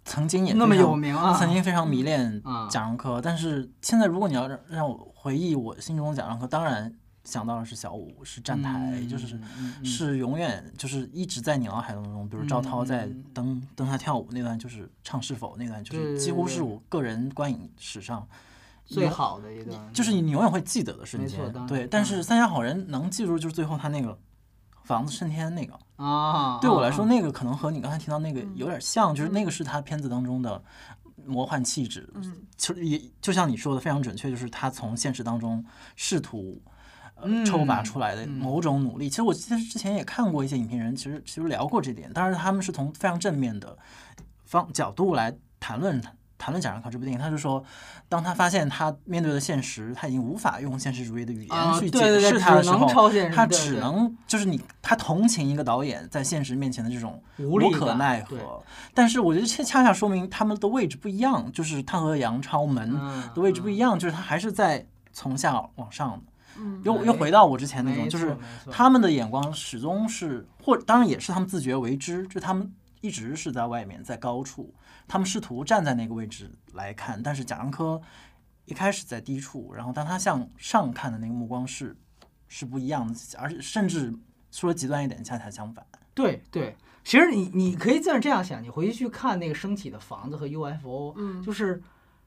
[0.04, 6.92] 曾经也那么有名啊，曾经非常迷恋贾樟柯，但是现在如果你要让让我回忆我心中的贾樟柯，当然
[7.24, 9.38] 想到的是小五，是站台，就是
[9.84, 18.26] 是永远就是一直在你脑海当中，比如赵涛在灯灯下跳舞那段，就是唱是否那段，就是几乎是我个人观影史上
[18.84, 21.40] 最好的一段，就是你永远会记得的瞬间。
[21.68, 24.18] 对，但是三峡好人能记住就是最后他那个。
[24.90, 30.60] 房子升天那个啊，对我来说，那个可能和你刚才提到那个有点像，就是那个是他片子当中的
[31.24, 32.12] 魔幻气质，
[32.56, 35.64] 其实也就像你说的非常准确，就是他从现实当中
[35.94, 36.60] 试图
[37.46, 39.08] 抽拔出来的某种努力。
[39.08, 43.78] 其实我记得之前也看过一些影评人，其实其实聊过这点，当然他们是从非常正面的
[44.44, 46.12] 方角度来谈论他。
[46.40, 47.62] 谈论贾樟柯这部电影，他就说，
[48.08, 58.62] 当他发现他面对的现实，他已经无法用现实主义的语言去解释他的时候，他只能就是你，他同情一个导演在现实面前的这种无可奈何。
[58.94, 62.90] 但是我觉得恰恰恰说明他们的位置不一样，就是他和杨超门
[63.34, 66.22] 的位置不一样，就是他还是在从下往上的。
[66.82, 68.36] 又又回到我之前那种，就是
[68.70, 72.70] 他们的眼光始终是，或当然也是他们自觉为之，就他们
[73.00, 74.74] 一直是在外面，在高处。
[75.06, 78.00] 他们试图站在那个位置来看，但是贾樟柯
[78.64, 81.96] 一开始在低处，然后当他向上看的那个目光是
[82.48, 84.14] 是不一样的，而且甚至
[84.50, 85.84] 说极端一点，恰恰相反。
[86.14, 91.82] 对对，其实你你可以这样这样想，你回去去看那个升起的房子和 UFO，嗯，就是。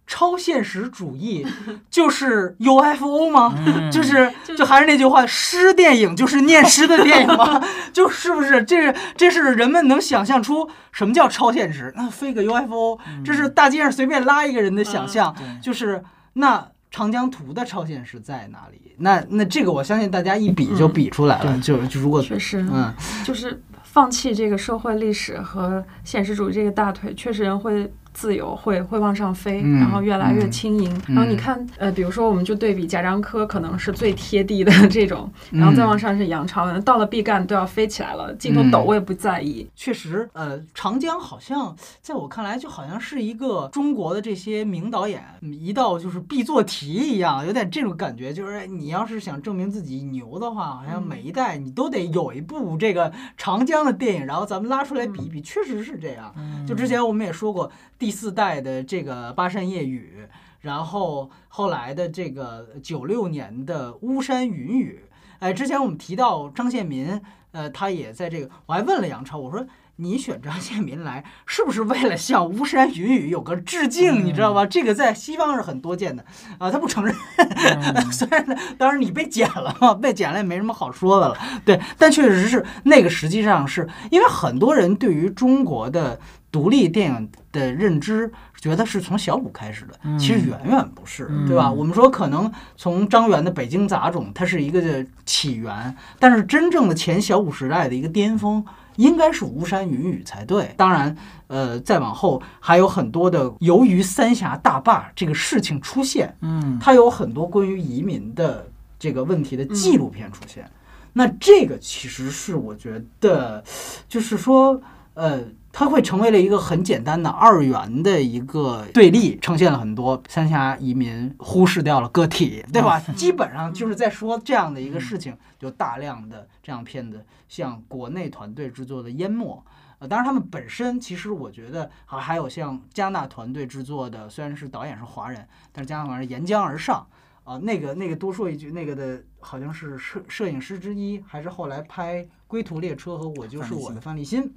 [0.06, 1.48] 超现实主义
[1.90, 3.58] 就是 UFO 吗？
[3.92, 7.64] 就是就还是那句话，诗电影就是念诗的电影吗？
[7.94, 8.64] 就是不是？
[8.64, 11.92] 这是这是人们能想象出什么叫超现实？
[11.96, 15.34] 那飞个 UFO，这是大街上随便拉一个人的想象。
[15.62, 16.04] 就是
[16.34, 18.94] 那长江图的超现实在哪里？
[18.98, 21.58] 那那这个我相信大家一比就比出来了。
[21.60, 22.94] 就就如果确实，嗯，
[23.24, 27.92] 就是放弃这个社会历史和现实主义这个大腿，确实人会。
[28.14, 31.02] 自由会会往上飞，然后越来越轻盈。
[31.08, 39.68] 然后你看，呃，比如说，我们就对比贾樟柯，可能是最贴地的这种，然后再往上是杨超，到了毕赣都要飞起来了，镜头抖我也不在意。
[39.76, 48.32] 确实，呃，长江好像在我看来就好像是一个中国的这些名导演一道就是必做题一样，有点这种感觉。
[48.32, 56.34] 就是你要是想证明自己牛的话，好像每一代你都得有一部这个长江的电影，然后咱们拉出来比一比，确实是这样。
[56.68, 57.72] 就之前我们也说过。
[58.04, 60.28] 第四代的这个《巴山夜雨》，
[60.60, 65.06] 然后后来的这个九六年的《巫山云雨》，
[65.40, 67.22] 哎，之前我们提到张献民，
[67.54, 69.66] 呃，他也在这个，我还问了杨超，我说
[69.96, 74.26] 你选张献民来，是不是为了向《巫山云雨》有个致敬？
[74.26, 74.66] 你知道吧？
[74.66, 76.26] 这个在西方是很多见的
[76.60, 77.16] 啊，他不承认。
[78.12, 78.46] 虽然
[78.78, 81.38] 当然你被剪了嘛，被剪了也没什么好说的了。
[81.64, 86.20] 对，但确实是那个，实际上是因为很多人对于中国的。
[86.54, 88.32] 独立电影的认知，
[88.62, 91.72] 觉得是从小五开始的，其实远远不是，对吧？
[91.72, 98.64] 我们说可能从张元的《北京杂种》，它是一个起源，但是真正的前小五时代的一个巅峰，
[98.98, 100.76] 应该是《巫山云雨》才对。
[100.78, 101.18] 当然，
[101.48, 108.68] 呃，再往后还有很多的，由于三峡大坝这个事情出现，嗯，它有很多关于移民的
[109.00, 110.70] 这个问题的纪录片出现。
[111.14, 113.64] 那这个其实是我觉得，
[114.08, 114.80] 就是说，
[115.16, 115.42] 呃。
[115.76, 123.00] 它会成为了一个很简单的二元的一个对立，呈现了很多三峡移民忽视掉了个体，对吧？
[123.16, 129.58] 基本上就是在说这样的一个事情，就大量的这样片子，像国内团队制作的《淹没》，
[129.98, 137.08] 呃，当然他们本身其实我觉得还还有像加纳团队制作的，虽然是导演是华人，但是加纳团队沿江而上
[137.44, 144.54] 啊，那个那个多说一句，那个的好像是摄摄影师之一，还是后来拍《归途列车》和《我就是我的》范立新。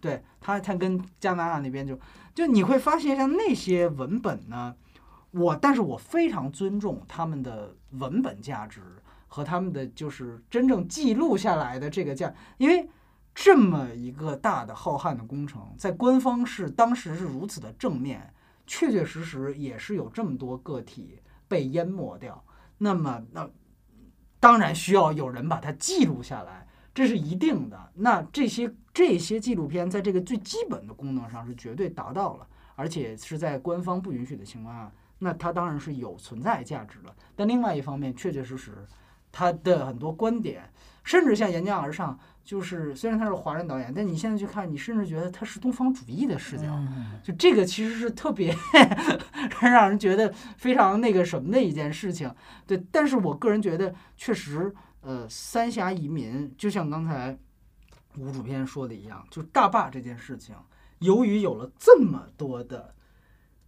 [0.00, 1.98] 对他，他跟加拿大那边就
[2.34, 4.74] 就你会发现，像那些文本呢，
[5.32, 8.80] 我但是我非常尊重他们的文本价值
[9.28, 12.88] 和他们的就是真正记录下来的这个价，因为
[13.34, 18.32] 这么一个大的浩瀚的工程，在官方是当时是如此的正面，
[18.66, 22.42] 确确实实也是有这么多个体被淹没掉，
[22.78, 23.48] 那么那
[24.40, 26.66] 当然需要有人把它记录下来。
[26.92, 27.92] 这是一定的。
[27.94, 37.14] 那这些这些纪录片在这个最基本的功能上是绝对达到了，而且是在官方不允许的情况下，那它当然是有存在价值的。
[37.36, 38.86] 但另外一方面，确确实实，
[39.30, 40.68] 他的很多观点，
[41.04, 46.66] 甚至像沿江而上，就是虽然他是华人导演，但你现在去看，你甚至觉得他是东方主义的视角。
[47.22, 48.54] 就这个其实是特别
[49.62, 52.34] 让人觉得非常那个什么的一件事情。
[52.66, 54.74] 对，但是我个人觉得确实。
[55.02, 57.34] 呃，三峡移民就像刚才
[58.16, 60.54] 吴主编说的一样，就大坝这件事情，
[60.98, 62.94] 由于有了这么多的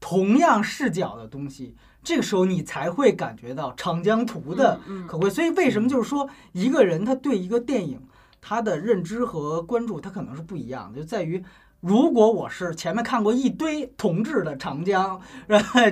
[0.01, 5.31] 同样视角的东西，这个时候你才会感觉到《长江图》的可贵。
[5.31, 8.01] 所以为什么就是说一个人他对一个电影
[8.41, 11.45] 他的认知和关注他可能是不一样的，就在于。
[11.83, 15.21] 如果我是前面看过一堆同志的长江，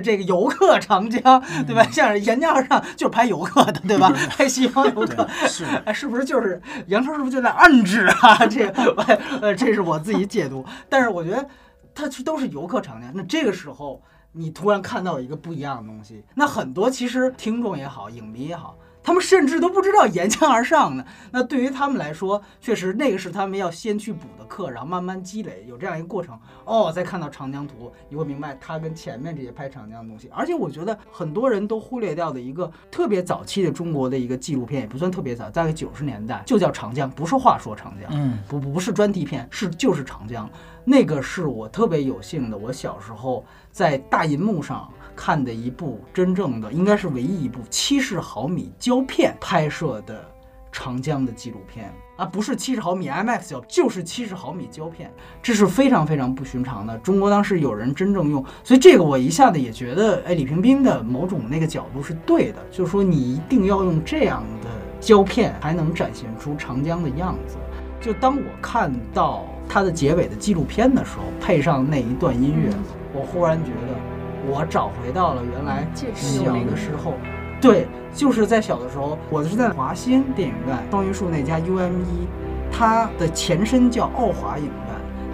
[0.01, 1.21] 这个游客长江，
[1.67, 1.83] 对吧？
[1.91, 4.09] 像岩浆而上就是拍游客的，对吧？
[4.31, 7.11] 拍西方游客，是 哎，是不是就是杨超？
[7.11, 8.47] 是不是就在暗指啊？
[8.47, 8.93] 这个，
[9.41, 10.65] 呃，这是我自己解读。
[10.87, 11.45] 但是我觉得，
[11.93, 13.11] 它都是游客长江。
[13.13, 14.01] 那这个时候，
[14.31, 18.77] 你突然看到一个不一样的东西，那很多其实听众也好，影迷也好。
[19.03, 21.03] 他们甚至都不知道沿江而上呢。
[21.31, 26.37] 那对于他们来说，确实那个是他们要先去补的课，然后慢慢积累，有这样一个过程。
[26.65, 30.29] 哦，再看到长江图，你会明白它跟前面这些拍长江的东西。
[30.33, 40.49] 而且我觉得很多人都忽略掉的一个特别早期的中国的一个纪录片，也不算特别早，大概九十年代就叫长江，不是话说长江，嗯，不不是专题片，是就是长江。
[40.83, 44.91] 那个是我特别有幸的，我小时候在大银幕上。
[45.23, 50.27] 看的一部真正的，应该是唯一一部七十毫米胶片拍摄的
[50.71, 56.97] 长江的纪录片啊，不是七十毫米 IMAX 胶，就是七十毫米胶片，这是非常非常不寻常的。
[56.97, 64.69] 中国当时有人真正用，所以这个我一下子也觉得，哎，李平冰的某种那个角度是对的，就是说你一定要用这样的
[64.99, 67.57] 胶片，才能展现出长江的样子。
[68.01, 72.73] 就当我看到它的结尾的纪录片的时候，配上那一段音乐，
[73.13, 74.20] 我忽然觉得。
[74.47, 77.13] 我找回到了原来小的时候，
[77.61, 82.27] 对，就是在小的时候，我是在华星电影院双榆树那家 UME，
[82.71, 84.73] 它的前身叫奥华影院，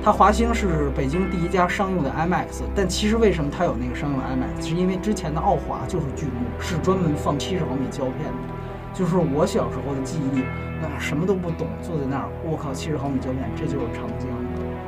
[0.04, 8.54] 它华星是北京第一家商用的 IMAX，但其实为什么它有那个商用 IMAX，是因为之前的奥华就是巨幕，是专门放七十毫米胶片的，
[8.94, 10.44] 就是我小时候的记忆，
[10.82, 14.28] 那什么都不懂，坐在那儿，我靠，七十毫米胶片，这就是长江，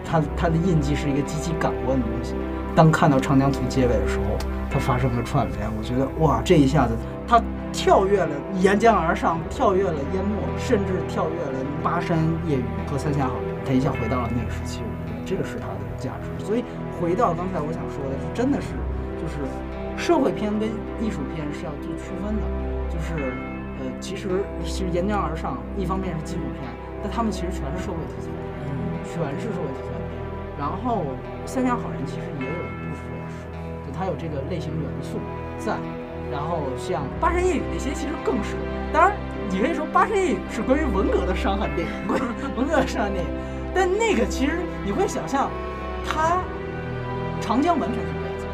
[0.03, 2.35] 它它的印记是一个极其感官的东西。
[2.75, 4.37] 当看到《长江图》结尾的时候，
[4.69, 6.93] 它发生了串联，我觉得哇，这一下子
[7.27, 7.41] 它
[7.73, 12.17] 跳跃了沿江而上，跳跃了淹没，甚至跳跃了巴山
[12.47, 13.33] 夜雨和三峡好，
[13.65, 14.81] 它一下回到了那个时期。
[14.81, 16.45] 我觉得这个是它的价值。
[16.45, 16.63] 所以
[16.99, 18.67] 回到刚才我想说的，真的是
[19.19, 19.43] 就是
[19.97, 20.69] 社会片跟
[21.01, 22.43] 艺术片是要做区分的。
[22.89, 23.33] 就是
[23.79, 26.69] 呃，其实其实沿江而上，一方面是纪录片，
[27.03, 28.27] 但他们其实全是社会题材，
[29.03, 29.89] 全是社会题材。
[30.57, 31.05] 然后
[31.45, 33.47] 三峡好人其实也有一部分是，
[33.87, 33.97] 就。
[33.97, 35.19] 它有这个类型元素
[35.57, 35.75] 在，
[36.31, 38.55] 然后像《巴山夜雨》那些其实更是。
[38.93, 39.13] 当然，
[39.49, 42.23] 你可以说《巴山夜雨》是关于文革的伤痕电影，关于
[42.57, 43.31] 文革的伤痕电影。
[43.73, 45.49] 但那个其实你会想象，
[46.05, 46.41] 它
[47.39, 48.47] 长江完全是背景，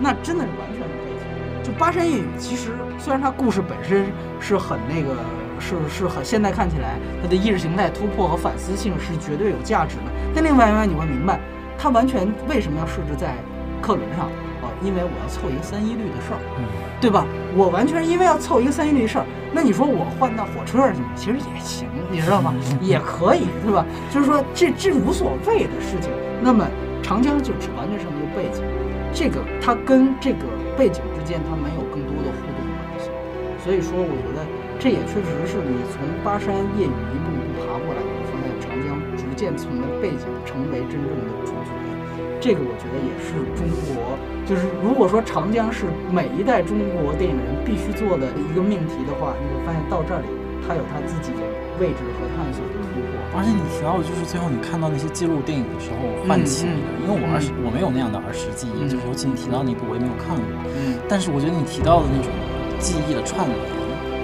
[0.00, 1.64] 那真的是完全是背景。
[1.64, 4.06] 就《巴山夜雨》，其实虽然它故事本身
[4.38, 5.14] 是很那个，
[5.60, 10.04] 是是很现在看起来它的意识形态突破和反思性是绝对有价值的。
[10.34, 11.38] 但另外一方面，你会明白，
[11.78, 13.34] 它完全为什么要设置在
[13.82, 14.26] 客轮上
[14.62, 14.66] 啊。
[14.82, 16.40] 因为我要凑一个三一律的事儿，
[17.00, 17.26] 对吧？
[17.54, 19.26] 我完全因为要凑一个三一律的事儿。
[19.52, 22.54] 那你说我换到火车上去，其实也行，你知道吗？
[22.80, 23.84] 也可以，对吧？
[24.10, 26.10] 就是说这这无所谓的事情。
[26.40, 26.66] 那么
[27.02, 28.64] 长江就只完全是一个背景，
[29.12, 30.46] 这个它跟这个
[30.78, 33.10] 背景之间它没有更多的互动关系。
[33.62, 34.40] 所以说，我觉得
[34.80, 38.00] 这也确实是你从巴山夜雨一步一步爬过来，
[38.32, 39.68] 发现长江逐渐从
[40.00, 41.68] 背景成为真正的主角。
[42.40, 44.16] 这个我觉得也是中国。
[44.48, 50.26] 就是如果说长江是每一代中国电影人必须做的一个命题的话，你会发现到这里，
[50.66, 51.44] 它有它自己的
[51.76, 53.12] 位置和探索的突破。
[53.36, 56.72] 而且你提到的就是最后你看到那些记录电影的时候唤起的，
[57.04, 60.42] 因为我儿时我没有那样的儿时记忆，就是尤其你提到那部我也没有看过。
[60.72, 60.96] 嗯。
[61.04, 62.32] 但是我觉得你提到的那种
[62.80, 63.54] 记忆的串联，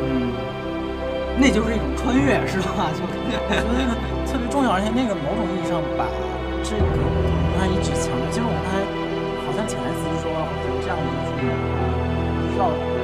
[0.02, 0.32] 嗯，
[1.38, 2.90] 那就是一种穿越，是吧？
[2.96, 3.92] 就我觉得
[4.26, 6.08] 特别重要，而且那个某种意义上把
[6.64, 8.80] 这个我刚才一直强调，其实我刚才
[9.44, 10.04] 好像潜台词。
[10.82, 11.10] 这样的一
[11.40, 11.50] 句，
[12.46, 12.95] 不知道。